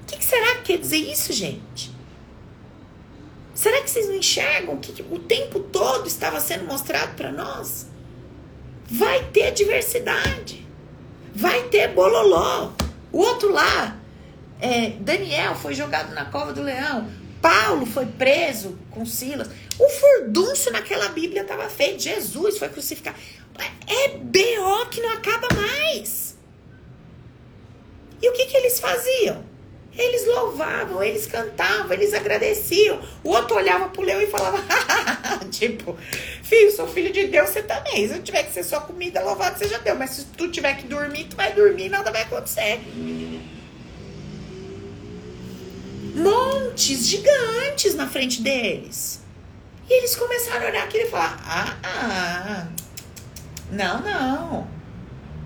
O 0.01 0.05
que, 0.05 0.17
que 0.17 0.25
será 0.25 0.55
que 0.55 0.73
quer 0.73 0.77
dizer 0.79 0.97
isso, 0.97 1.31
gente? 1.31 1.93
Será 3.53 3.81
que 3.81 3.89
vocês 3.89 4.07
não 4.07 4.15
enxergam 4.15 4.77
que, 4.77 4.91
que 4.91 5.03
o 5.03 5.19
tempo 5.19 5.59
todo 5.59 6.07
estava 6.07 6.39
sendo 6.39 6.65
mostrado 6.65 7.15
para 7.15 7.31
nós? 7.31 7.87
Vai 8.89 9.23
ter 9.25 9.51
diversidade. 9.51 10.67
Vai 11.33 11.63
ter 11.63 11.89
bololó. 11.89 12.71
O 13.11 13.19
outro 13.19 13.51
lá 13.51 13.97
é, 14.59 14.91
Daniel 14.99 15.55
foi 15.55 15.73
jogado 15.73 16.13
na 16.13 16.25
cova 16.25 16.53
do 16.53 16.61
leão. 16.61 17.07
Paulo 17.43 17.85
foi 17.85 18.05
preso 18.05 18.79
com 18.89 19.05
Silas. 19.05 19.49
O 19.77 19.89
furdúncio 19.89 20.71
naquela 20.71 21.09
Bíblia 21.09 21.41
estava 21.41 21.69
feito. 21.69 22.01
Jesus 22.01 22.57
foi 22.57 22.69
crucificado. 22.69 23.17
É 23.85 24.17
B.O. 24.17 24.85
que 24.85 25.01
não 25.01 25.11
acaba 25.11 25.49
mais. 25.53 26.37
E 28.21 28.29
o 28.29 28.31
que, 28.31 28.45
que 28.45 28.55
eles 28.55 28.79
faziam? 28.79 29.43
Eles 29.93 30.25
louvavam, 30.25 31.03
eles 31.03 31.27
cantavam, 31.27 31.91
eles 31.91 32.13
agradeciam. 32.13 33.01
O 33.21 33.31
outro 33.31 33.57
olhava 33.57 33.89
pro 33.89 34.03
leão 34.03 34.21
e 34.21 34.27
falava: 34.27 34.63
tipo, 35.51 35.97
filho, 36.41 36.71
sou 36.71 36.87
filho 36.87 37.11
de 37.11 37.27
Deus, 37.27 37.49
você 37.49 37.61
também. 37.61 38.07
Se 38.07 38.15
eu 38.15 38.23
tiver 38.23 38.43
que 38.43 38.53
ser 38.53 38.63
só 38.63 38.79
comida, 38.79 39.21
louvado 39.21 39.59
seja 39.59 39.79
Deus. 39.79 39.97
Mas 39.97 40.11
se 40.11 40.25
tu 40.27 40.49
tiver 40.49 40.77
que 40.77 40.87
dormir, 40.87 41.25
tu 41.25 41.35
vai 41.35 41.51
dormir, 41.51 41.89
nada 41.89 42.09
vai 42.09 42.21
acontecer 42.21 42.79
montes 46.13 47.07
gigantes 47.07 47.95
na 47.95 48.07
frente 48.07 48.41
deles. 48.41 49.21
E 49.89 49.93
eles 49.93 50.15
começaram 50.15 50.65
a 50.65 50.69
olhar 50.69 50.83
aquilo 50.83 51.05
e 51.05 51.09
falar: 51.09 51.43
ah, 51.45 51.77
ah, 51.83 52.67
não, 53.71 54.01
não. 54.01 54.67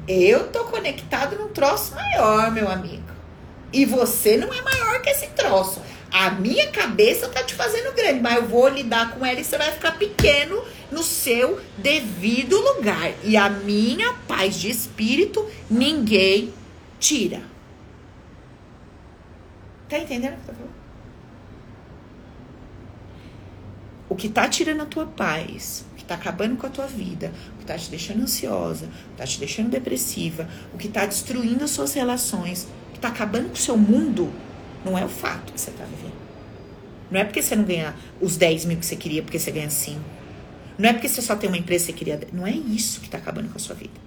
Eu 0.07 0.47
tô 0.47 0.65
conectado 0.65 1.35
num 1.37 1.49
troço 1.49 1.93
maior, 1.95 2.51
meu 2.51 2.69
amigo. 2.69 3.03
E 3.73 3.85
você 3.85 4.37
não 4.37 4.53
é 4.53 4.61
maior 4.61 5.01
que 5.01 5.09
esse 5.09 5.27
troço. 5.27 5.81
A 6.11 6.31
minha 6.31 6.71
cabeça 6.71 7.27
tá 7.27 7.43
te 7.43 7.53
fazendo 7.53 7.93
grande, 7.93 8.21
mas 8.21 8.37
eu 8.37 8.47
vou 8.47 8.69
lidar 8.69 9.11
com 9.11 9.25
ela 9.25 9.39
e 9.39 9.43
você 9.43 9.57
vai 9.57 9.71
ficar 9.73 9.97
pequeno 9.97 10.63
no 10.89 11.03
seu 11.03 11.59
devido 11.77 12.57
lugar. 12.57 13.11
E 13.23 13.35
a 13.35 13.49
minha 13.49 14.13
paz 14.27 14.57
de 14.57 14.69
espírito 14.69 15.45
ninguém 15.69 16.53
tira. 16.99 17.41
Tá 19.89 19.97
entendendo 19.97 20.33
o 20.33 20.37
que 20.37 20.41
eu 20.41 20.45
tô 20.47 20.53
falando? 20.53 20.77
O 24.09 24.15
que 24.15 24.29
tá 24.29 24.47
tirando 24.47 24.81
a 24.81 24.85
tua 24.85 25.05
paz, 25.05 25.85
o 25.91 25.95
que 25.95 26.03
tá 26.03 26.15
acabando 26.15 26.57
com 26.57 26.65
a 26.65 26.69
tua 26.69 26.87
vida, 26.87 27.31
o 27.55 27.59
que 27.59 27.65
tá 27.65 27.77
te 27.77 27.89
deixando 27.89 28.23
ansiosa, 28.23 28.85
o 28.85 29.11
que 29.11 29.17
tá 29.17 29.25
te 29.25 29.39
deixando 29.39 29.69
depressiva, 29.69 30.47
o 30.73 30.77
que 30.77 30.87
tá 30.87 31.05
destruindo 31.05 31.63
as 31.63 31.71
suas 31.71 31.93
relações, 31.93 32.67
o 32.89 32.93
que 32.93 32.99
tá 32.99 33.09
acabando 33.09 33.47
com 33.47 33.55
o 33.55 33.57
seu 33.57 33.77
mundo, 33.77 34.31
não 34.83 34.97
é 34.97 35.03
o 35.03 35.09
fato 35.09 35.51
que 35.51 35.59
você 35.59 35.71
tá 35.71 35.83
vivendo. 35.83 36.15
Não 37.11 37.19
é 37.19 37.23
porque 37.23 37.41
você 37.41 37.55
não 37.55 37.63
ganha 37.63 37.95
os 38.19 38.37
10 38.37 38.65
mil 38.65 38.77
que 38.77 38.85
você 38.85 38.95
queria, 38.95 39.21
porque 39.21 39.39
você 39.39 39.51
ganha 39.51 39.69
5. 39.69 39.99
Não 40.77 40.89
é 40.89 40.93
porque 40.93 41.07
você 41.07 41.21
só 41.21 41.35
tem 41.35 41.49
uma 41.49 41.57
empresa 41.57 41.85
que 41.85 41.91
você 41.91 41.97
queria. 41.97 42.19
Não 42.31 42.45
é 42.45 42.51
isso 42.51 43.01
que 43.01 43.09
tá 43.09 43.17
acabando 43.17 43.49
com 43.49 43.57
a 43.57 43.59
sua 43.59 43.75
vida. 43.75 44.06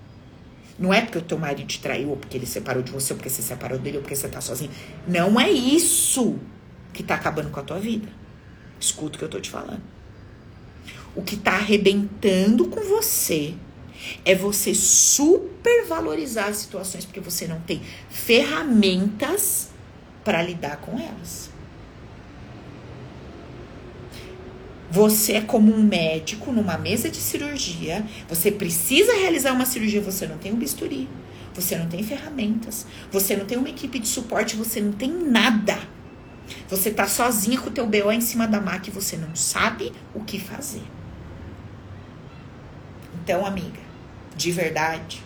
Não 0.81 0.95
é 0.95 1.03
porque 1.03 1.19
o 1.19 1.23
teu 1.23 1.37
marido 1.37 1.67
te 1.67 1.79
traiu, 1.79 2.09
ou 2.09 2.17
porque 2.17 2.39
ele 2.39 2.47
separou 2.47 2.83
de 2.83 2.91
você, 2.91 3.13
ou 3.13 3.19
porque 3.19 3.29
você 3.29 3.43
separou 3.43 3.79
dele, 3.79 3.99
ou 3.99 4.03
porque 4.03 4.17
você 4.17 4.29
tá 4.29 4.41
sozinho. 4.41 4.71
Não 5.07 5.39
é 5.39 5.51
isso 5.51 6.39
que 6.95 7.03
tá 7.03 7.17
acabando 7.17 7.51
com 7.51 7.61
a 7.61 7.63
tua 7.63 7.79
vida. 7.79 8.09
Escuta 8.81 9.17
o 9.17 9.19
que 9.19 9.25
eu 9.27 9.29
tô 9.29 9.39
te 9.39 9.51
falando. 9.51 9.83
O 11.15 11.23
que 11.23 11.37
tá 11.37 11.53
arrebentando 11.53 12.67
com 12.69 12.81
você 12.81 13.55
é 14.25 14.35
você 14.35 14.75
supervalorizar 14.75 16.49
as 16.49 16.57
situações 16.57 17.05
porque 17.05 17.21
você 17.21 17.47
não 17.47 17.61
tem 17.61 17.83
ferramentas 18.09 19.69
para 20.25 20.43
lidar 20.43 20.79
com 20.79 20.99
elas. 20.99 21.50
Você 24.91 25.35
é 25.35 25.41
como 25.41 25.73
um 25.73 25.83
médico 25.83 26.51
numa 26.51 26.77
mesa 26.77 27.09
de 27.09 27.19
cirurgia, 27.19 28.05
você 28.29 28.51
precisa 28.51 29.13
realizar 29.13 29.53
uma 29.53 29.65
cirurgia, 29.65 30.01
você 30.01 30.27
não 30.27 30.37
tem 30.37 30.53
um 30.53 30.57
bisturi, 30.57 31.09
você 31.55 31.77
não 31.77 31.87
tem 31.87 32.03
ferramentas, 32.03 32.87
você 33.11 33.37
não 33.37 33.47
tem 33.47 33.57
uma 33.57 33.69
equipe 33.69 34.01
de 34.01 34.09
suporte, 34.09 34.57
você 34.57 34.81
não 34.81 34.93
tem 34.93 35.11
nada. 35.11 35.79
Você 36.69 36.91
tá 36.91 37.07
sozinha 37.07 37.61
com 37.61 37.69
o 37.69 37.73
teu 37.73 37.87
BO 37.87 38.11
em 38.11 38.21
cima 38.21 38.49
da 38.49 38.61
maca 38.61 38.89
e 38.89 38.93
você 38.93 39.17
não 39.17 39.37
sabe 39.37 39.93
o 40.13 40.25
que 40.25 40.41
fazer. 40.41 40.83
Então, 43.23 43.47
amiga, 43.47 43.81
de 44.37 44.51
verdade, 44.51 45.23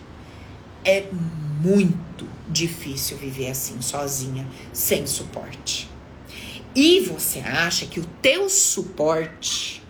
é 0.83 1.07
muito 1.59 2.27
difícil 2.47 3.17
viver 3.17 3.49
assim 3.49 3.81
sozinha, 3.81 4.45
sem 4.71 5.07
suporte. 5.07 5.89
E 6.75 6.99
você 6.99 7.39
acha 7.39 7.85
que 7.85 8.01
o 8.01 8.05
teu 8.21 8.49
suporte 8.49 9.81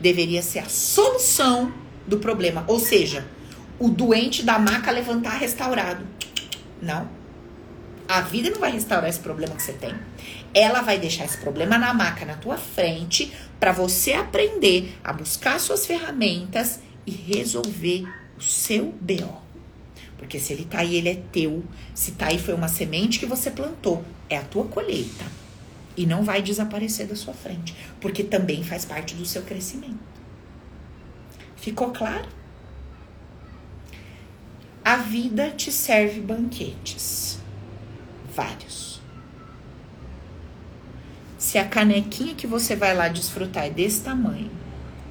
deveria 0.00 0.42
ser 0.42 0.60
a 0.60 0.68
solução 0.68 1.74
do 2.06 2.18
problema, 2.18 2.64
ou 2.68 2.78
seja, 2.78 3.26
o 3.80 3.88
doente 3.88 4.44
da 4.44 4.56
maca 4.56 4.92
levantar 4.92 5.38
restaurado. 5.38 6.06
Não. 6.80 7.08
A 8.06 8.20
vida 8.20 8.48
não 8.48 8.60
vai 8.60 8.70
restaurar 8.70 9.10
esse 9.10 9.18
problema 9.18 9.56
que 9.56 9.62
você 9.62 9.72
tem. 9.72 9.92
Ela 10.54 10.82
vai 10.82 11.00
deixar 11.00 11.24
esse 11.24 11.38
problema 11.38 11.76
na 11.76 11.92
maca 11.92 12.24
na 12.24 12.34
tua 12.34 12.56
frente 12.56 13.32
para 13.58 13.72
você 13.72 14.12
aprender 14.12 14.96
a 15.02 15.12
buscar 15.12 15.58
suas 15.58 15.84
ferramentas 15.84 16.78
e 17.04 17.10
resolver 17.10 18.06
o 18.38 18.42
seu 18.42 18.94
BO. 19.00 19.42
Porque 20.16 20.38
se 20.38 20.52
ele 20.52 20.64
tá 20.64 20.78
aí, 20.78 20.94
ele 20.94 21.08
é 21.08 21.22
teu. 21.32 21.64
Se 21.92 22.12
tá 22.12 22.26
aí, 22.26 22.38
foi 22.38 22.54
uma 22.54 22.68
semente 22.68 23.18
que 23.18 23.26
você 23.26 23.50
plantou. 23.50 24.04
É 24.28 24.36
a 24.36 24.42
tua 24.42 24.64
colheita 24.64 25.40
e 25.96 26.06
não 26.06 26.22
vai 26.22 26.42
desaparecer 26.42 27.06
da 27.06 27.16
sua 27.16 27.34
frente, 27.34 27.74
porque 28.00 28.22
também 28.24 28.62
faz 28.62 28.84
parte 28.84 29.14
do 29.14 29.24
seu 29.24 29.42
crescimento. 29.42 29.98
Ficou 31.56 31.90
claro? 31.90 32.26
A 34.84 34.96
vida 34.96 35.50
te 35.50 35.70
serve 35.70 36.20
banquetes. 36.20 37.38
Vários. 38.34 39.00
Se 41.36 41.58
a 41.58 41.66
canequinha 41.66 42.34
que 42.34 42.46
você 42.46 42.74
vai 42.76 42.94
lá 42.94 43.08
desfrutar 43.08 43.64
é 43.66 43.70
desse 43.70 44.02
tamanho, 44.02 44.50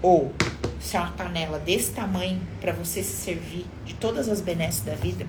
ou 0.02 0.34
se 0.80 0.96
é 0.96 1.00
uma 1.00 1.12
panela 1.12 1.60
desse 1.60 1.92
tamanho 1.92 2.42
para 2.62 2.72
você 2.72 3.04
se 3.04 3.16
servir 3.16 3.66
de 3.86 3.94
todas 3.96 4.30
as 4.30 4.42
benesses 4.42 4.82
da 4.82 4.96
vida, 4.96 5.28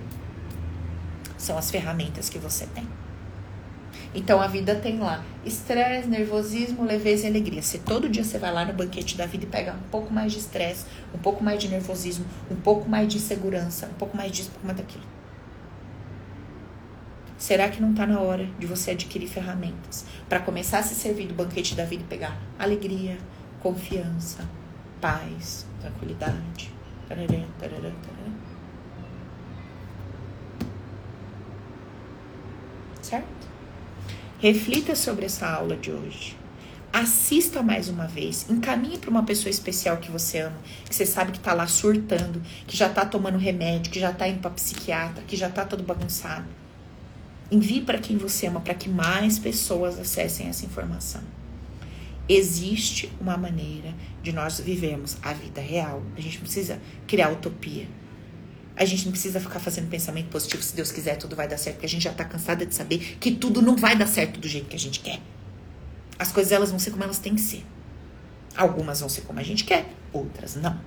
são 1.36 1.59
as 1.59 1.70
ferramentas 1.70 2.28
que 2.28 2.38
você 2.38 2.66
tem. 2.66 2.86
Então 4.14 4.40
a 4.40 4.46
vida 4.48 4.74
tem 4.74 4.98
lá 4.98 5.24
estresse, 5.44 6.08
nervosismo, 6.08 6.84
leveza 6.84 7.26
e 7.26 7.30
alegria. 7.30 7.62
Se 7.62 7.78
todo 7.78 8.08
dia 8.08 8.24
você 8.24 8.38
vai 8.38 8.52
lá 8.52 8.64
no 8.64 8.72
banquete 8.72 9.16
da 9.16 9.26
vida 9.26 9.44
e 9.44 9.48
pega 9.48 9.72
um 9.72 9.90
pouco 9.90 10.12
mais 10.12 10.32
de 10.32 10.38
estresse, 10.38 10.84
um 11.14 11.18
pouco 11.18 11.44
mais 11.44 11.61
de 11.61 11.68
nervosismo, 11.68 12.24
um 12.50 12.56
pouco 12.56 12.88
mais 12.88 13.08
de 13.08 13.18
insegurança, 13.18 13.86
um 13.86 13.94
pouco 13.94 14.16
mais 14.16 14.32
disso, 14.32 14.48
um 14.48 14.52
pouco 14.52 14.66
mais 14.66 14.78
daquilo. 14.78 15.04
Será 17.38 17.70
que 17.70 17.80
não 17.80 17.92
está 17.92 18.06
na 18.06 18.20
hora 18.20 18.46
de 18.58 18.66
você 18.66 18.90
adquirir 18.90 19.26
ferramentas 19.26 20.04
para 20.28 20.40
começar 20.40 20.80
a 20.80 20.82
se 20.82 20.94
servir 20.94 21.26
do 21.26 21.34
banquete 21.34 21.74
da 21.74 21.84
vida 21.84 22.02
e 22.02 22.06
pegar 22.06 22.36
alegria, 22.58 23.16
confiança, 23.62 24.46
paz, 25.00 25.66
tranquilidade? 25.80 26.70
Tarará. 27.08 27.90
Certo? 33.00 33.49
Reflita 34.41 34.97
sobre 34.97 35.26
essa 35.26 35.47
aula 35.47 35.76
de 35.76 35.91
hoje. 35.91 36.34
Assista 36.91 37.62
mais 37.62 37.91
uma 37.91 38.07
vez. 38.07 38.47
Encaminhe 38.49 38.97
para 38.97 39.11
uma 39.11 39.22
pessoa 39.22 39.51
especial 39.51 39.99
que 39.99 40.11
você 40.11 40.38
ama, 40.38 40.57
que 40.88 40.95
você 40.95 41.05
sabe 41.05 41.32
que 41.32 41.36
está 41.36 41.53
lá 41.53 41.66
surtando, 41.66 42.41
que 42.66 42.74
já 42.74 42.86
está 42.86 43.05
tomando 43.05 43.36
remédio, 43.36 43.93
que 43.93 44.01
já 44.01 44.11
está 44.11 44.26
indo 44.26 44.41
para 44.41 44.51
psiquiatra, 44.53 45.22
que 45.26 45.36
já 45.36 45.49
está 45.49 45.66
todo 45.66 45.82
bagunçado. 45.82 46.47
Envie 47.53 47.82
para 47.82 47.99
quem 47.99 48.16
você 48.16 48.47
ama, 48.47 48.62
para 48.62 48.72
que 48.72 48.88
mais 48.88 49.38
pessoas 49.38 49.99
acessem 50.01 50.49
essa 50.49 50.64
informação. 50.64 51.20
Existe 52.26 53.12
uma 53.20 53.36
maneira 53.36 53.93
de 54.22 54.32
nós 54.32 54.59
vivermos 54.59 55.18
a 55.22 55.34
vida 55.34 55.61
real. 55.61 56.03
A 56.16 56.20
gente 56.20 56.38
precisa 56.38 56.80
criar 57.07 57.30
utopia. 57.30 57.86
A 58.81 58.85
gente 58.87 59.05
não 59.05 59.12
precisa 59.12 59.39
ficar 59.39 59.61
fazendo 59.61 59.91
pensamento 59.91 60.31
positivo, 60.31 60.62
se 60.62 60.74
Deus 60.74 60.91
quiser, 60.91 61.18
tudo 61.18 61.37
vai 61.37 61.47
dar 61.47 61.59
certo, 61.59 61.74
porque 61.76 61.85
a 61.85 61.89
gente 61.91 62.05
já 62.05 62.14
tá 62.14 62.24
cansada 62.24 62.64
de 62.64 62.74
saber 62.74 63.18
que 63.20 63.31
tudo 63.31 63.61
não 63.61 63.76
vai 63.76 63.95
dar 63.95 64.07
certo 64.07 64.41
do 64.41 64.49
jeito 64.49 64.68
que 64.68 64.76
a 64.76 64.78
gente 64.78 65.01
quer. 65.01 65.20
As 66.18 66.33
coisas 66.33 66.51
elas 66.51 66.70
vão 66.70 66.78
ser 66.78 66.91
como 66.91 67.05
elas 67.05 67.18
têm 67.18 67.35
que 67.35 67.43
ser. 67.43 67.62
Algumas 68.57 69.01
vão 69.01 69.09
ser 69.11 69.20
como 69.20 69.39
a 69.39 69.43
gente 69.43 69.64
quer, 69.64 69.87
outras 70.11 70.57
não. 70.57 70.81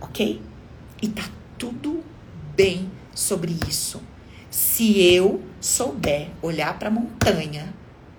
Ok? 0.00 0.40
E 1.02 1.08
tá 1.08 1.28
tudo 1.58 2.02
bem 2.56 2.90
sobre 3.14 3.54
isso. 3.68 4.00
Se 4.50 4.98
eu 5.12 5.42
souber 5.60 6.30
olhar 6.40 6.78
para 6.78 6.88
a 6.88 6.90
montanha 6.90 7.74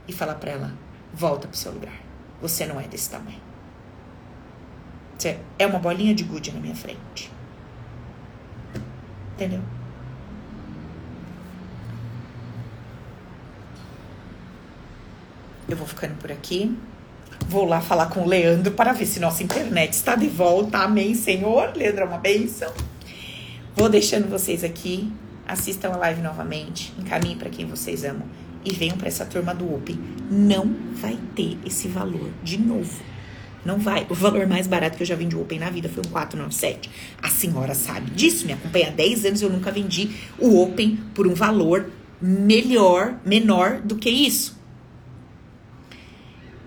e 0.08 0.14
falar 0.14 0.36
para 0.36 0.52
ela: 0.52 0.78
volta 1.12 1.48
pro 1.48 1.58
seu 1.58 1.72
lugar. 1.72 2.00
Você 2.40 2.68
não 2.68 2.80
é 2.80 2.88
desse 2.88 3.10
tamanho. 3.10 3.42
Você 5.18 5.40
é 5.58 5.66
uma 5.66 5.80
bolinha 5.80 6.14
de 6.14 6.24
gude 6.24 6.52
na 6.52 6.60
minha 6.60 6.76
frente. 6.76 7.39
Entendeu? 9.40 9.62
Eu 15.70 15.78
vou 15.78 15.88
ficando 15.88 16.16
por 16.16 16.30
aqui. 16.30 16.78
Vou 17.48 17.64
lá 17.64 17.80
falar 17.80 18.08
com 18.08 18.24
o 18.24 18.28
Leandro 18.28 18.74
para 18.74 18.92
ver 18.92 19.06
se 19.06 19.18
nossa 19.18 19.42
internet 19.42 19.94
está 19.94 20.18
de 20.18 20.28
volta. 20.28 20.80
Amém, 20.80 21.16
Senhor. 21.16 21.72
Leandro 21.74 22.02
é 22.02 22.06
uma 22.06 22.18
bênção. 22.18 22.74
Vou 23.74 23.88
deixando 23.88 24.30
vocês 24.30 24.62
aqui. 24.62 25.10
Assistam 25.48 25.94
a 25.94 25.98
live 25.98 26.22
novamente. 26.22 26.94
Encaminhem 27.00 27.38
para 27.38 27.50
quem 27.50 27.66
vocês 27.66 28.04
amam. 28.04 28.28
E 28.66 28.74
venham 28.74 28.98
para 28.98 29.08
essa 29.08 29.24
turma 29.24 29.56
do 29.56 29.74
Open. 29.74 29.98
Não 30.30 30.76
vai 30.96 31.18
ter 31.34 31.58
esse 31.66 31.88
valor 31.88 32.30
de 32.44 32.58
novo. 32.58 33.02
Não 33.66 33.78
vai. 33.78 34.06
O 34.10 34.14
valor 34.14 34.48
mais 34.48 34.68
barato 34.68 34.98
que 34.98 35.04
eu 35.04 35.08
já 35.08 35.16
vendi 35.16 35.36
o 35.36 35.42
Open 35.42 35.60
na 35.60 35.70
vida 35.70 35.90
foi 35.90 36.04
um 36.06 36.10
497. 36.10 36.90
A 37.22 37.30
senhora 37.30 37.76
sabe 37.76 38.10
disso, 38.12 38.46
me 38.46 38.54
acompanha 38.54 38.88
há 38.88 38.92
10 38.92 39.26
anos, 39.26 39.42
eu 39.42 39.50
nunca 39.50 39.72
vendi 39.72 40.12
o 40.38 40.62
Open 40.62 40.98
por 41.14 41.28
um 41.28 41.34
valor 41.34 41.90
melhor, 42.22 43.20
menor 43.26 43.82
do 43.82 43.96
que 43.96 44.10
isso. 44.10 44.58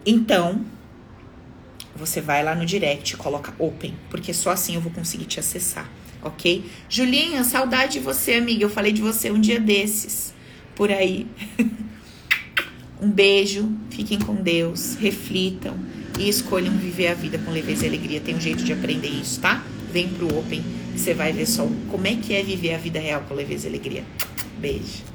Então, 0.05 0.65
você 1.95 2.21
vai 2.21 2.43
lá 2.43 2.55
no 2.55 2.67
direct 2.67 3.17
coloca 3.17 3.55
Open, 3.59 3.95
porque 4.11 4.35
só 4.35 4.51
assim 4.51 4.75
eu 4.75 4.81
vou 4.81 4.93
conseguir 4.93 5.27
te 5.27 5.39
acessar, 5.39 5.89
ok? 6.23 6.65
Julinha, 6.89 7.45
saudade 7.45 7.95
de 7.95 8.01
você, 8.01 8.35
amiga. 8.35 8.65
Eu 8.65 8.71
falei 8.71 8.93
de 8.93 9.01
você 9.01 9.31
um 9.31 9.41
dia 9.41 9.61
desses, 9.61 10.35
por 10.75 10.91
aí. 10.91 11.27
um 13.01 13.11
beijo, 13.11 13.71
fiquem 13.91 14.19
com 14.19 14.35
Deus, 14.35 14.97
reflitam 14.97 15.77
e 16.19 16.29
escolham 16.29 16.77
viver 16.77 17.09
a 17.09 17.15
vida 17.15 17.39
com 17.39 17.51
leveza 17.51 17.85
e 17.85 17.89
alegria. 17.89 18.21
Tem 18.21 18.35
um 18.35 18.41
jeito 18.41 18.65
de 18.65 18.73
aprender 18.73 19.09
isso, 19.09 19.41
tá? 19.41 19.65
Vem 19.93 20.09
pro 20.09 20.27
Open, 20.39 20.63
você 20.97 21.15
vai 21.15 21.33
ver 21.33 21.47
só 21.47 21.69
como 21.91 22.07
é 22.07 22.15
que 22.17 22.35
é 22.35 22.43
viver 22.43 22.75
a 22.75 22.79
vida 22.79 22.99
real 22.99 23.23
com 23.29 23.35
leveza 23.35 23.67
e 23.67 23.71
alegria. 23.71 24.05
Beijo. 24.59 25.12